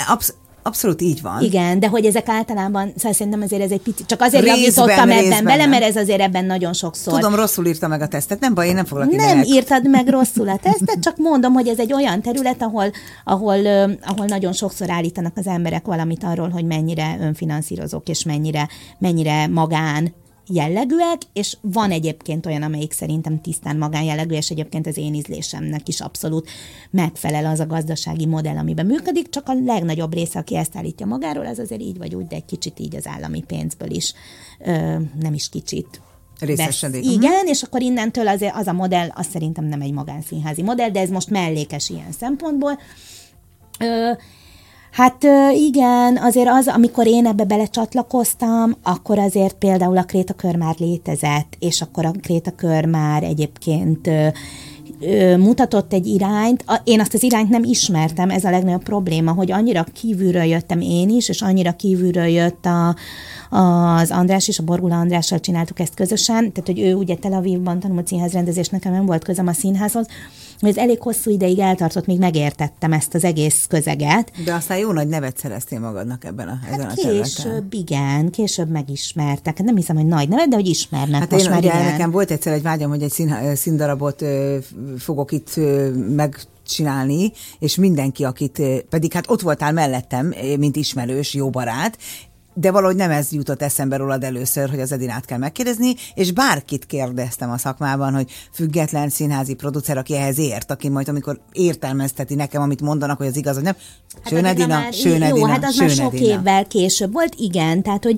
Absz- 0.07 0.35
Abszolút 0.63 1.01
így 1.01 1.21
van. 1.21 1.41
Igen, 1.41 1.79
de 1.79 1.87
hogy 1.87 2.05
ezek 2.05 2.29
általában, 2.29 2.93
szóval 2.95 3.13
szerintem 3.13 3.41
azért 3.41 3.61
ez 3.61 3.71
egy 3.71 3.81
picit, 3.81 4.05
csak 4.05 4.21
azért 4.21 4.43
részben, 4.43 4.59
javítottam 4.59 5.09
ebben 5.09 5.43
bele, 5.43 5.65
mert 5.65 5.83
ez 5.83 5.95
azért 5.95 6.21
ebben 6.21 6.45
nagyon 6.45 6.73
sokszor. 6.73 7.13
Tudom, 7.13 7.35
rosszul 7.35 7.65
írta 7.65 7.87
meg 7.87 8.01
a 8.01 8.07
tesztet, 8.07 8.39
nem 8.39 8.53
baj, 8.53 8.67
én 8.67 8.73
nem 8.73 8.85
foglak 8.85 9.09
Nem 9.09 9.19
idejek. 9.19 9.47
írtad 9.47 9.89
meg 9.89 10.07
rosszul 10.17 10.49
a 10.49 10.57
tesztet, 10.57 10.99
csak 10.99 11.17
mondom, 11.17 11.53
hogy 11.53 11.67
ez 11.67 11.79
egy 11.79 11.93
olyan 11.93 12.21
terület, 12.21 12.61
ahol, 12.61 12.91
ahol, 13.23 13.65
ahol 14.05 14.25
nagyon 14.27 14.53
sokszor 14.53 14.89
állítanak 14.89 15.33
az 15.35 15.47
emberek 15.47 15.85
valamit 15.85 16.23
arról, 16.23 16.49
hogy 16.49 16.65
mennyire 16.65 17.17
önfinanszírozók, 17.21 18.09
és 18.09 18.23
mennyire, 18.23 18.67
mennyire 18.97 19.47
magán 19.47 20.13
jellegűek, 20.49 21.21
és 21.33 21.57
van 21.61 21.91
egyébként 21.91 22.45
olyan, 22.45 22.61
amelyik 22.61 22.91
szerintem 22.91 23.41
tisztán 23.41 23.77
magánjellegű, 23.77 24.35
és 24.35 24.49
egyébként 24.49 24.87
az 24.87 24.97
én 24.97 25.13
ízlésemnek 25.13 25.87
is 25.87 26.01
abszolút 26.01 26.49
megfelel 26.89 27.45
az 27.45 27.59
a 27.59 27.67
gazdasági 27.67 28.25
modell, 28.25 28.57
amiben 28.57 28.85
működik, 28.85 29.29
csak 29.29 29.47
a 29.47 29.53
legnagyobb 29.65 30.13
része, 30.13 30.39
aki 30.39 30.55
ezt 30.55 30.75
állítja 30.75 31.05
magáról, 31.05 31.45
az 31.45 31.59
azért 31.59 31.81
így 31.81 31.97
vagy 31.97 32.15
úgy, 32.15 32.27
de 32.27 32.35
egy 32.35 32.45
kicsit 32.45 32.79
így 32.79 32.95
az 32.95 33.07
állami 33.07 33.41
pénzből 33.41 33.91
is, 33.91 34.13
ö, 34.59 34.95
nem 35.19 35.33
is 35.33 35.49
kicsit, 35.49 36.01
Részesedik. 36.39 37.05
Igen, 37.05 37.45
és 37.45 37.63
akkor 37.63 37.81
innentől 37.81 38.27
az, 38.27 38.45
az 38.53 38.67
a 38.67 38.73
modell, 38.73 39.09
az 39.13 39.27
szerintem 39.31 39.65
nem 39.65 39.81
egy 39.81 39.91
magánszínházi 39.91 40.61
modell, 40.61 40.89
de 40.89 40.99
ez 40.99 41.09
most 41.09 41.29
mellékes 41.29 41.89
ilyen 41.89 42.11
szempontból. 42.11 42.79
Ö, 43.79 44.11
Hát 44.99 45.23
igen, 45.53 46.17
azért 46.17 46.49
az, 46.49 46.67
amikor 46.67 47.07
én 47.07 47.25
ebbe 47.25 47.43
belecsatlakoztam, 47.43 48.75
akkor 48.83 49.19
azért 49.19 49.53
például 49.53 49.97
a 49.97 50.03
krétakör 50.03 50.55
már 50.55 50.75
létezett, 50.77 51.55
és 51.59 51.81
akkor 51.81 52.05
a 52.05 52.11
krétakör 52.21 52.85
már 52.85 53.23
egyébként 53.23 54.09
mutatott 55.37 55.93
egy 55.93 56.07
irányt, 56.07 56.63
én 56.83 56.99
azt 56.99 57.13
az 57.13 57.23
irányt 57.23 57.49
nem 57.49 57.63
ismertem, 57.63 58.29
ez 58.29 58.43
a 58.43 58.49
legnagyobb 58.49 58.83
probléma, 58.83 59.31
hogy 59.31 59.51
annyira 59.51 59.83
kívülről 59.93 60.43
jöttem 60.43 60.81
én 60.81 61.09
is, 61.09 61.29
és 61.29 61.41
annyira 61.41 61.71
kívülről 61.71 62.27
jött 62.27 62.65
a, 62.65 62.95
az 63.49 64.11
András 64.11 64.47
és 64.47 64.59
a 64.59 64.63
Borgula 64.63 64.99
Andrással 64.99 65.39
csináltuk 65.39 65.79
ezt 65.79 65.93
közösen, 65.93 66.51
tehát 66.51 66.65
hogy 66.65 66.79
ő 66.79 66.93
ugye 66.93 67.15
Tel 67.15 67.33
Avivban 67.33 67.79
tanult 67.79 68.07
színházrendezés, 68.07 68.69
nekem 68.69 68.91
nem 68.91 69.05
volt 69.05 69.23
közöm 69.23 69.47
a 69.47 69.53
színházhoz, 69.53 70.07
ez 70.67 70.77
elég 70.77 71.01
hosszú 71.01 71.31
ideig 71.31 71.59
eltartott, 71.59 72.05
míg 72.05 72.19
megértettem 72.19 72.93
ezt 72.93 73.13
az 73.13 73.23
egész 73.23 73.65
közeget. 73.69 74.31
De 74.43 74.53
aztán 74.53 74.77
jó 74.77 74.91
nagy 74.91 75.07
nevet 75.07 75.37
szereztél 75.37 75.79
magadnak 75.79 76.25
ebben 76.25 76.47
a, 76.47 76.59
ezen 76.71 76.79
Hát 76.81 76.91
a 76.91 76.95
területen. 77.01 77.23
később, 77.23 77.73
igen, 77.73 78.29
később 78.31 78.69
megismertek. 78.69 79.63
Nem 79.63 79.75
hiszem, 79.75 79.95
hogy 79.95 80.05
nagy 80.05 80.29
nevet, 80.29 80.47
de 80.49 80.55
hogy 80.55 80.67
ismernek 80.67 81.19
Hát 81.19 81.31
most 81.31 81.43
én 81.43 81.49
már 81.49 81.59
ugye 81.59 81.69
igen. 81.73 81.85
nekem 81.85 82.11
volt 82.11 82.31
egyszer 82.31 82.53
egy 82.53 82.61
vágyam, 82.61 82.89
hogy 82.89 83.01
egy 83.03 83.11
szín, 83.11 83.55
színdarabot 83.55 84.21
ö, 84.21 84.57
fogok 84.97 85.31
itt 85.31 85.51
ö, 85.55 85.89
megcsinálni, 85.91 87.31
és 87.59 87.75
mindenki, 87.75 88.23
akit, 88.23 88.61
pedig 88.89 89.13
hát 89.13 89.29
ott 89.29 89.41
voltál 89.41 89.71
mellettem, 89.71 90.33
mint 90.57 90.75
ismerős, 90.75 91.33
jó 91.33 91.49
barát, 91.49 91.97
de 92.59 92.71
valahogy 92.71 92.95
nem 92.95 93.11
ez 93.11 93.31
jutott 93.31 93.61
eszembe 93.61 93.95
rólad 93.95 94.23
először, 94.23 94.69
hogy 94.69 94.79
az 94.79 94.91
Edinát 94.91 95.25
kell 95.25 95.37
megkérdezni, 95.37 95.93
és 96.13 96.31
bárkit 96.31 96.85
kérdeztem 96.85 97.51
a 97.51 97.57
szakmában, 97.57 98.13
hogy 98.13 98.31
független 98.53 99.09
színházi 99.09 99.53
producer, 99.53 99.97
aki 99.97 100.15
ehhez 100.15 100.37
ért, 100.39 100.71
aki 100.71 100.89
majd 100.89 101.07
amikor 101.09 101.39
értelmezteti 101.51 102.35
nekem, 102.35 102.61
amit 102.61 102.81
mondanak, 102.81 103.17
hogy 103.17 103.27
az 103.27 103.35
igaz, 103.35 103.55
vagy 103.55 103.63
nem. 103.63 103.75
Hát 104.15 104.27
Sőn 104.27 104.45
addigra 104.45 104.49
Edina, 104.63 104.79
már- 104.79 104.93
Sőn 104.93 105.17
Jó, 105.21 105.25
Edina, 105.25 105.47
hát 105.47 105.63
az 105.63 105.75
már 105.77 105.89
Sőn 105.89 105.97
sok 106.05 106.13
Edina. 106.13 106.39
évvel 106.39 106.67
később 106.67 107.11
volt, 107.13 107.33
igen, 107.37 107.81
tehát 107.81 108.03
hogy 108.03 108.17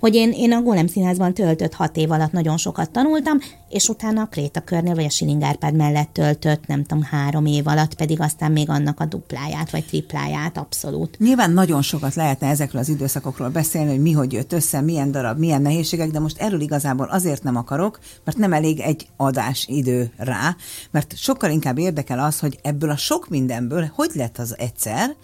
hogy 0.00 0.14
én, 0.14 0.32
én 0.32 0.52
a 0.52 0.62
Golem 0.62 0.86
Színházban 0.86 1.34
töltött 1.34 1.74
hat 1.74 1.96
év 1.96 2.10
alatt 2.10 2.32
nagyon 2.32 2.56
sokat 2.56 2.90
tanultam, 2.90 3.38
és 3.68 3.88
utána 3.88 4.22
a 4.22 4.26
Kréta 4.26 4.60
körnél, 4.60 4.94
vagy 4.94 5.04
a 5.04 5.10
Siling 5.10 5.42
Árpád 5.42 5.74
mellett 5.74 6.12
töltött, 6.12 6.66
nem 6.66 6.84
tudom, 6.84 7.02
három 7.02 7.46
év 7.46 7.66
alatt, 7.66 7.94
pedig 7.94 8.20
aztán 8.20 8.52
még 8.52 8.70
annak 8.70 9.00
a 9.00 9.04
dupláját, 9.04 9.70
vagy 9.70 9.84
tripláját, 9.84 10.56
abszolút. 10.56 11.18
Nyilván 11.18 11.50
nagyon 11.50 11.82
sokat 11.82 12.14
lehetne 12.14 12.48
ezekről 12.48 12.80
az 12.80 12.88
időszakokról 12.88 13.48
beszélni, 13.48 13.90
hogy 13.90 14.00
mi 14.00 14.12
hogy 14.12 14.32
jött 14.32 14.52
össze, 14.52 14.80
milyen 14.80 15.10
darab, 15.10 15.38
milyen 15.38 15.62
nehézségek, 15.62 16.10
de 16.10 16.18
most 16.18 16.38
erről 16.38 16.60
igazából 16.60 17.06
azért 17.06 17.42
nem 17.42 17.56
akarok, 17.56 17.98
mert 18.24 18.38
nem 18.38 18.52
elég 18.52 18.80
egy 18.80 19.06
adás 19.16 19.66
idő 19.68 20.12
rá, 20.16 20.56
mert 20.90 21.16
sokkal 21.16 21.50
inkább 21.50 21.78
érdekel 21.78 22.18
az, 22.18 22.38
hogy 22.38 22.58
ebből 22.62 22.90
a 22.90 22.96
sok 22.96 23.28
mindenből 23.28 23.90
hogy 23.94 24.10
lett 24.14 24.38
az 24.38 24.58
egyszer, 24.58 25.16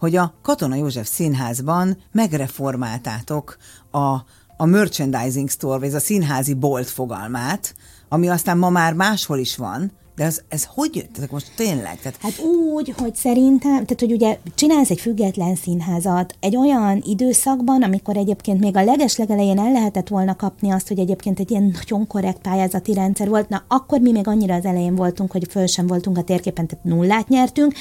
hogy 0.00 0.16
a 0.16 0.34
Katona 0.42 0.74
József 0.74 1.08
Színházban 1.08 1.96
megreformáltátok 2.12 3.56
a, 3.90 4.24
a 4.56 4.64
merchandising 4.64 5.50
store, 5.50 5.78
vagy 5.78 5.88
ez 5.88 5.94
a 5.94 6.00
színházi 6.00 6.54
bolt 6.54 6.88
fogalmát, 6.88 7.74
ami 8.08 8.28
aztán 8.28 8.58
ma 8.58 8.70
már 8.70 8.92
máshol 8.92 9.38
is 9.38 9.56
van, 9.56 9.92
de 10.20 10.26
ez, 10.26 10.40
ez 10.48 10.68
hogy 10.74 10.96
jött? 10.96 11.12
Tehát 11.12 11.30
most 11.30 11.52
tényleg? 11.56 11.98
Tehát 12.02 12.18
Hát 12.20 12.40
úgy, 12.72 12.94
hogy 12.96 13.14
szerintem, 13.14 13.70
tehát 13.72 14.00
hogy 14.00 14.12
ugye 14.12 14.38
csinálsz 14.54 14.90
egy 14.90 15.00
független 15.00 15.54
színházat 15.54 16.34
egy 16.40 16.56
olyan 16.56 17.02
időszakban, 17.06 17.82
amikor 17.82 18.16
egyébként 18.16 18.60
még 18.60 18.76
a 18.76 18.84
leges-legelején 18.84 19.58
el 19.58 19.72
lehetett 19.72 20.08
volna 20.08 20.36
kapni 20.36 20.70
azt, 20.70 20.88
hogy 20.88 20.98
egyébként 20.98 21.40
egy 21.40 21.50
ilyen 21.50 21.74
nagyon 21.74 22.06
korrekt 22.06 22.40
pályázati 22.40 22.94
rendszer 22.94 23.28
volt. 23.28 23.48
Na, 23.48 23.62
akkor 23.68 24.00
mi 24.00 24.12
még 24.12 24.28
annyira 24.28 24.54
az 24.54 24.64
elején 24.64 24.94
voltunk, 24.94 25.32
hogy 25.32 25.46
föl 25.50 25.66
sem 25.66 25.86
voltunk 25.86 26.18
a 26.18 26.22
térképen, 26.22 26.66
tehát 26.66 26.84
nullát 26.84 27.28
nyertünk. 27.28 27.72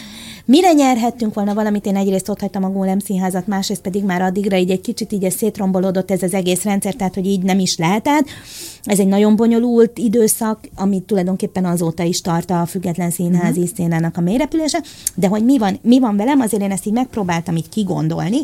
Mire 0.45 0.71
nyerhettünk 0.71 1.33
volna 1.33 1.53
valamit, 1.53 1.85
én 1.85 1.95
egyrészt 1.95 2.29
ott 2.29 2.39
hagytam 2.39 2.63
a 2.63 2.69
Gólem 2.69 2.99
színházat, 2.99 3.47
másrészt 3.47 3.81
pedig 3.81 4.03
már 4.03 4.21
addigra 4.21 4.57
így 4.57 4.71
egy 4.71 4.81
kicsit 4.81 5.11
így 5.11 5.31
szétrombolódott 5.31 6.11
ez 6.11 6.23
az 6.23 6.33
egész 6.33 6.63
rendszer, 6.63 6.93
tehát 6.93 7.13
hogy 7.13 7.25
így 7.25 7.41
nem 7.41 7.59
is 7.59 7.77
lehetett. 7.77 8.25
Ez 8.83 8.99
egy 8.99 9.07
nagyon 9.07 9.35
bonyolult 9.35 9.97
időszak, 9.97 10.59
amit 10.75 11.03
tulajdonképpen 11.03 11.65
azóta 11.65 12.03
is 12.03 12.21
tart 12.30 12.51
a 12.51 12.65
független 12.65 13.11
színházi 13.11 13.59
uh-huh. 13.59 13.75
szénának 13.75 14.17
a 14.17 14.21
mélyrepülése, 14.21 14.84
de 15.15 15.27
hogy 15.27 15.45
mi 15.45 15.57
van, 15.57 15.80
mi 15.82 15.99
van 15.99 16.17
velem, 16.17 16.39
azért 16.39 16.61
én 16.61 16.71
ezt 16.71 16.86
így 16.86 16.93
megpróbáltam 16.93 17.55
így 17.55 17.69
kigondolni, 17.69 18.38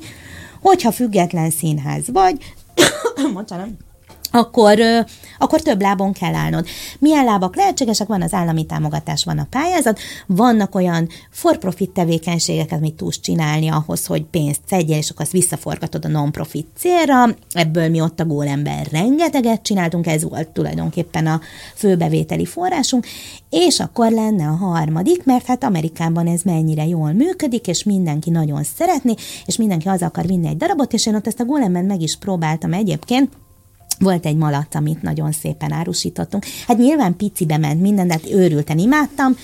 hogyha 0.61 0.91
független 0.91 1.49
színház 1.49 2.03
vagy, 2.11 2.38
bocsánat, 3.33 3.67
akkor, 4.36 4.79
akkor 5.39 5.61
több 5.61 5.81
lábon 5.81 6.13
kell 6.13 6.33
állnod. 6.33 6.65
Milyen 6.99 7.25
lábak 7.25 7.55
lehetségesek? 7.55 8.07
Van 8.07 8.21
az 8.21 8.33
állami 8.33 8.65
támogatás, 8.65 9.23
van 9.23 9.38
a 9.38 9.47
pályázat, 9.49 9.99
vannak 10.27 10.75
olyan 10.75 11.07
for-profit 11.29 11.89
tevékenységek, 11.89 12.71
amit 12.71 12.93
tudsz 12.93 13.19
csinálni 13.19 13.67
ahhoz, 13.67 14.05
hogy 14.05 14.23
pénzt 14.23 14.61
szedjél, 14.67 14.97
és 14.97 15.09
akkor 15.09 15.21
azt 15.21 15.31
visszaforgatod 15.31 16.05
a 16.05 16.07
non-profit 16.07 16.67
célra. 16.77 17.36
Ebből 17.51 17.89
mi 17.89 18.01
ott 18.01 18.19
a 18.19 18.25
gólemben 18.25 18.83
rengeteget 18.91 19.61
csináltunk, 19.61 20.07
ez 20.07 20.23
volt 20.23 20.47
tulajdonképpen 20.47 21.27
a 21.27 21.41
főbevételi 21.75 22.45
forrásunk, 22.45 23.05
és 23.49 23.79
akkor 23.79 24.11
lenne 24.11 24.47
a 24.47 24.55
harmadik, 24.55 25.25
mert 25.25 25.45
hát 25.45 25.63
Amerikában 25.63 26.27
ez 26.27 26.41
mennyire 26.41 26.86
jól 26.86 27.11
működik, 27.11 27.67
és 27.67 27.83
mindenki 27.83 28.29
nagyon 28.29 28.63
szeretné, 28.63 29.13
és 29.45 29.57
mindenki 29.57 29.88
az 29.88 30.01
akar 30.01 30.25
vinni 30.25 30.47
egy 30.47 30.57
darabot, 30.57 30.93
és 30.93 31.05
én 31.05 31.15
ott 31.15 31.27
ezt 31.27 31.39
a 31.39 31.45
gólemben 31.45 31.86
meg 31.86 32.01
is 32.01 32.17
próbáltam 32.17 32.73
egyébként, 32.73 33.29
volt 33.99 34.25
egy 34.25 34.35
malac, 34.35 34.75
amit 34.75 35.01
nagyon 35.01 35.31
szépen 35.31 35.71
árusítottunk. 35.71 36.45
Hát 36.67 36.77
nyilván 36.77 37.15
picibe 37.15 37.57
ment 37.57 37.81
minden, 37.81 38.07
de 38.07 38.13
hát 38.13 38.31
őrülten 38.31 38.77
imádtam, 38.77 39.35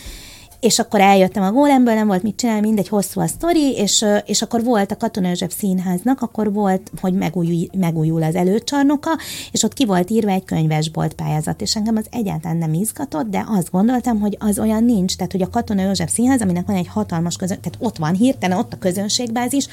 és 0.62 0.80
akkor 0.80 1.02
eljöttem 1.02 1.44
a 1.44 1.52
gólemből, 1.52 1.94
nem 1.94 2.08
volt 2.08 2.24
mit 2.24 2.36
csinálni, 2.36 2.62
mindegy, 2.62 2.88
hosszú 2.88 3.20
a 3.20 3.28
sztori, 3.28 3.72
és, 3.72 4.06
és 4.26 4.42
akkor 4.42 4.64
volt 4.64 4.92
a 4.92 4.98
Katona 4.98 5.28
József 5.28 5.54
Színháznak, 5.58 6.22
akkor 6.22 6.54
volt, 6.54 6.92
hogy 7.02 7.14
megújul, 7.14 7.68
megújul 7.78 8.24
az 8.24 8.36
előcsarnoka, 8.36 9.10
és 9.52 9.64
ott 9.64 9.74
ki 9.74 9.86
volt 9.86 10.10
írva 10.10 10.32
egy 10.32 10.44
könyvesbolt 10.44 11.14
pályázat, 11.14 11.62
és 11.62 11.76
engem 11.76 11.96
az 11.96 12.06
egyáltalán 12.12 12.58
nem 12.58 12.74
izgatott, 12.74 13.30
de 13.30 13.46
azt 13.48 13.72
gondoltam, 13.72 14.20
hogy 14.20 14.38
az 14.40 14.60
olyan 14.60 14.84
nincs, 14.84 15.16
tehát 15.16 15.32
hogy 15.32 15.42
a 15.42 15.50
Katona 15.50 15.82
József 15.82 16.12
Színház, 16.12 16.42
aminek 16.42 16.68
van 16.68 16.76
egy 16.76 16.88
hatalmas 16.88 17.36
közön, 17.36 17.60
tehát 17.62 17.78
ott 17.80 17.98
van 17.98 18.14
hirtelen, 18.14 18.58
ott 18.58 18.74
a 18.74 18.78
közönségbázis, 18.78 19.68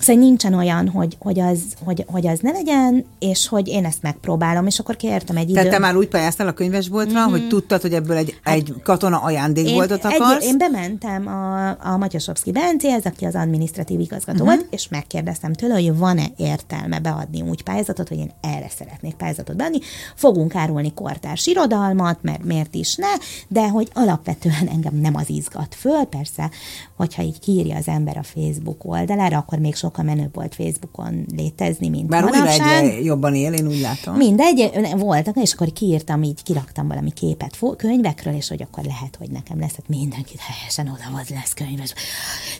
Szóval 0.00 0.22
nincsen 0.22 0.54
olyan, 0.54 0.88
hogy, 0.88 1.16
hogy, 1.18 1.40
az, 1.40 1.60
hogy, 1.84 2.04
hogy 2.06 2.26
az 2.26 2.38
ne 2.42 2.50
legyen, 2.50 3.04
és 3.18 3.48
hogy 3.48 3.68
én 3.68 3.84
ezt 3.84 4.02
megpróbálom, 4.02 4.66
és 4.66 4.78
akkor 4.78 4.96
kértem 4.96 5.36
egy 5.36 5.42
időt. 5.42 5.54
Tehát 5.54 5.70
te 5.70 5.78
már 5.78 5.96
úgy 5.96 6.08
pályáztál 6.08 6.48
a 6.48 6.52
könyvesboltra, 6.52 7.20
mm-hmm. 7.20 7.30
hogy 7.30 7.48
tudtad, 7.48 7.80
hogy 7.80 7.92
ebből 7.92 8.16
egy, 8.16 8.40
egy 8.44 8.74
katona 8.82 9.18
ajándékboltot 9.18 10.02
Hát 10.02 10.12
én, 10.12 10.20
akarsz? 10.20 10.42
Egy, 10.42 10.48
én 10.48 10.58
bementem 10.58 11.26
a, 11.26 11.68
a 11.68 11.96
Matyasovszki 11.96 12.52
Bencéhez, 12.52 13.04
aki 13.04 13.24
az 13.24 13.34
adminisztratív 13.34 14.00
igazgató 14.00 14.38
Mhm. 14.40 14.48
uh-huh. 14.48 14.60
volt, 14.60 14.74
és 14.74 14.88
megkérdeztem 14.88 15.52
tőle, 15.52 15.74
hogy 15.74 15.96
van-e 15.96 16.26
értelme 16.36 16.98
beadni 16.98 17.40
úgy 17.42 17.62
pályázatot, 17.62 18.08
hogy 18.08 18.18
én 18.18 18.32
erre 18.40 18.68
szeretnék 18.78 19.14
pályázatot 19.14 19.56
beadni. 19.56 19.78
Fogunk 20.14 20.54
árulni 20.54 20.94
kortárs 20.94 21.46
irodalmat, 21.46 22.18
mert 22.22 22.44
miért 22.44 22.74
is 22.74 22.94
ne, 22.96 23.14
de 23.48 23.68
hogy 23.68 23.88
alapvetően 23.94 24.68
engem 24.68 24.94
nem 24.94 25.14
az 25.14 25.30
izgat 25.30 25.74
föl, 25.74 26.04
persze, 26.04 26.50
hogyha 26.96 27.22
így 27.22 27.38
kiírja 27.38 27.76
az 27.76 27.88
ember 27.88 28.16
a 28.16 28.22
Facebook 28.22 28.84
oldalára, 28.84 29.38
akkor 29.38 29.58
még 29.58 29.74
sokkal 29.90 30.04
menőbb 30.14 30.34
volt 30.34 30.54
Facebookon 30.54 31.26
létezni, 31.36 31.88
mint 31.88 32.06
Bár 32.06 32.22
manapság. 32.22 32.84
egyre 32.84 33.00
jobban 33.00 33.34
él, 33.34 33.52
én 33.52 33.66
úgy 33.66 33.80
látom. 33.80 34.14
Mindegy, 34.16 34.70
voltak, 34.96 35.36
és 35.36 35.52
akkor 35.52 35.72
kiírtam, 35.72 36.22
így 36.22 36.42
kiraktam 36.42 36.88
valami 36.88 37.12
képet 37.12 37.58
könyvekről, 37.76 38.34
és 38.34 38.48
hogy 38.48 38.62
akkor 38.62 38.84
lehet, 38.84 39.16
hogy 39.18 39.30
nekem 39.30 39.60
lesz, 39.60 39.70
hát 39.74 39.88
mindenkit 39.88 40.40
helyesen 40.40 40.86
oda 40.86 41.20
az 41.20 41.28
lesz 41.28 41.52
könyves, 41.54 41.94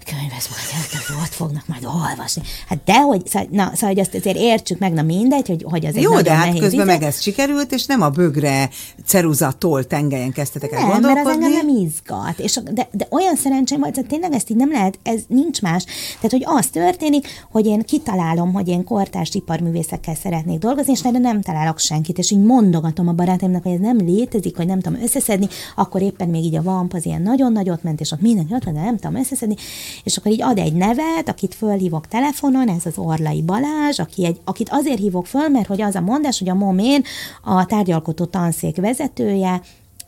könyves 0.04 0.48
majd, 0.48 1.20
ott 1.22 1.32
fognak 1.32 1.66
majd 1.66 1.84
olvasni. 1.84 2.42
Hát 2.68 2.78
dehogy, 2.84 3.26
szóval, 3.26 3.48
na, 3.50 3.70
szóval, 3.74 3.88
hogy 3.88 4.00
azt 4.00 4.14
azért 4.14 4.36
értsük 4.36 4.78
meg, 4.78 4.92
na 4.92 5.02
mindegy, 5.02 5.46
hogy, 5.46 5.62
hogy 5.68 5.86
az 5.86 5.96
egy 5.96 6.02
Jó, 6.02 6.20
de 6.20 6.32
hát 6.32 6.58
közben 6.58 6.86
meg 6.86 7.02
ez 7.02 7.20
sikerült, 7.20 7.72
és 7.72 7.86
nem 7.86 8.02
a 8.02 8.08
bögre 8.08 8.68
ceruzatól 9.06 9.84
tengelyen 9.86 10.32
kezdtetek 10.32 10.72
el 10.72 10.78
Nem, 10.78 10.88
mert 10.88 10.98
az 11.04 11.04
gondolkodni. 11.12 11.44
engem 11.44 11.66
nem 11.66 11.76
izgat. 11.84 12.38
És, 12.38 12.56
a- 12.56 12.60
de, 12.60 12.88
de 12.92 13.06
olyan 13.10 13.36
szerencsém 13.36 13.80
volt, 13.80 13.94
hogy 13.94 14.06
tényleg 14.06 14.32
ezt 14.32 14.50
így 14.50 14.56
nem 14.56 14.70
lehet, 14.70 14.98
ez 15.02 15.20
nincs 15.28 15.62
más. 15.62 15.84
Tehát, 16.14 16.30
hogy 16.30 16.44
az 16.44 16.66
történik, 16.66 17.19
hogy 17.50 17.66
én 17.66 17.82
kitalálom, 17.82 18.52
hogy 18.52 18.68
én 18.68 18.84
kortárs 18.84 19.34
iparművészekkel 19.34 20.14
szeretnék 20.14 20.58
dolgozni, 20.58 20.92
és 20.92 21.04
erre 21.04 21.18
nem 21.18 21.40
találok 21.40 21.78
senkit, 21.78 22.18
és 22.18 22.30
így 22.30 22.42
mondogatom 22.42 23.08
a 23.08 23.12
barátaimnak, 23.12 23.62
hogy 23.62 23.72
ez 23.72 23.80
nem 23.80 23.96
létezik, 23.96 24.56
hogy 24.56 24.66
nem 24.66 24.80
tudom 24.80 25.02
összeszedni, 25.02 25.46
akkor 25.76 26.02
éppen 26.02 26.28
még 26.28 26.44
így 26.44 26.56
a 26.56 26.62
vamp 26.62 26.92
az 26.92 27.06
ilyen 27.06 27.22
nagyon 27.22 27.52
nagyot 27.52 27.82
ment, 27.82 28.00
és 28.00 28.12
ott 28.12 28.20
mindenki 28.20 28.54
ott 28.54 28.64
van, 28.64 28.74
de 28.74 28.80
nem 28.80 28.96
tudom 28.96 29.16
összeszedni, 29.16 29.56
és 30.04 30.16
akkor 30.16 30.32
így 30.32 30.42
ad 30.42 30.58
egy 30.58 30.72
nevet, 30.72 31.28
akit 31.28 31.54
fölhívok 31.54 32.06
telefonon, 32.06 32.68
ez 32.68 32.86
az 32.86 32.98
Orlai 32.98 33.42
Balázs, 33.42 33.98
aki 33.98 34.26
egy, 34.26 34.40
akit 34.44 34.68
azért 34.70 34.98
hívok 34.98 35.26
föl, 35.26 35.48
mert 35.48 35.66
hogy 35.66 35.82
az 35.82 35.94
a 35.94 36.00
mondás, 36.00 36.38
hogy 36.38 36.48
a 36.48 36.54
momén 36.54 37.02
a 37.42 37.66
tárgyalkotó 37.66 38.24
tanszék 38.24 38.76
vezetője, 38.76 39.60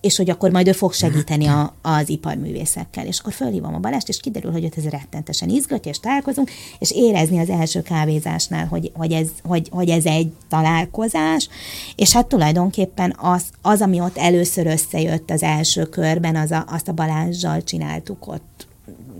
és 0.02 0.16
hogy 0.16 0.30
akkor 0.30 0.50
majd 0.50 0.68
ő 0.68 0.72
fog 0.72 0.92
segíteni 0.92 1.46
a, 1.46 1.74
az 1.82 2.08
iparművészekkel. 2.08 3.06
És 3.06 3.18
akkor 3.18 3.32
fölhívom 3.32 3.74
a 3.74 3.78
Balást, 3.78 4.08
és 4.08 4.20
kiderül, 4.20 4.52
hogy 4.52 4.64
őt 4.64 4.76
ez 4.76 4.84
rettentesen 4.84 5.48
izgatja, 5.48 5.90
és 5.90 6.00
találkozunk, 6.00 6.50
és 6.78 6.90
érezni 6.90 7.38
az 7.38 7.48
első 7.48 7.82
kávézásnál, 7.82 8.66
hogy, 8.66 8.90
hogy, 8.94 9.12
ez, 9.12 9.28
hogy, 9.42 9.68
hogy 9.70 9.88
ez 9.88 10.04
egy 10.04 10.32
találkozás, 10.48 11.48
és 11.96 12.12
hát 12.12 12.26
tulajdonképpen 12.26 13.16
az, 13.18 13.42
az 13.62 13.80
ami 13.80 14.00
ott 14.00 14.18
először 14.18 14.66
összejött 14.66 15.30
az 15.30 15.42
első 15.42 15.84
körben, 15.84 16.36
az 16.36 16.50
a, 16.50 16.64
azt 16.68 16.88
a 16.88 16.92
Balázsjal 16.92 17.64
csináltuk 17.64 18.26
ott 18.26 18.66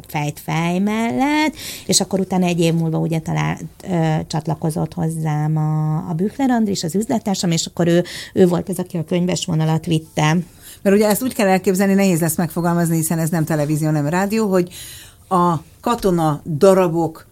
fejt 0.07 0.41
fej 0.41 0.78
mellett, 0.78 1.55
és 1.87 2.01
akkor 2.01 2.20
utána 2.20 2.47
egy 2.47 2.61
év 2.61 2.74
múlva 2.74 2.99
ugye 2.99 3.18
talán 3.18 3.59
ö, 3.91 4.16
csatlakozott 4.26 4.95
hozzám 4.95 5.57
a, 5.57 5.97
a 6.09 6.12
Büchler 6.14 6.51
Andris, 6.51 6.83
az 6.83 6.95
üzlettársam, 6.95 7.51
és 7.51 7.66
akkor 7.66 7.87
ő, 7.87 8.05
ő 8.33 8.47
volt 8.47 8.68
az, 8.68 8.78
aki 8.78 8.97
a 8.97 9.05
könyves 9.05 9.45
vonalat 9.45 9.87
vitte. 9.87 10.37
Mert 10.83 10.97
ugye 10.97 11.09
ezt 11.09 11.22
úgy 11.22 11.35
kell 11.35 11.49
elképzelni, 11.49 11.95
nehéz 11.95 12.20
lesz 12.20 12.37
megfogalmazni, 12.37 12.97
hiszen 12.97 13.18
ez 13.18 13.28
nem 13.28 13.45
televízió, 13.45 13.91
nem 13.91 14.09
rádió, 14.09 14.49
hogy 14.51 14.74
a 15.28 15.55
katona 15.80 16.43
darabok 16.59 17.26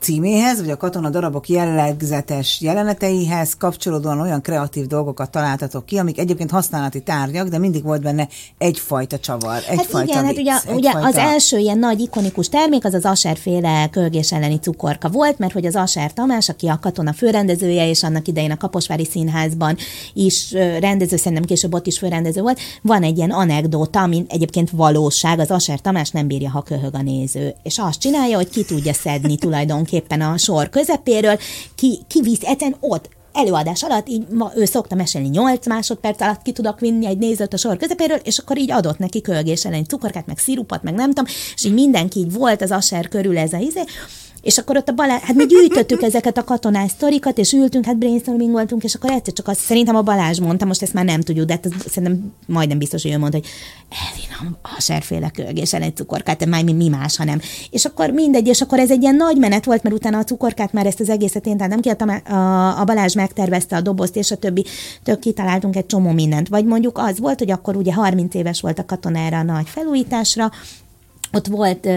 címéhez, 0.00 0.60
vagy 0.60 0.70
a 0.70 0.76
katona 0.76 1.10
darabok 1.10 1.48
jellegzetes 1.48 2.60
jeleneteihez 2.60 3.56
kapcsolódóan 3.56 4.20
olyan 4.20 4.42
kreatív 4.42 4.86
dolgokat 4.86 5.30
találtatok 5.30 5.86
ki, 5.86 5.98
amik 5.98 6.18
egyébként 6.18 6.50
használati 6.50 7.00
tárgyak, 7.00 7.48
de 7.48 7.58
mindig 7.58 7.82
volt 7.82 8.02
benne 8.02 8.28
egyfajta 8.58 9.18
csavar, 9.18 9.62
egyfajta 9.68 10.14
hát 10.14 10.32
igen, 10.32 10.34
vicc, 10.34 10.48
hát 10.48 10.64
ugye, 10.64 10.74
ugye 10.74 10.88
egyfajta... 10.88 11.08
az 11.08 11.16
első 11.16 11.58
ilyen 11.58 11.78
nagy 11.78 12.00
ikonikus 12.00 12.48
termék 12.48 12.84
az 12.84 12.94
az 12.94 13.04
Aser-féle 13.04 13.88
kölgés 13.90 14.32
elleni 14.32 14.58
cukorka 14.58 15.08
volt, 15.08 15.38
mert 15.38 15.52
hogy 15.52 15.66
az 15.66 15.76
Aser 15.76 16.12
Tamás, 16.12 16.48
aki 16.48 16.66
a 16.66 16.78
katona 16.78 17.12
főrendezője, 17.12 17.88
és 17.88 18.02
annak 18.02 18.28
idején 18.28 18.50
a 18.50 18.56
Kaposvári 18.56 19.04
Színházban 19.04 19.76
is 20.14 20.52
rendező, 20.80 21.16
szerintem 21.16 21.44
később 21.44 21.74
ott 21.74 21.86
is 21.86 21.98
főrendező 21.98 22.40
volt, 22.40 22.60
van 22.82 23.02
egy 23.02 23.16
ilyen 23.16 23.30
anekdóta, 23.30 24.00
ami 24.00 24.24
egyébként 24.28 24.70
valóság, 24.70 25.38
az 25.38 25.50
Aser 25.50 25.80
Tamás 25.80 26.10
nem 26.10 26.26
bírja, 26.26 26.50
ha 26.50 26.62
köhög 26.62 26.94
a 26.94 27.02
néző. 27.02 27.54
És 27.62 27.78
azt 27.78 28.00
csinálja, 28.00 28.36
hogy 28.36 28.48
ki 28.48 28.64
tudja 28.64 28.92
szedni 28.92 29.36
tulajdonképpen 29.48 29.87
tulajdonképpen 29.88 30.20
a 30.20 30.36
sor 30.36 30.68
közepéről, 30.68 31.38
ki, 31.74 31.98
kivisz 32.08 32.42
eten 32.42 32.76
ott? 32.80 33.08
Előadás 33.32 33.82
alatt, 33.82 34.08
így 34.08 34.26
ma, 34.28 34.52
ő 34.56 34.64
szokta 34.64 34.94
mesélni 34.94 35.28
8 35.28 35.66
másodperc 35.66 36.20
alatt 36.20 36.42
ki 36.42 36.52
tudok 36.52 36.80
vinni 36.80 37.06
egy 37.06 37.18
nézőt 37.18 37.52
a 37.52 37.56
sor 37.56 37.76
közepéről, 37.76 38.16
és 38.16 38.38
akkor 38.38 38.58
így 38.58 38.70
adott 38.70 38.98
neki 38.98 39.20
kölgés 39.20 39.64
ellen 39.64 39.84
cukorkát, 39.84 40.26
meg 40.26 40.38
szirupot, 40.38 40.82
meg 40.82 40.94
nem 40.94 41.08
tudom, 41.08 41.24
és 41.54 41.64
így 41.64 41.72
mindenki 41.72 42.18
így 42.18 42.32
volt 42.32 42.62
az 42.62 42.70
aser 42.70 43.08
körül 43.08 43.38
ez 43.38 43.52
a 43.52 43.58
izé, 43.58 43.82
és 44.42 44.58
akkor 44.58 44.76
ott 44.76 44.88
a 44.88 44.92
Balázs, 44.92 45.20
hát 45.20 45.36
mi 45.36 45.46
gyűjtöttük 45.46 46.02
ezeket 46.02 46.38
a 46.38 46.44
katonás 46.44 46.90
sztorikat, 46.90 47.38
és 47.38 47.52
ültünk, 47.52 47.84
hát 47.84 47.96
brainstorming 47.96 48.50
voltunk, 48.50 48.84
és 48.84 48.94
akkor 48.94 49.10
egyszer 49.10 49.32
csak 49.32 49.48
azt 49.48 49.60
szerintem 49.60 49.96
a 49.96 50.02
Balázs 50.02 50.38
mondta, 50.38 50.64
most 50.64 50.82
ezt 50.82 50.92
már 50.92 51.04
nem 51.04 51.20
tudjuk, 51.20 51.46
de 51.46 51.52
hát 51.52 51.68
szerintem 51.88 52.32
majdnem 52.46 52.78
biztos, 52.78 53.02
hogy 53.02 53.12
ő 53.12 53.18
mondta, 53.18 53.38
hogy 53.38 53.48
Elina, 53.88 54.58
a 54.62 54.80
serféle 54.80 55.30
kölgésen 55.30 55.82
egy 55.82 55.96
cukorkát, 55.96 56.46
már 56.46 56.64
mi, 56.64 56.72
mi 56.72 56.88
más, 56.88 57.16
hanem. 57.16 57.40
És 57.70 57.84
akkor 57.84 58.10
mindegy, 58.10 58.46
és 58.46 58.60
akkor 58.60 58.78
ez 58.78 58.90
egy 58.90 59.02
ilyen 59.02 59.16
nagy 59.16 59.36
menet 59.36 59.64
volt, 59.64 59.82
mert 59.82 59.94
utána 59.94 60.18
a 60.18 60.24
cukorkát 60.24 60.72
már 60.72 60.86
ezt 60.86 61.00
az 61.00 61.08
egészet 61.08 61.46
én 61.46 61.56
tehát 61.56 61.72
nem 61.72 61.80
kiadtam, 61.80 62.08
a, 62.08 62.80
a 62.80 62.84
Balázs 62.84 63.14
megtervezte 63.14 63.76
a 63.76 63.80
dobozt, 63.80 64.16
és 64.16 64.30
a 64.30 64.36
többi, 64.36 64.64
tök 65.02 65.18
kitaláltunk 65.18 65.76
egy 65.76 65.86
csomó 65.86 66.10
mindent. 66.10 66.48
Vagy 66.48 66.64
mondjuk 66.64 66.98
az 66.98 67.18
volt, 67.18 67.38
hogy 67.38 67.50
akkor 67.50 67.76
ugye 67.76 67.94
30 67.94 68.34
éves 68.34 68.60
volt 68.60 68.78
a 68.78 68.84
katonára 68.84 69.38
a 69.38 69.42
nagy 69.42 69.68
felújításra, 69.68 70.50
ott 71.32 71.46
volt, 71.46 71.88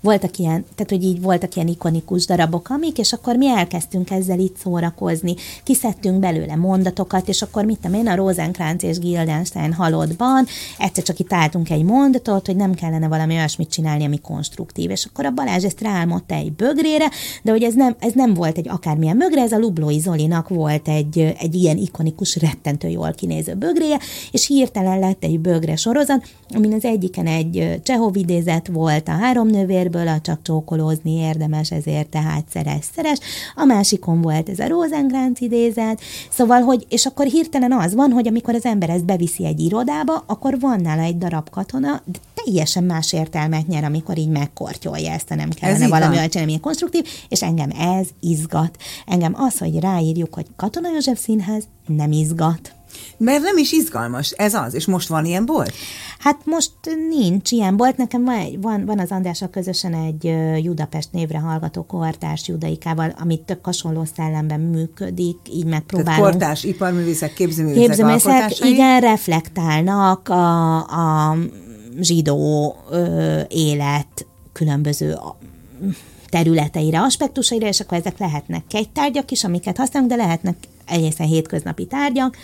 voltak 0.00 0.36
ilyen, 0.36 0.64
tehát 0.74 0.90
hogy 0.90 1.04
így 1.04 1.20
voltak 1.20 1.54
ilyen 1.54 1.68
ikonikus 1.68 2.26
darabok, 2.26 2.70
amik, 2.70 2.98
és 2.98 3.12
akkor 3.12 3.36
mi 3.36 3.48
elkezdtünk 3.48 4.10
ezzel 4.10 4.38
itt 4.38 4.56
szórakozni, 4.56 5.34
kiszedtünk 5.64 6.18
belőle 6.20 6.56
mondatokat, 6.56 7.28
és 7.28 7.42
akkor 7.42 7.64
mit 7.64 7.78
tudom 7.80 7.98
én, 7.98 8.06
a 8.06 8.14
Rosenkrantz 8.14 8.84
és 8.84 8.98
Gildenstein 8.98 9.72
halottban 9.72 10.46
egyszer 10.78 11.04
csak 11.04 11.18
itt 11.18 11.32
álltunk 11.32 11.70
egy 11.70 11.82
mondatot, 11.82 12.46
hogy 12.46 12.56
nem 12.56 12.74
kellene 12.74 13.08
valami 13.08 13.34
olyasmit 13.34 13.70
csinálni, 13.70 14.04
ami 14.04 14.20
konstruktív, 14.20 14.90
és 14.90 15.04
akkor 15.04 15.24
a 15.24 15.30
Balázs 15.30 15.64
ezt 15.64 15.80
ráálmodta 15.80 16.34
egy 16.34 16.52
bögrére, 16.52 17.10
de 17.42 17.50
hogy 17.50 17.62
ez 17.62 17.74
nem, 17.74 17.96
ez 17.98 18.12
nem 18.14 18.34
volt 18.34 18.58
egy 18.58 18.68
akármilyen 18.68 19.16
mögre, 19.16 19.42
ez 19.42 19.52
a 19.52 19.58
Lublói 19.58 19.98
Zolinak 19.98 20.48
volt 20.48 20.88
egy, 20.88 21.34
egy 21.38 21.54
ilyen 21.54 21.76
ikonikus, 21.76 22.36
rettentő 22.36 22.88
jól 22.88 23.12
kinéző 23.12 23.54
bögréje, 23.54 23.98
és 24.30 24.46
hirtelen 24.46 24.98
lett 24.98 25.24
egy 25.24 25.40
bögre 25.40 25.76
sorozat, 25.76 26.28
amin 26.54 26.72
az 26.72 26.84
egyiken 26.84 27.26
egy 27.26 27.80
Csehov 27.82 28.16
idézet, 28.16 28.63
ötlet 28.64 28.76
volt 28.76 29.08
a 29.08 29.22
három 29.22 29.48
nővérből, 29.48 30.08
a 30.08 30.20
csak 30.20 30.42
csókolózni 30.42 31.12
érdemes, 31.12 31.70
ezért 31.70 32.08
tehát 32.08 32.44
szeres, 32.50 32.84
szeres. 32.94 33.18
A 33.54 33.64
másikon 33.64 34.20
volt 34.20 34.48
ez 34.48 34.58
a 34.58 34.68
Rosenkrantz 34.68 35.40
idézet, 35.40 36.00
szóval, 36.30 36.60
hogy, 36.60 36.86
és 36.88 37.06
akkor 37.06 37.26
hirtelen 37.26 37.72
az 37.72 37.94
van, 37.94 38.10
hogy 38.10 38.26
amikor 38.26 38.54
az 38.54 38.64
ember 38.64 38.90
ezt 38.90 39.04
beviszi 39.04 39.44
egy 39.44 39.60
irodába, 39.60 40.24
akkor 40.26 40.60
van 40.60 40.80
nála 40.80 41.02
egy 41.02 41.18
darab 41.18 41.50
katona, 41.50 42.02
de 42.04 42.18
teljesen 42.44 42.84
más 42.84 43.12
értelmet 43.12 43.66
nyer, 43.66 43.84
amikor 43.84 44.18
így 44.18 44.28
megkortyolja 44.28 45.12
ezt, 45.12 45.30
a 45.30 45.34
nem 45.34 45.50
kellene 45.50 45.88
valami 45.88 46.16
olyan 46.16 46.28
csinálni, 46.28 46.60
konstruktív, 46.60 47.06
és 47.28 47.42
engem 47.42 47.70
ez 47.78 48.06
izgat. 48.20 48.76
Engem 49.06 49.34
az, 49.36 49.58
hogy 49.58 49.80
ráírjuk, 49.80 50.34
hogy 50.34 50.46
Katona 50.56 50.88
József 50.92 51.20
Színház, 51.20 51.64
nem 51.86 52.12
izgat. 52.12 52.74
Mert 53.16 53.42
nem 53.42 53.56
is 53.56 53.72
izgalmas, 53.72 54.30
ez 54.30 54.54
az, 54.54 54.74
és 54.74 54.86
most 54.86 55.08
van 55.08 55.24
ilyen 55.24 55.46
bolt? 55.46 55.72
Hát 56.18 56.40
most 56.44 56.72
nincs 57.08 57.50
ilyen 57.50 57.76
bolt, 57.76 57.96
nekem 57.96 58.24
van, 58.24 58.58
van, 58.60 58.84
van 58.84 58.98
az 58.98 59.10
Andrással 59.10 59.48
közösen 59.48 59.94
egy 59.94 60.24
Judapest 60.64 61.08
névre 61.12 61.38
hallgató 61.38 61.82
kortárs 61.82 62.48
judaikával, 62.48 63.14
amit 63.20 63.40
tök 63.40 63.64
hasonló 63.64 64.04
szellemben 64.16 64.60
működik, 64.60 65.36
így 65.52 65.64
megpróbálunk. 65.64 66.16
Tehát 66.16 66.30
kortárs 66.32 66.64
iparművészek, 66.64 67.32
képzőművészek, 67.32 67.86
képzőművészek 67.86 68.58
igen, 68.60 69.00
reflektálnak 69.00 70.28
a, 70.28 70.76
a 70.76 71.36
zsidó 72.00 72.76
ö, 72.90 73.40
élet 73.48 74.26
különböző 74.52 75.18
területeire, 76.28 77.00
aspektusaira, 77.00 77.66
és 77.66 77.80
akkor 77.80 77.98
ezek 77.98 78.18
lehetnek 78.18 78.62
tárgyak 78.92 79.30
is, 79.30 79.44
amiket 79.44 79.76
használunk, 79.76 80.10
de 80.10 80.16
lehetnek 80.16 80.56
egészen 80.86 81.26
hétköznapi 81.26 81.86
tárgyak, 81.86 82.36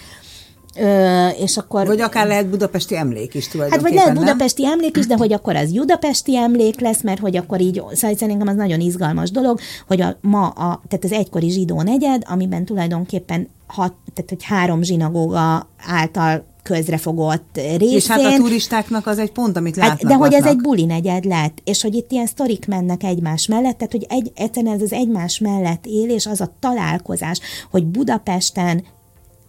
Ö, 0.78 1.28
és 1.28 1.56
akkor... 1.56 1.86
Vagy 1.86 2.00
akár 2.00 2.26
lehet 2.26 2.48
budapesti 2.48 2.96
emlék 2.96 3.34
is 3.34 3.48
tulajdonképpen, 3.48 3.92
Hát 3.92 4.02
vagy 4.02 4.06
lehet 4.06 4.24
budapesti 4.26 4.62
nem? 4.62 4.72
emlék 4.72 4.96
is, 4.96 5.06
de 5.06 5.16
hogy 5.16 5.32
akkor 5.32 5.56
az 5.56 5.72
budapesti 5.72 6.36
emlék 6.36 6.80
lesz, 6.80 7.02
mert 7.02 7.20
hogy 7.20 7.36
akkor 7.36 7.60
így, 7.60 7.82
szóval 7.92 8.16
szerintem 8.16 8.48
az 8.48 8.56
nagyon 8.56 8.80
izgalmas 8.80 9.30
dolog, 9.30 9.60
hogy 9.86 10.00
a, 10.00 10.16
ma 10.20 10.46
a, 10.46 10.82
tehát 10.88 11.04
az 11.04 11.12
egykori 11.12 11.50
zsidó 11.50 11.82
negyed, 11.82 12.22
amiben 12.26 12.64
tulajdonképpen 12.64 13.48
hat, 13.66 13.94
tehát 14.14 14.30
hogy 14.30 14.44
három 14.44 14.82
zsinagóga 14.82 15.68
által 15.86 16.48
közrefogott 16.62 17.56
részén. 17.78 17.96
És 17.96 18.06
hát 18.06 18.24
a 18.24 18.36
turistáknak 18.36 19.06
az 19.06 19.18
egy 19.18 19.32
pont, 19.32 19.56
amit 19.56 19.76
látnak. 19.76 20.00
Hát, 20.00 20.10
de 20.10 20.14
hogy 20.14 20.34
ez 20.34 20.44
egy 20.44 20.56
buli 20.56 20.84
negyed 20.84 21.24
lett, 21.24 21.58
és 21.64 21.82
hogy 21.82 21.94
itt 21.94 22.10
ilyen 22.12 22.26
sztorik 22.26 22.66
mennek 22.66 23.02
egymás 23.02 23.46
mellett, 23.46 23.78
tehát 23.78 23.92
hogy 23.92 24.06
egy, 24.08 24.32
egyszerűen 24.34 24.74
ez 24.74 24.82
az 24.82 24.92
egymás 24.92 25.38
mellett 25.38 25.86
élés, 25.86 26.26
az 26.26 26.40
a 26.40 26.54
találkozás, 26.60 27.40
hogy 27.70 27.86
Budapesten 27.86 28.84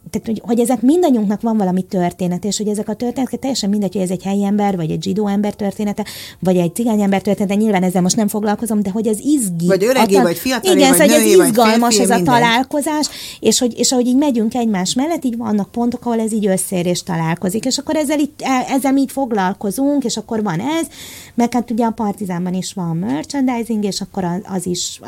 tehát, 0.09 0.27
hogy, 0.27 0.41
hogy 0.45 0.59
ezek 0.59 0.81
mindannyiunknak 0.81 1.41
van 1.41 1.57
valami 1.57 1.81
történet, 1.81 2.45
és 2.45 2.57
hogy 2.57 2.67
ezek 2.67 2.89
a 2.89 2.93
történetek 2.93 3.39
teljesen 3.39 3.69
mindegy, 3.69 3.93
hogy 3.93 4.01
ez 4.01 4.09
egy 4.09 4.23
helyi 4.23 4.43
ember, 4.43 4.75
vagy 4.75 4.91
egy 4.91 5.03
zsidó 5.03 5.27
ember 5.27 5.53
története, 5.53 6.05
vagy 6.39 6.57
egy 6.57 6.75
cigány 6.75 7.01
ember 7.01 7.21
története, 7.21 7.55
nyilván 7.55 7.83
ezzel 7.83 8.01
most 8.01 8.15
nem 8.15 8.27
foglalkozom, 8.27 8.81
de 8.81 8.89
hogy 8.89 9.07
ez 9.07 9.19
izgi. 9.19 9.67
Vagy 9.67 9.83
öregi, 9.83 10.15
a, 10.15 10.21
vagy 10.21 10.37
fiatal, 10.37 10.75
igen, 10.75 10.89
vagy 10.89 10.99
szóval 10.99 11.17
női, 11.17 11.39
ez 11.39 11.47
izgalmas 11.47 11.97
ez 11.97 12.09
a 12.09 12.21
találkozás, 12.23 13.09
és 13.39 13.59
hogy, 13.59 13.79
és 13.79 13.91
ahogy 13.91 14.07
így 14.07 14.15
megyünk 14.15 14.53
egymás 14.53 14.93
mellett, 14.93 15.23
így 15.23 15.37
vannak 15.37 15.71
pontok, 15.71 16.05
ahol 16.05 16.19
ez 16.19 16.33
így 16.33 16.47
összér 16.47 16.85
és 16.85 17.03
találkozik, 17.03 17.65
és 17.65 17.77
akkor 17.77 17.95
ezzel, 17.95 18.19
így, 18.19 18.31
e, 18.39 18.65
ezzel 18.69 18.97
így 18.97 19.11
foglalkozunk, 19.11 20.03
és 20.03 20.17
akkor 20.17 20.43
van 20.43 20.59
ez, 20.59 20.87
meg 21.33 21.53
hát 21.53 21.71
ugye 21.71 21.85
a 21.85 21.91
Partizánban 21.91 22.53
is 22.53 22.73
van 22.73 22.97
merchandising, 22.97 23.83
és 23.83 24.01
akkor 24.01 24.23
az, 24.23 24.39
az 24.43 24.65
is, 24.65 24.99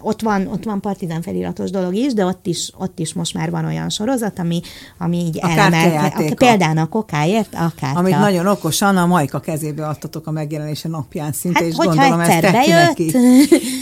ott 0.00 0.22
van, 0.22 0.46
ott 0.46 0.64
van 0.64 0.80
Partizán 0.80 1.22
feliratos 1.22 1.70
dolog 1.70 1.94
is, 1.94 2.12
de 2.12 2.24
ott 2.24 2.46
is, 2.46 2.70
ott 2.78 2.98
is 2.98 3.12
most 3.12 3.34
már 3.34 3.50
van 3.50 3.64
olyan 3.64 3.88
sorozat, 3.88 4.06
sorozat, 4.08 4.38
ami, 4.38 4.60
ami 4.98 5.16
így 5.16 5.38
a 5.42 5.48
elemel. 5.50 6.12
Például 6.34 6.78
a 6.78 6.86
kokáért 6.86 7.54
a 7.54 7.72
kártya. 7.80 7.98
Amit 7.98 8.18
nagyon 8.18 8.46
okosan 8.46 8.96
a 8.96 9.06
Majka 9.06 9.40
kezébe 9.40 9.86
adtatok 9.86 10.26
a 10.26 10.30
megjelenése 10.30 10.88
napján 10.88 11.32
szinte, 11.32 11.58
hát, 11.58 11.68
és 11.68 11.76
gondolom 11.76 12.20
ezt 12.20 12.42
neki. 12.42 13.12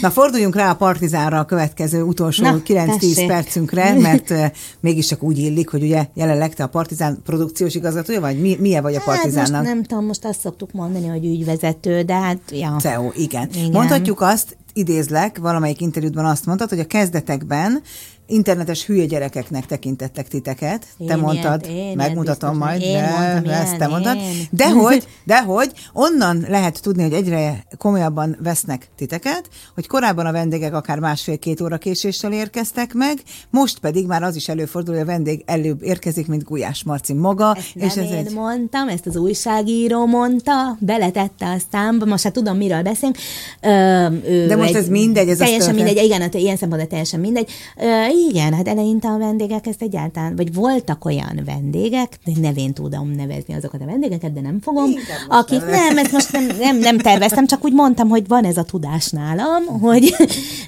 Na 0.01 0.09
forduljunk 0.09 0.55
rá 0.55 0.69
a 0.69 0.75
Partizánra 0.75 1.39
a 1.39 1.45
következő 1.45 2.01
utolsó 2.01 2.45
9-10 2.45 3.23
percünkre, 3.27 3.93
mert 3.93 4.29
uh, 4.29 4.45
mégiscsak 4.79 5.23
úgy 5.23 5.37
illik, 5.37 5.69
hogy 5.69 5.83
ugye 5.83 6.05
jelenleg 6.13 6.53
te 6.53 6.63
a 6.63 6.67
Partizán 6.67 7.21
produkciós 7.25 7.75
igazgatója 7.75 8.19
vagy? 8.19 8.41
Mi, 8.41 8.57
milyen 8.59 8.81
vagy 8.81 8.95
a 8.95 9.01
Partizánnak? 9.05 9.53
Hát 9.53 9.63
most 9.63 9.73
nem 9.73 9.83
tudom, 9.83 10.05
most 10.05 10.25
azt 10.25 10.39
szoktuk 10.39 10.71
mondani, 10.71 11.07
hogy 11.07 11.25
ügyvezető, 11.25 12.01
de 12.01 12.13
hát 12.13 12.37
ja. 12.51 12.75
CEO, 12.79 13.11
igen. 13.15 13.49
igen. 13.53 13.71
Mondhatjuk 13.71 14.21
azt, 14.21 14.57
idézlek, 14.73 15.37
valamelyik 15.37 15.81
interjútban 15.81 16.25
azt 16.25 16.45
mondtad, 16.45 16.69
hogy 16.69 16.79
a 16.79 16.85
kezdetekben 16.85 17.81
internetes 18.27 18.85
hülye 18.85 19.05
gyerekeknek 19.05 19.65
tekintettek 19.65 20.27
titeket. 20.27 20.85
Én 20.97 21.07
te 21.07 21.15
mondtad, 21.15 21.65
ilyet, 21.65 21.77
én 21.77 21.95
megmutatom 21.95 22.49
biztos, 22.49 22.67
majd, 22.67 22.81
én 22.81 22.93
de 22.93 23.09
mondtam, 23.09 23.53
ezt 23.53 23.65
ilyen, 23.65 23.77
te 23.77 23.87
mondtad. 23.87 24.15
Én. 24.15 24.47
Dehogy, 24.51 25.07
dehogy, 25.23 25.71
onnan 25.93 26.45
lehet 26.47 26.81
tudni, 26.81 27.03
hogy 27.03 27.13
egyre 27.13 27.65
komolyabban 27.77 28.37
vesznek 28.43 28.87
titeket, 28.95 29.49
hogy 29.75 29.87
korábban 29.87 30.25
a 30.25 30.31
vendégek 30.31 30.73
akár 30.73 30.99
másfél-két 30.99 31.61
óra 31.61 31.77
késéssel 31.77 32.31
érkeztek 32.31 32.93
meg, 32.93 33.21
most 33.49 33.79
pedig 33.79 34.05
már 34.05 34.23
az 34.23 34.35
is 34.35 34.47
előfordul, 34.47 34.93
hogy 34.93 35.03
a 35.03 35.05
vendég 35.05 35.43
előbb 35.45 35.83
érkezik, 35.83 36.27
mint 36.27 36.43
Gulyás 36.43 36.83
Marci 36.83 37.13
maga. 37.13 37.55
Ezt 37.55 37.75
és 37.75 37.93
nem 37.93 38.05
ez 38.05 38.11
én 38.11 38.17
egy... 38.17 38.33
mondtam, 38.33 38.87
ezt 38.87 39.05
az 39.05 39.15
újságíró 39.15 40.05
mondta, 40.05 40.77
beletette 40.79 41.45
a 41.45 41.57
számba, 41.71 42.05
most 42.05 42.23
hát 42.23 42.33
tudom, 42.33 42.57
miről 42.57 42.81
beszélünk. 42.81 43.17
Ö, 43.61 44.47
de 44.47 44.55
most 44.55 44.75
ez 44.75 44.87
mindegy, 44.87 45.29
ez 45.29 45.37
Teljesen 45.37 45.75
mindegy, 45.75 46.03
igen, 46.03 46.21
hát 46.21 46.33
ilyen 46.33 46.57
szempontból 46.57 46.89
teljesen 46.89 47.19
mindegy. 47.19 47.51
Ö, 47.77 48.15
igen, 48.29 48.53
hát 48.53 48.67
eleinte 48.67 49.07
a 49.07 49.17
vendégek 49.17 49.67
ezt 49.67 49.81
egyáltalán, 49.81 50.35
vagy 50.35 50.53
voltak 50.53 51.05
olyan 51.05 51.41
vendégek, 51.45 52.19
de 52.25 52.31
nevén 52.41 52.73
tudom 52.73 53.11
nevezni 53.11 53.53
azokat 53.53 53.81
a 53.81 53.85
vendégeket, 53.85 54.33
de 54.33 54.41
nem 54.41 54.59
fogom, 54.61 54.89
akik 55.27 55.59
nem, 55.59 55.69
nem, 55.69 55.97
ezt 55.97 56.11
most 56.11 56.31
nem, 56.31 56.47
nem, 56.59 56.77
nem 56.77 56.97
terveztem, 56.97 57.47
csak 57.47 57.63
úgy 57.63 57.73
mondtam, 57.73 58.09
hogy 58.09 58.27
van 58.27 58.43
ez 58.43 58.57
a 58.57 58.63
tudás 58.63 59.09
nálam, 59.09 59.65
hogy 59.65 60.15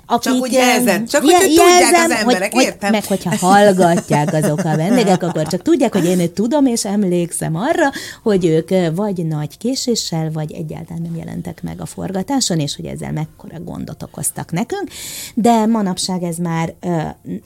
akik, 0.05 0.31
csak 0.31 0.41
úgy 0.41 0.51
jelzem, 0.51 1.05
csak 1.05 1.21
hogy, 1.21 1.33
hogy 1.33 1.47
tudják 1.47 2.05
az 2.05 2.11
emberek, 2.11 2.53
hogy, 2.53 2.63
értem? 2.63 2.91
Meg 2.91 3.05
hogyha 3.05 3.37
hallgatják 3.37 4.33
azok 4.33 4.59
a 4.59 4.75
vendégek, 4.75 5.23
akkor 5.23 5.47
csak 5.47 5.61
tudják, 5.61 5.93
hogy 5.93 6.05
én 6.05 6.33
tudom 6.33 6.65
és 6.65 6.85
emlékszem 6.85 7.55
arra, 7.55 7.91
hogy 8.23 8.45
ők 8.45 8.95
vagy 8.95 9.25
nagy 9.25 9.57
késéssel, 9.57 10.31
vagy 10.31 10.51
egyáltalán 10.51 11.01
nem 11.01 11.15
jelentek 11.15 11.63
meg 11.63 11.81
a 11.81 11.85
forgatáson, 11.85 12.59
és 12.59 12.75
hogy 12.75 12.85
ezzel 12.85 13.11
mekkora 13.11 13.59
gondot 13.63 14.03
okoztak 14.03 14.51
nekünk, 14.51 14.89
de 15.33 15.65
manapság 15.65 16.23
ez 16.23 16.37
már 16.37 16.73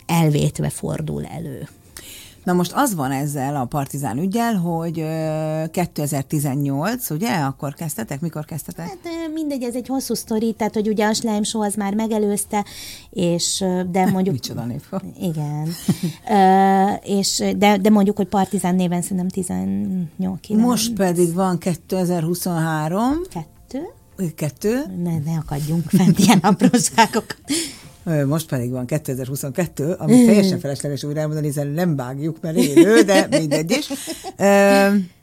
elvétve 0.06 0.70
fordul 0.70 1.26
elő. 1.26 1.68
Na 2.44 2.54
most 2.54 2.72
az 2.76 2.96
van 2.96 3.12
ezzel 3.12 3.56
a 3.56 3.66
partizán 3.66 4.18
ügyel, 4.18 4.56
hogy 4.56 5.06
2018, 5.72 7.10
ugye, 7.10 7.30
akkor 7.30 7.74
kezdtetek? 7.74 8.20
Mikor 8.20 8.46
kezdtetek? 8.46 8.88
Hát 8.88 9.32
mindegy, 9.34 9.64
ez 9.64 9.76
egy 9.76 9.88
hosszú 9.88 10.14
sztori, 10.14 10.54
tehát 10.54 10.74
hogy 10.74 10.88
ugye 10.88 11.06
a 11.06 11.14
Slime 11.14 11.44
Show 11.44 11.62
az 11.62 11.74
már 11.74 11.94
megelőzte, 11.94 12.66
és 13.10 13.66
de 13.92 14.06
mondjuk... 14.12 14.36
Micsoda 14.36 14.66
név. 14.66 14.82
Igen. 15.30 15.70
uh, 16.30 17.18
és, 17.18 17.44
de, 17.58 17.78
de 17.78 17.90
mondjuk, 17.90 18.18
hogy 18.18 18.28
partizán 18.28 18.76
néven 18.76 19.02
szerintem 19.02 19.28
18 19.28 20.40
9. 20.42 20.62
Most 20.62 20.94
pedig 20.94 21.34
van 21.34 21.58
2023. 21.58 23.22
Kettő. 23.30 23.82
Kettő. 24.36 24.84
Ne, 25.04 25.20
ne 25.20 25.38
akadjunk 25.38 25.90
fent 25.90 26.20
ilyen 26.20 26.40
apróságokat. 26.40 27.38
Most 28.26 28.48
pedig 28.48 28.72
van 28.72 28.86
2022, 28.86 29.92
ami 29.92 30.26
teljesen 30.26 30.60
felesleges 30.66 31.04
újra 31.04 31.20
elmondani, 31.20 31.48
hiszen 31.48 31.68
nem 31.68 31.96
vágjuk, 31.96 32.38
mert 32.42 32.56
élő, 32.56 33.02
de 33.02 33.28
mindegy 33.30 33.72
is. 33.72 33.90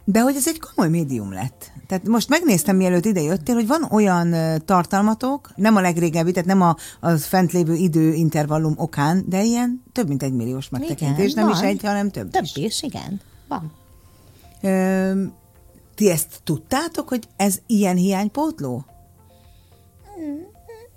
De 0.05 0.21
hogy 0.21 0.37
ez 0.37 0.49
egy 0.49 0.61
komoly 0.61 0.91
médium 0.91 1.33
lett. 1.33 1.73
Tehát 1.87 2.07
most 2.07 2.29
megnéztem, 2.29 2.77
mielőtt 2.77 3.05
ide 3.05 3.21
jöttél, 3.21 3.55
hogy 3.55 3.67
van 3.67 3.87
olyan 3.91 4.35
tartalmatok, 4.65 5.51
nem 5.57 5.77
a 5.77 5.81
legrégebbi, 5.81 6.33
tehát 6.33 6.49
nem 6.49 6.63
a, 6.63 6.77
a 7.01 7.11
fent 7.11 7.53
lévő 7.53 7.75
időintervallum 7.75 8.75
okán, 8.77 9.25
de 9.29 9.43
ilyen 9.43 9.83
több 9.93 10.09
mint 10.09 10.23
egy 10.23 10.33
milliós 10.33 10.69
megtekintés, 10.69 11.31
igen, 11.31 11.45
nem 11.45 11.47
van. 11.47 11.57
is 11.57 11.69
egy, 11.69 11.83
hanem 11.83 12.11
több, 12.11 12.31
több 12.31 12.43
is. 12.43 12.57
is. 12.57 12.83
igen, 12.83 13.21
van. 13.49 13.73
Ö, 14.63 15.23
ti 15.95 16.11
ezt 16.11 16.41
tudtátok, 16.45 17.09
hogy 17.09 17.29
ez 17.37 17.59
ilyen 17.67 17.97
hiánypótló? 17.97 18.85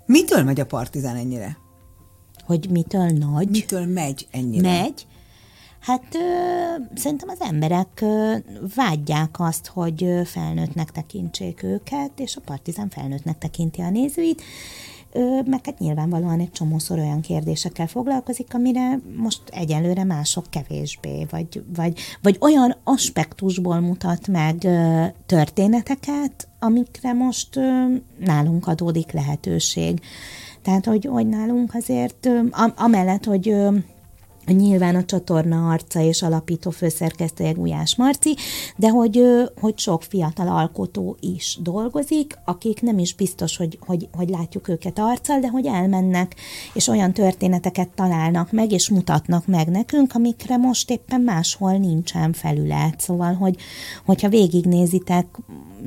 Mitől 0.06 0.42
megy 0.42 0.60
a 0.60 0.66
partizán 0.66 1.16
ennyire? 1.16 1.56
Hogy 2.46 2.70
mitől 2.70 3.06
nagy. 3.06 3.48
Mitől 3.48 3.86
megy 3.86 4.26
ennyire? 4.30 4.80
Megy. 4.80 5.06
Hát 5.84 6.14
ö, 6.14 6.18
szerintem 6.94 7.28
az 7.28 7.40
emberek 7.40 8.00
ö, 8.00 8.34
vágyják 8.74 9.40
azt, 9.40 9.66
hogy 9.66 10.04
ö, 10.04 10.24
felnőttnek 10.24 10.90
tekintsék 10.90 11.62
őket, 11.62 12.10
és 12.16 12.36
a 12.36 12.40
partizán 12.40 12.88
felnőttnek 12.88 13.38
tekinti 13.38 13.80
a 13.80 13.90
nézőit, 13.90 14.42
ö, 15.12 15.40
meg 15.46 15.60
hát 15.64 15.78
nyilvánvalóan 15.78 16.40
egy 16.40 16.50
csomószor 16.50 16.98
olyan 16.98 17.20
kérdésekkel 17.20 17.86
foglalkozik, 17.86 18.54
amire 18.54 18.98
most 19.16 19.42
egyelőre 19.46 20.04
mások 20.04 20.44
kevésbé, 20.50 21.26
vagy, 21.30 21.64
vagy, 21.74 21.98
vagy 22.22 22.36
olyan 22.40 22.76
aspektusból 22.84 23.80
mutat 23.80 24.28
meg 24.28 24.64
ö, 24.64 25.04
történeteket, 25.26 26.48
amikre 26.58 27.12
most 27.12 27.56
ö, 27.56 27.94
nálunk 28.18 28.66
adódik 28.66 29.12
lehetőség. 29.12 30.00
Tehát, 30.64 30.84
hogy, 30.84 31.04
hogy 31.04 31.28
nálunk 31.28 31.74
azért, 31.74 32.28
amellett, 32.76 33.24
hogy 33.24 33.56
Nyilván 34.46 34.94
a 34.94 35.04
csatorna 35.04 35.70
arca 35.70 36.00
és 36.00 36.22
alapító 36.22 36.70
főszerkesztője 36.70 37.50
Gulyás 37.52 37.96
Marci, 37.96 38.36
de 38.76 38.88
hogy, 38.88 39.22
hogy 39.60 39.78
sok 39.78 40.02
fiatal 40.02 40.48
alkotó 40.48 41.16
is 41.20 41.58
dolgozik, 41.62 42.38
akik 42.44 42.82
nem 42.82 42.98
is 42.98 43.14
biztos, 43.14 43.56
hogy, 43.56 43.78
hogy, 43.86 44.08
hogy 44.12 44.28
látjuk 44.28 44.68
őket 44.68 44.98
arccal, 44.98 45.38
de 45.40 45.48
hogy 45.48 45.66
elmennek, 45.66 46.34
és 46.72 46.88
olyan 46.88 47.12
történeteket 47.12 47.88
találnak 47.88 48.52
meg, 48.52 48.72
és 48.72 48.88
mutatnak 48.88 49.46
meg 49.46 49.68
nekünk, 49.68 50.14
amikre 50.14 50.56
most 50.56 50.90
éppen 50.90 51.20
máshol 51.20 51.72
nincsen 51.72 52.32
felület. 52.32 53.00
Szóval, 53.00 53.34
hogy, 53.34 53.56
hogyha 54.04 54.28
végignézitek, 54.28 55.26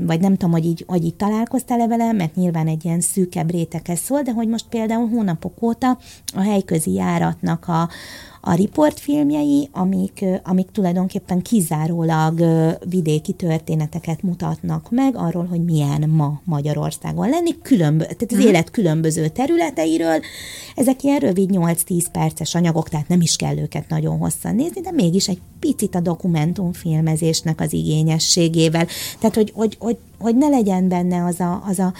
vagy 0.05 0.19
nem 0.19 0.31
tudom, 0.31 0.51
hogy 0.51 0.65
így, 0.65 0.83
hogy 0.87 1.03
így 1.03 1.15
találkoztál-e 1.15 1.87
vele, 1.87 2.11
mert 2.11 2.35
nyilván 2.35 2.67
egy 2.67 2.85
ilyen 2.85 2.99
szűkebb 2.99 3.51
réteghez 3.51 3.99
szól, 3.99 4.21
de 4.21 4.31
hogy 4.31 4.47
most 4.47 4.65
például 4.69 5.09
hónapok 5.09 5.61
óta 5.61 5.97
a 6.35 6.41
helyközi 6.41 6.93
járatnak 6.93 7.67
a, 7.67 7.89
a 8.47 8.55
riportfilmjei, 8.55 9.69
amik, 9.71 10.25
amik 10.43 10.67
tulajdonképpen 10.71 11.41
kizárólag 11.41 12.43
vidéki 12.89 13.31
történeteket 13.31 14.21
mutatnak 14.21 14.91
meg 14.91 15.15
arról, 15.15 15.45
hogy 15.45 15.63
milyen 15.63 16.09
ma 16.09 16.41
Magyarországon 16.43 17.29
lenni, 17.29 17.61
különbö- 17.61 18.07
tehát 18.07 18.31
az 18.31 18.37
mhm. 18.37 18.47
élet 18.47 18.71
különböző 18.71 19.27
területeiről. 19.27 20.19
Ezek 20.75 21.03
ilyen 21.03 21.19
rövid 21.19 21.49
8-10 21.53 22.05
perces 22.11 22.55
anyagok, 22.55 22.89
tehát 22.89 23.07
nem 23.07 23.21
is 23.21 23.35
kell 23.35 23.57
őket 23.57 23.89
nagyon 23.89 24.17
hosszan 24.17 24.55
nézni, 24.55 24.81
de 24.81 24.91
mégis 24.91 25.27
egy 25.27 25.41
picit 25.59 25.95
a 25.95 25.99
dokumentumfilmezésnek 25.99 27.61
az 27.61 27.73
igényességével. 27.73 28.87
Tehát, 29.19 29.35
hogy, 29.35 29.51
hogy, 29.55 29.75
hogy, 29.79 29.97
hogy 30.19 30.35
ne 30.35 30.47
legyen 30.47 30.87
benne 30.87 31.25
az 31.25 31.39
a, 31.39 31.63
az 31.67 31.79
a 31.79 31.93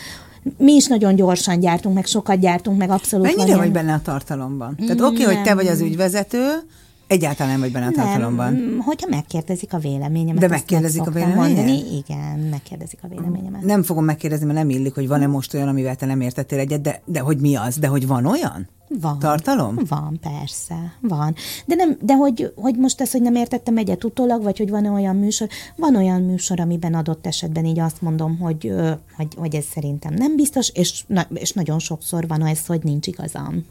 mi 0.58 0.74
is 0.74 0.88
nagyon 0.88 1.16
gyorsan 1.16 1.60
gyártunk, 1.60 1.96
meg 1.96 2.06
sokat 2.06 2.40
gyártunk, 2.40 2.78
meg 2.78 2.90
abszolút 2.90 3.36
Mennyire 3.36 3.58
vagy 3.58 3.72
benne 3.72 3.94
a 3.94 4.02
tartalomban? 4.02 4.76
Tehát 4.76 5.02
oké, 5.02 5.24
okay, 5.24 5.36
hogy 5.36 5.44
te 5.44 5.54
vagy 5.54 5.68
az 5.68 5.82
ügyvezető, 5.82 6.48
Egyáltalán 7.08 7.60
nem 7.60 7.72
vagy 7.72 7.94
tartalomban. 7.94 8.54
Nem, 8.54 8.80
hogyha 8.86 9.08
megkérdezik 9.10 9.74
a 9.74 9.78
véleményemet. 9.78 10.42
De 10.42 10.48
megkérdezik 10.48 11.02
a 11.02 11.12
véleményemet? 11.12 11.56
Mondani. 11.56 11.98
Igen, 11.98 12.40
megkérdezik 12.40 13.00
a 13.02 13.08
véleményemet. 13.08 13.62
Nem 13.62 13.84
fogom 13.84 14.06
megkérdezni, 14.06 14.46
mert 14.46 14.58
nem 14.58 14.70
illik, 14.70 14.94
hogy 14.94 15.08
van-e 15.08 15.28
most 15.28 15.54
olyan, 15.54 15.68
amivel 15.68 15.96
te 15.96 16.06
nem 16.06 16.22
értettél 16.22 16.60
egyet, 16.60 16.82
de, 16.82 17.02
de 17.06 17.20
hogy 17.20 17.38
mi 17.38 17.56
az? 17.56 17.78
De 17.78 17.88
hogy 17.88 18.08
van 18.08 18.26
olyan? 18.26 18.68
Van. 19.02 19.20
Tartalom? 19.20 19.80
Van, 19.88 20.20
persze, 20.22 20.94
van. 21.02 21.36
De, 21.66 21.76
nem, 21.76 21.98
de 22.02 22.16
hogy, 22.16 22.54
hogy 22.56 22.76
most 22.76 23.02
ez, 23.02 23.12
hogy 23.12 23.22
nem 23.22 23.36
értettem 23.36 23.78
egyet 23.78 24.04
utólag, 24.04 24.44
vagy 24.44 24.58
hogy 24.58 24.70
van-e 24.70 24.90
olyan 24.90 25.16
műsor, 25.16 25.48
van 25.76 25.96
olyan 25.96 26.22
műsor, 26.22 26.60
amiben 26.60 26.94
adott 26.94 27.28
esetben 27.28 27.66
így 27.66 27.80
azt 27.80 28.02
mondom, 28.02 28.38
hogy, 28.38 28.74
hogy, 29.16 29.28
hogy 29.36 29.56
ez 29.56 29.66
szerintem 29.66 30.14
nem 30.14 30.36
biztos, 30.36 30.70
és, 30.74 31.04
na, 31.08 31.28
és 31.34 31.52
nagyon 31.52 31.80
sokszor 31.80 32.28
van 32.28 32.46
ez, 32.46 32.66
hogy 32.66 32.84
nincs 32.84 33.08
igazam 33.08 33.66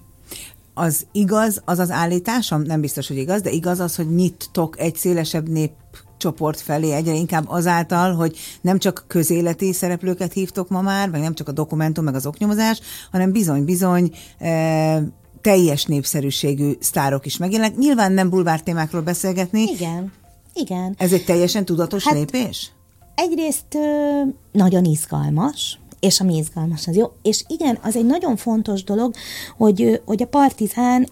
az 0.79 1.07
igaz, 1.13 1.63
az 1.65 1.79
az 1.79 1.91
állításom, 1.91 2.63
nem 2.63 2.81
biztos, 2.81 3.09
hogy 3.09 3.17
igaz, 3.17 3.43
de 3.43 3.51
igaz 3.51 3.81
az, 3.81 3.97
hogy 3.97 4.15
nyittok 4.15 4.81
egy 4.81 4.97
szélesebb 4.97 5.49
nép 5.49 5.71
csoport 6.17 6.61
felé 6.61 6.93
egyre 6.93 7.15
inkább 7.15 7.49
azáltal, 7.49 8.15
hogy 8.15 8.37
nem 8.61 8.79
csak 8.79 9.05
közéleti 9.07 9.73
szereplőket 9.73 10.33
hívtok 10.33 10.69
ma 10.69 10.81
már, 10.81 11.11
vagy 11.11 11.21
nem 11.21 11.35
csak 11.35 11.49
a 11.49 11.53
dokumentum, 11.53 12.05
meg 12.05 12.15
az 12.15 12.27
oknyomozás, 12.27 12.81
hanem 13.11 13.33
bizony-bizony 13.33 14.11
e, 14.39 15.03
teljes 15.41 15.85
népszerűségű 15.85 16.73
sztárok 16.81 17.27
is 17.27 17.37
megjelennek. 17.37 17.77
Nyilván 17.77 18.13
nem 18.13 18.31
bulvár 18.31 18.63
témákról 18.63 19.03
beszélgetni. 19.03 19.63
Igen, 19.63 20.13
igen. 20.55 20.95
Ez 20.99 21.13
egy 21.13 21.25
teljesen 21.25 21.65
tudatos 21.65 22.05
hát 22.05 22.15
lépés? 22.15 22.73
Egyrészt 23.15 23.75
ö, 23.75 24.23
nagyon 24.53 24.85
izgalmas, 24.85 25.79
és 26.07 26.21
ami 26.21 26.37
izgalmas, 26.37 26.87
az 26.87 26.97
jó. 26.97 27.13
És 27.23 27.45
igen, 27.49 27.79
az 27.83 27.97
egy 27.97 28.07
nagyon 28.07 28.37
fontos 28.37 28.85
dolog, 28.85 29.15
hogy, 29.57 30.01
hogy 30.05 30.23
a 30.23 30.27
partizán 30.27 31.09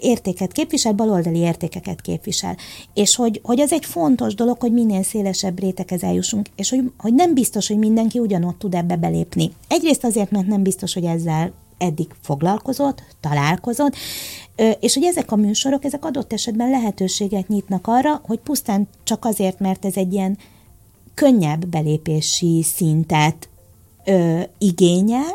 értéket 0.00 0.52
képvisel, 0.52 0.92
baloldali 0.92 1.38
értékeket 1.38 2.00
képvisel. 2.00 2.56
És 2.94 3.16
hogy, 3.16 3.40
hogy 3.42 3.60
az 3.60 3.72
egy 3.72 3.84
fontos 3.84 4.34
dolog, 4.34 4.60
hogy 4.60 4.72
minél 4.72 5.02
szélesebb 5.02 5.60
réteghez 5.60 6.02
eljussunk, 6.02 6.48
és 6.56 6.70
hogy, 6.70 6.90
hogy 6.98 7.14
nem 7.14 7.34
biztos, 7.34 7.68
hogy 7.68 7.78
mindenki 7.78 8.18
ugyanott 8.18 8.58
tud 8.58 8.74
ebbe 8.74 8.96
belépni. 8.96 9.52
Egyrészt 9.68 10.04
azért, 10.04 10.30
mert 10.30 10.46
nem 10.46 10.62
biztos, 10.62 10.94
hogy 10.94 11.04
ezzel 11.04 11.52
eddig 11.78 12.08
foglalkozott, 12.22 13.02
találkozott, 13.20 13.94
és 14.80 14.94
hogy 14.94 15.04
ezek 15.04 15.32
a 15.32 15.36
műsorok, 15.36 15.84
ezek 15.84 16.04
adott 16.04 16.32
esetben 16.32 16.70
lehetőséget 16.70 17.48
nyitnak 17.48 17.86
arra, 17.86 18.20
hogy 18.24 18.38
pusztán 18.38 18.88
csak 19.02 19.24
azért, 19.24 19.58
mert 19.58 19.84
ez 19.84 19.96
egy 19.96 20.12
ilyen 20.12 20.38
könnyebb 21.14 21.66
belépési 21.66 22.62
szintet 22.62 23.48
ö, 24.06 24.40
igényel, 24.58 25.34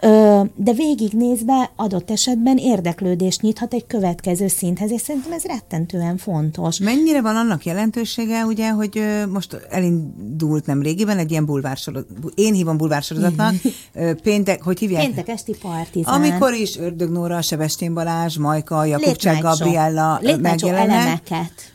ö, 0.00 0.40
de 0.56 0.72
végignézve 0.72 1.70
adott 1.76 2.10
esetben 2.10 2.56
érdeklődést 2.56 3.40
nyithat 3.40 3.74
egy 3.74 3.86
következő 3.86 4.48
szinthez, 4.48 4.90
és 4.90 5.00
szerintem 5.00 5.32
ez 5.32 5.44
rettentően 5.44 6.16
fontos. 6.16 6.78
Mennyire 6.78 7.20
van 7.20 7.36
annak 7.36 7.64
jelentősége, 7.64 8.44
ugye, 8.44 8.70
hogy 8.70 8.98
ö, 8.98 9.26
most 9.26 9.66
elindult 9.70 10.66
nem 10.66 10.82
régiben 10.82 11.18
egy 11.18 11.30
ilyen 11.30 11.44
bulvársorozat, 11.44 12.08
én 12.34 12.54
hívom 12.54 12.76
bulvársorozatnak, 12.76 13.54
péntek, 14.22 14.62
hogy 14.62 14.78
hívják? 14.78 15.04
Péntek 15.04 15.28
esti 15.28 15.56
partizán. 15.62 16.14
Amikor 16.14 16.52
is 16.52 16.78
Ördög 16.78 17.10
Nóra, 17.10 17.42
Sebestén 17.42 17.94
Balázs, 17.94 18.36
Majka, 18.36 18.84
Jakubcsák 18.84 19.42
Gabriella 19.42 20.20
megjelennek. 20.40 20.88
elemeket 20.88 21.72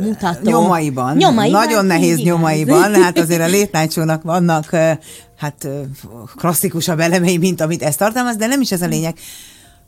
mutató. 0.00 0.50
Nyomaiban. 0.50 1.16
nyomaiban. 1.16 1.60
Nagyon 1.60 1.84
nehéz 1.84 2.18
igen. 2.18 2.34
nyomaiban. 2.34 2.94
Hát 2.94 3.18
azért 3.18 3.40
a 3.40 3.46
Night 3.46 4.22
vannak 4.22 4.76
hát 5.42 5.68
klasszikusabb 6.36 6.98
elemei, 6.98 7.38
mint 7.38 7.60
amit 7.60 7.82
ez 7.82 7.96
tartalmaz, 7.96 8.36
de 8.36 8.46
nem 8.46 8.60
is 8.60 8.72
ez 8.72 8.82
a 8.82 8.86
lényeg. 8.86 9.18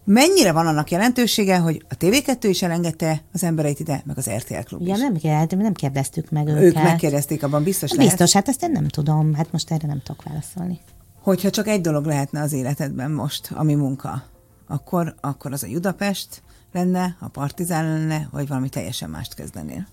mennyire 0.05 0.53
van 0.53 0.67
annak 0.67 0.91
jelentősége, 0.91 1.59
hogy 1.59 1.85
a 1.89 1.95
TV2 1.97 2.37
is 2.41 2.63
elengedte 2.63 3.23
az 3.33 3.43
embereit 3.45 3.81
ide, 3.81 4.03
meg 4.07 4.19
az 4.19 4.31
RTL 4.31 4.55
klub 4.65 4.87
Ja, 4.87 4.95
is. 4.95 5.01
nem, 5.01 5.17
kérdeztem, 5.17 5.59
nem 5.59 5.73
kérdeztük 5.73 6.31
meg 6.31 6.49
őket. 6.49 6.63
Ők 6.63 6.75
megkérdezték, 6.75 7.43
abban 7.43 7.63
biztos 7.63 7.91
lehet. 7.91 8.07
Biztos, 8.07 8.33
hát 8.33 8.49
ezt 8.49 8.63
én 8.63 8.71
nem 8.71 8.89
tudom. 8.89 9.35
Hát 9.35 9.53
most 9.53 9.71
erre 9.71 9.87
nem 9.87 10.03
tudok 10.03 10.23
válaszolni. 10.23 10.79
Hogyha 11.23 11.51
csak 11.51 11.69
egy 11.69 11.81
dolog 11.81 12.05
lehetne 12.05 12.41
az 12.43 12.53
életedben 12.53 13.11
most, 13.11 13.51
ami 13.55 13.75
munka, 13.75 14.23
akkor, 14.67 15.15
akkor 15.21 15.53
az 15.53 15.63
a 15.63 15.67
Budapest 15.69 16.43
lenne, 16.73 17.17
a 17.21 17.29
Partizán 17.29 17.85
lenne, 17.85 18.29
vagy 18.31 18.49
valami 18.49 18.69
teljesen 18.69 19.11
mást 19.11 19.35
kezdenél. 19.35 19.87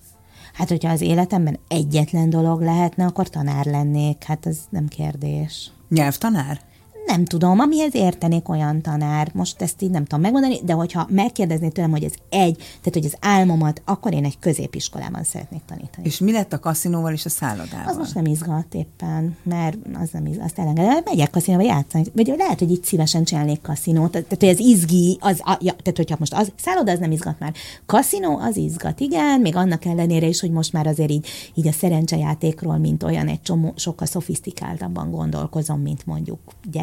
Hát, 0.52 0.68
hogyha 0.68 0.90
az 0.90 1.00
életemben 1.00 1.58
egyetlen 1.68 2.30
dolog 2.30 2.60
lehetne, 2.60 3.04
akkor 3.04 3.28
tanár 3.28 3.66
lennék. 3.66 4.22
Hát 4.24 4.46
ez 4.46 4.58
nem 4.70 4.88
kérdés. 4.88 5.70
Nyelvtanár? 5.88 6.60
Nem 7.06 7.24
tudom, 7.24 7.60
amihez 7.60 7.94
értenék 7.94 8.48
olyan 8.48 8.82
tanár. 8.82 9.30
Most 9.34 9.62
ezt 9.62 9.82
így 9.82 9.90
nem 9.90 10.04
tudom 10.04 10.20
megmondani, 10.20 10.60
de 10.64 10.72
hogyha 10.72 11.06
megkérdezné 11.10 11.68
tőlem, 11.68 11.90
hogy 11.90 12.04
ez 12.04 12.12
egy, 12.28 12.56
tehát 12.56 12.92
hogy 12.92 13.04
az 13.04 13.16
álmomat, 13.20 13.82
akkor 13.84 14.12
én 14.12 14.24
egy 14.24 14.38
középiskolában 14.38 15.24
szeretnék 15.24 15.60
tanítani. 15.66 16.06
És 16.06 16.18
mi 16.18 16.32
lett 16.32 16.52
a 16.52 16.58
kaszinóval 16.58 17.12
és 17.12 17.24
a 17.24 17.28
szállodával? 17.28 17.86
Az 17.86 17.96
most 17.96 18.14
nem 18.14 18.24
izgat 18.24 18.74
éppen, 18.74 19.36
mert 19.42 19.76
az 20.02 20.08
nem 20.12 20.26
izgat, 20.26 20.44
azt 20.44 20.58
elengedem. 20.58 21.02
Megyek 21.04 21.30
kaszinóba 21.30 21.64
játszani, 21.64 22.04
vagy 22.14 22.34
lehet, 22.36 22.58
hogy 22.58 22.70
itt 22.70 22.84
szívesen 22.84 23.24
csinálnék 23.24 23.60
kaszinót, 23.60 24.10
tehát 24.10 24.36
hogy 24.38 24.48
az 24.48 24.58
izgi, 24.58 25.18
az, 25.20 25.40
a, 25.44 25.58
ja, 25.60 25.72
tehát 25.72 25.96
hogyha 25.96 26.16
most 26.18 26.34
az, 26.34 26.52
szálloda 26.56 26.92
az 26.92 26.98
nem 26.98 27.10
izgat 27.10 27.38
már. 27.38 27.54
Kaszinó 27.86 28.38
az 28.38 28.56
izgat, 28.56 29.00
igen, 29.00 29.40
még 29.40 29.56
annak 29.56 29.84
ellenére 29.84 30.26
is, 30.26 30.40
hogy 30.40 30.50
most 30.50 30.72
már 30.72 30.86
azért 30.86 31.10
így, 31.10 31.26
így 31.54 31.66
a 31.66 31.72
szerencsejátékról, 31.72 32.76
mint 32.76 33.02
olyan 33.02 33.28
egy 33.28 33.42
csomó, 33.42 33.72
sokkal 33.76 34.06
szofisztikáltabban 34.06 35.10
gondolkozom, 35.10 35.80
mint 35.80 36.06
mondjuk 36.06 36.38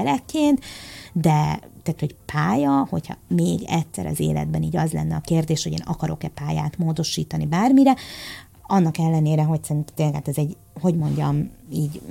gyerekként, 0.09 0.59
de 1.13 1.59
tehát, 1.83 1.99
hogy 1.99 2.15
pálya, 2.25 2.87
hogyha 2.89 3.15
még 3.27 3.63
egyszer 3.67 4.05
az 4.05 4.19
életben 4.19 4.63
így 4.63 4.77
az 4.77 4.91
lenne 4.91 5.15
a 5.15 5.21
kérdés, 5.21 5.63
hogy 5.63 5.71
én 5.71 5.83
akarok-e 5.85 6.27
pályát 6.27 6.77
módosítani 6.77 7.45
bármire, 7.45 7.95
annak 8.67 8.97
ellenére, 8.97 9.43
hogy 9.43 9.63
szerintem 9.63 9.95
tényleg 9.95 10.15
hát 10.15 10.27
ez 10.27 10.37
egy, 10.37 10.57
hogy 10.81 10.95
mondjam, 10.95 11.49
így 11.71 12.01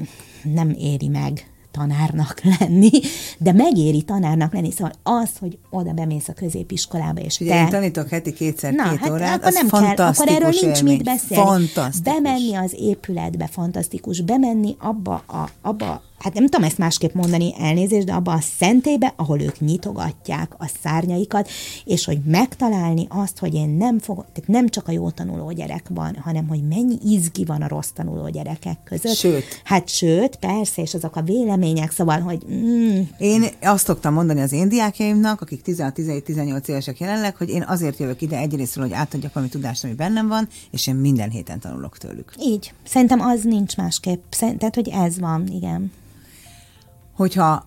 nem 0.42 0.70
éri 0.78 1.08
meg 1.08 1.50
tanárnak 1.70 2.40
lenni, 2.58 2.90
de 3.38 3.52
megéri 3.52 4.02
tanárnak 4.02 4.52
lenni. 4.52 4.70
Szóval 4.70 4.92
az, 5.02 5.30
hogy 5.40 5.58
oda 5.70 5.92
bemész 5.92 6.28
a 6.28 6.32
középiskolába, 6.32 7.20
és 7.20 7.40
Ugye 7.40 7.50
te... 7.50 7.60
én 7.60 7.68
tanítok 7.68 8.08
heti 8.08 8.32
kétszer 8.32 8.72
Na, 8.72 8.90
két 8.90 8.98
hát 8.98 9.10
órát, 9.10 9.40
akkor 9.40 9.52
nem 9.52 9.68
kell, 9.68 10.06
akkor 10.06 10.28
erről 10.28 10.48
nincs 10.60 10.78
élmény. 10.78 10.94
mit 10.94 11.04
beszélni. 11.04 11.70
Bemenni 12.02 12.54
az 12.54 12.74
épületbe, 12.78 13.46
fantasztikus. 13.46 14.20
Bemenni 14.20 14.76
abba 14.78 15.22
a, 15.26 15.48
abba, 15.60 16.02
hát 16.18 16.34
nem 16.34 16.44
tudom 16.46 16.66
ezt 16.66 16.78
másképp 16.78 17.14
mondani, 17.14 17.54
elnézést, 17.58 18.06
de 18.06 18.12
abba 18.12 18.32
a 18.32 18.40
szentélybe, 18.58 19.12
ahol 19.16 19.40
ők 19.40 19.60
nyitogatják 19.60 20.54
a 20.58 20.70
szárnyaikat, 20.82 21.48
és 21.84 22.04
hogy 22.04 22.18
megtalálni 22.26 23.06
azt, 23.08 23.38
hogy 23.38 23.54
én 23.54 23.68
nem 23.68 23.98
fogok, 23.98 24.26
tehát 24.32 24.48
nem 24.50 24.68
csak 24.68 24.88
a 24.88 24.92
jó 24.92 25.10
tanuló 25.10 25.52
gyerek 25.52 25.86
van, 25.88 26.16
hanem 26.20 26.48
hogy 26.48 26.68
mennyi 26.68 26.98
izgi 27.04 27.44
van 27.44 27.62
a 27.62 27.68
rossz 27.68 27.88
tanuló 27.94 28.28
gyerekek 28.28 28.78
között. 28.84 29.14
Sőt. 29.14 29.44
Hát 29.64 29.88
sőt, 29.88 30.36
persze, 30.36 30.82
és 30.82 30.94
azok 30.94 31.16
a 31.16 31.22
vélemények, 31.22 31.90
szóval, 31.90 32.20
hogy 32.20 32.42
mm, 32.50 33.00
Én 33.18 33.44
azt 33.62 33.84
szoktam 33.84 34.14
mondani 34.14 34.40
az 34.40 34.52
én 34.52 34.68
diákjaimnak, 34.68 35.40
akik 35.40 35.60
16-17-18 35.66 36.68
évesek 36.68 37.00
jelenleg, 37.00 37.36
hogy 37.36 37.48
én 37.48 37.64
azért 37.68 37.98
jövök 37.98 38.20
ide 38.22 38.38
egyrésztről, 38.38 38.84
hogy 38.84 38.94
átadjak 38.94 39.32
valami 39.32 39.50
tudást, 39.52 39.84
ami 39.84 39.92
bennem 39.92 40.28
van, 40.28 40.48
és 40.70 40.86
én 40.86 40.94
minden 40.94 41.30
héten 41.30 41.60
tanulok 41.60 41.98
tőlük. 41.98 42.32
így. 42.40 42.72
Szerintem 42.86 43.20
az 43.20 43.42
nincs 43.42 43.76
másképp. 43.76 44.22
Szerint- 44.30 44.58
Tehát, 44.58 44.74
hogy 44.74 44.88
ez 44.88 45.18
van, 45.18 45.46
igen. 45.46 45.92
Hogyha 47.18 47.66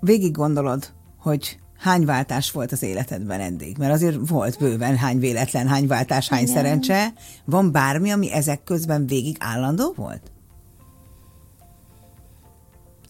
végig 0.00 0.32
gondolod, 0.32 0.92
hogy 1.18 1.58
hány 1.78 2.04
váltás 2.04 2.50
volt 2.50 2.72
az 2.72 2.82
életedben 2.82 3.40
eddig, 3.40 3.76
mert 3.78 3.92
azért 3.92 4.28
volt 4.28 4.58
bőven 4.58 4.96
hány 4.96 5.18
véletlen, 5.18 5.68
hány 5.68 5.86
váltás, 5.86 6.28
hány 6.28 6.42
Igen. 6.42 6.54
szerencse, 6.54 7.12
van 7.44 7.72
bármi, 7.72 8.10
ami 8.10 8.32
ezek 8.32 8.64
közben 8.64 9.06
végig 9.06 9.36
állandó 9.38 9.92
volt? 9.96 10.30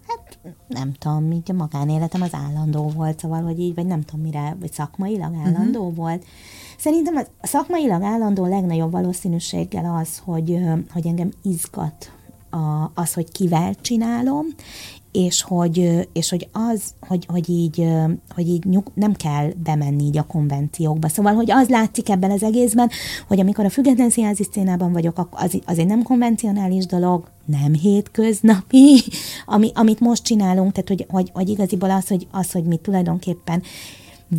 Hát 0.09 0.38
nem 0.68 0.93
tudom, 0.93 1.32
így 1.32 1.51
a 1.51 1.55
magánéletem 1.55 2.22
az 2.22 2.34
állandó 2.34 2.88
volt, 2.88 3.18
szóval, 3.18 3.43
hogy 3.43 3.61
így, 3.61 3.74
vagy 3.74 3.86
nem 3.86 4.03
tudom 4.03 4.20
mire, 4.20 4.57
vagy 4.61 4.72
szakmailag 4.72 5.34
állandó 5.47 5.80
uh-huh. 5.80 5.97
volt. 5.97 6.24
Szerintem 6.78 7.16
a 7.16 7.47
szakmailag 7.47 8.03
állandó 8.03 8.47
legnagyobb 8.47 8.91
valószínűséggel 8.91 9.97
az, 10.01 10.18
hogy, 10.24 10.59
hogy 10.93 11.07
engem 11.07 11.30
izgat 11.43 12.12
a, 12.51 12.91
az, 12.95 13.14
hogy 13.14 13.32
kivel 13.32 13.74
csinálom, 13.74 14.47
és 15.12 15.42
hogy, 15.42 16.08
és 16.12 16.30
hogy 16.30 16.48
az, 16.52 16.82
hogy, 17.00 17.26
hogy 17.28 17.48
így, 17.48 17.86
hogy 18.34 18.48
így 18.48 18.64
nyug, 18.64 18.90
nem 18.94 19.14
kell 19.14 19.50
bemenni 19.62 20.04
így 20.04 20.18
a 20.18 20.26
konvenciókba. 20.26 21.08
Szóval, 21.08 21.34
hogy 21.34 21.50
az 21.50 21.68
látszik 21.68 22.08
ebben 22.08 22.30
az 22.30 22.42
egészben, 22.42 22.90
hogy 23.28 23.40
amikor 23.40 23.64
a 23.64 23.70
független 23.70 24.11
színházi 24.11 24.42
szcénában 24.42 24.92
vagyok, 24.92 25.28
az, 25.30 25.61
az 25.64 25.78
egy 25.78 25.86
nem 25.86 26.02
konvencionális 26.02 26.86
dolog, 26.86 27.28
nem 27.44 27.74
hétköznapi, 27.74 29.00
ami, 29.46 29.70
amit 29.74 30.00
most 30.00 30.22
csinálunk, 30.22 30.72
tehát 30.72 30.88
hogy, 30.88 31.06
hogy, 31.08 31.30
hogy 31.32 31.48
igaziból 31.48 31.90
az, 31.90 32.08
hogy, 32.08 32.26
az, 32.30 32.52
hogy 32.52 32.64
mi 32.64 32.76
tulajdonképpen 32.76 33.62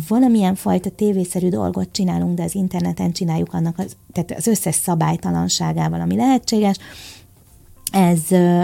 valamilyen 0.08 0.54
fajta 0.54 0.90
tévészerű 0.90 1.48
dolgot 1.48 1.88
csinálunk, 1.92 2.36
de 2.36 2.42
az 2.42 2.54
interneten 2.54 3.12
csináljuk 3.12 3.52
annak 3.54 3.78
az, 3.78 3.96
tehát 4.12 4.30
az 4.30 4.46
összes 4.46 4.74
szabálytalanságával, 4.74 6.00
ami 6.00 6.16
lehetséges, 6.16 6.76
ez 7.92 8.20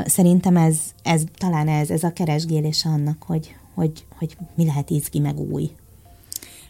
szerintem 0.06 0.56
ez, 0.56 0.76
ez 1.02 1.22
talán 1.36 1.68
ez, 1.68 1.90
ez 1.90 2.02
a 2.02 2.12
keresgélés 2.12 2.84
annak, 2.84 3.22
hogy, 3.22 3.54
hogy, 3.74 4.06
hogy 4.18 4.36
mi 4.54 4.64
lehet 4.64 4.90
izgi 4.90 5.18
meg 5.18 5.38
új. 5.38 5.70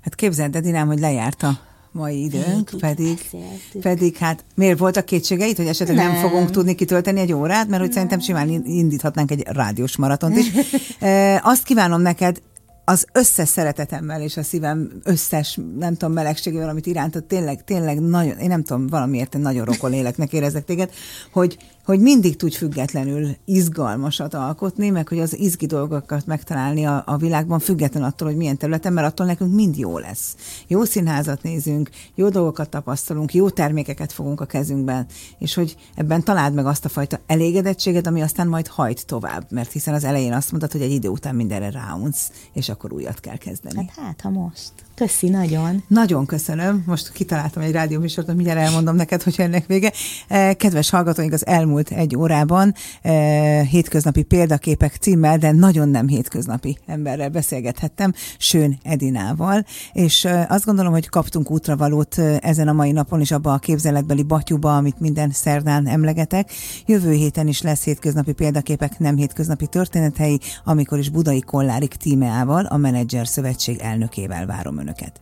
Hát 0.00 0.14
képzeld, 0.14 0.56
Edinám, 0.56 0.86
hogy 0.86 0.98
lejárt 0.98 1.42
a 1.42 1.58
mai 1.92 2.22
időnk, 2.22 2.70
Végig 2.70 2.80
pedig, 2.80 3.14
beszéltük. 3.14 3.80
pedig 3.80 4.16
hát 4.16 4.44
miért 4.54 4.78
voltak 4.78 5.04
kétségeid, 5.04 5.56
hogy 5.56 5.66
esetleg 5.66 5.96
nem. 5.96 6.12
nem 6.12 6.20
fogunk 6.20 6.50
tudni 6.50 6.74
kitölteni 6.74 7.20
egy 7.20 7.32
órát, 7.32 7.68
mert 7.68 7.82
hogy 7.82 7.92
szerintem 7.92 8.20
simán 8.20 8.48
indíthatnánk 8.64 9.30
egy 9.30 9.46
rádiós 9.46 9.96
maratont 9.96 10.36
is. 10.36 10.50
e, 10.98 11.40
azt 11.44 11.62
kívánom 11.62 12.00
neked, 12.00 12.40
az 12.88 13.06
összes 13.12 13.48
szeretetemmel 13.48 14.22
és 14.22 14.36
a 14.36 14.42
szívem 14.42 14.90
összes, 15.04 15.58
nem 15.78 15.94
tudom, 15.96 16.14
melegségével, 16.14 16.68
amit 16.68 16.86
irántad, 16.86 17.24
tényleg, 17.24 17.64
tényleg 17.64 18.00
nagyon, 18.00 18.38
én 18.38 18.48
nem 18.48 18.62
tudom, 18.62 18.86
valamiért 18.86 19.38
nagyon 19.38 19.64
rokon 19.64 19.90
léleknek 19.90 20.32
érezek 20.32 20.64
téged, 20.64 20.90
hogy, 21.32 21.56
hogy 21.88 22.00
mindig 22.00 22.36
tudj 22.36 22.56
függetlenül 22.56 23.36
izgalmasat 23.44 24.34
alkotni, 24.34 24.90
meg 24.90 25.08
hogy 25.08 25.18
az 25.18 25.38
izgi 25.38 25.66
dolgokat 25.66 26.26
megtalálni 26.26 26.84
a, 26.84 27.02
a 27.06 27.16
világban, 27.16 27.58
független 27.58 28.02
attól, 28.02 28.28
hogy 28.28 28.36
milyen 28.36 28.56
területen, 28.56 28.92
mert 28.92 29.06
attól 29.06 29.26
nekünk 29.26 29.54
mind 29.54 29.76
jó 29.76 29.98
lesz. 29.98 30.36
Jó 30.66 30.84
színházat 30.84 31.42
nézünk, 31.42 31.90
jó 32.14 32.28
dolgokat 32.28 32.68
tapasztalunk, 32.68 33.34
jó 33.34 33.50
termékeket 33.50 34.12
fogunk 34.12 34.40
a 34.40 34.44
kezünkben, 34.44 35.06
és 35.38 35.54
hogy 35.54 35.76
ebben 35.94 36.22
találd 36.22 36.54
meg 36.54 36.66
azt 36.66 36.84
a 36.84 36.88
fajta 36.88 37.18
elégedettséget, 37.26 38.06
ami 38.06 38.22
aztán 38.22 38.48
majd 38.48 38.66
hajt 38.66 39.06
tovább, 39.06 39.46
mert 39.50 39.72
hiszen 39.72 39.94
az 39.94 40.04
elején 40.04 40.32
azt 40.32 40.50
mondtad, 40.50 40.72
hogy 40.72 40.82
egy 40.82 40.92
idő 40.92 41.08
után 41.08 41.34
mindenre 41.34 41.70
ráunsz, 41.70 42.30
és 42.52 42.68
akkor 42.68 42.92
újat 42.92 43.20
kell 43.20 43.36
kezdeni. 43.36 43.76
Hát 43.76 44.04
hát, 44.04 44.20
ha 44.20 44.30
most. 44.30 44.72
Köszi 44.98 45.28
nagyon. 45.28 45.82
Nagyon 45.88 46.26
köszönöm. 46.26 46.82
Most 46.86 47.12
kitaláltam 47.12 47.62
egy 47.62 47.72
rádióműsort, 47.72 48.34
mindjárt 48.34 48.58
elmondom 48.58 48.96
neked, 48.96 49.22
hogy 49.22 49.34
ennek 49.38 49.66
vége. 49.66 49.92
Eh, 50.28 50.54
Kedves 50.54 50.90
hallgatóink, 50.90 51.32
az 51.32 51.46
elmúlt 51.46 51.90
egy 51.90 52.16
órában 52.16 52.74
eh, 53.02 53.66
hétköznapi 53.66 54.22
példaképek 54.22 54.94
címmel, 54.94 55.38
de 55.38 55.52
nagyon 55.52 55.88
nem 55.88 56.08
hétköznapi 56.08 56.78
emberrel 56.86 57.28
beszélgethettem, 57.28 58.12
Sőn 58.38 58.78
Edinával, 58.82 59.64
és 59.92 60.24
eh, 60.24 60.50
azt 60.50 60.64
gondolom, 60.64 60.92
hogy 60.92 61.08
kaptunk 61.08 61.50
útravalót 61.50 62.18
ezen 62.40 62.68
a 62.68 62.72
mai 62.72 62.92
napon 62.92 63.20
is 63.20 63.30
abba 63.30 63.52
a 63.52 63.58
képzeletbeli 63.58 64.22
batyuba, 64.22 64.76
amit 64.76 65.00
minden 65.00 65.30
szerdán 65.30 65.86
emlegetek. 65.86 66.50
Jövő 66.86 67.12
héten 67.12 67.48
is 67.48 67.62
lesz 67.62 67.84
hétköznapi 67.84 68.32
példaképek, 68.32 68.98
nem 68.98 69.16
hétköznapi 69.16 69.66
történethelyi, 69.66 70.40
amikor 70.64 70.98
is 70.98 71.08
Budai 71.08 71.40
Kollárik 71.40 71.94
tímeával, 71.94 72.64
a 72.64 72.76
Menedzser 72.76 73.26
Szövetség 73.26 73.78
elnökével 73.78 74.46
várom 74.46 74.86
önöket. 74.88 75.12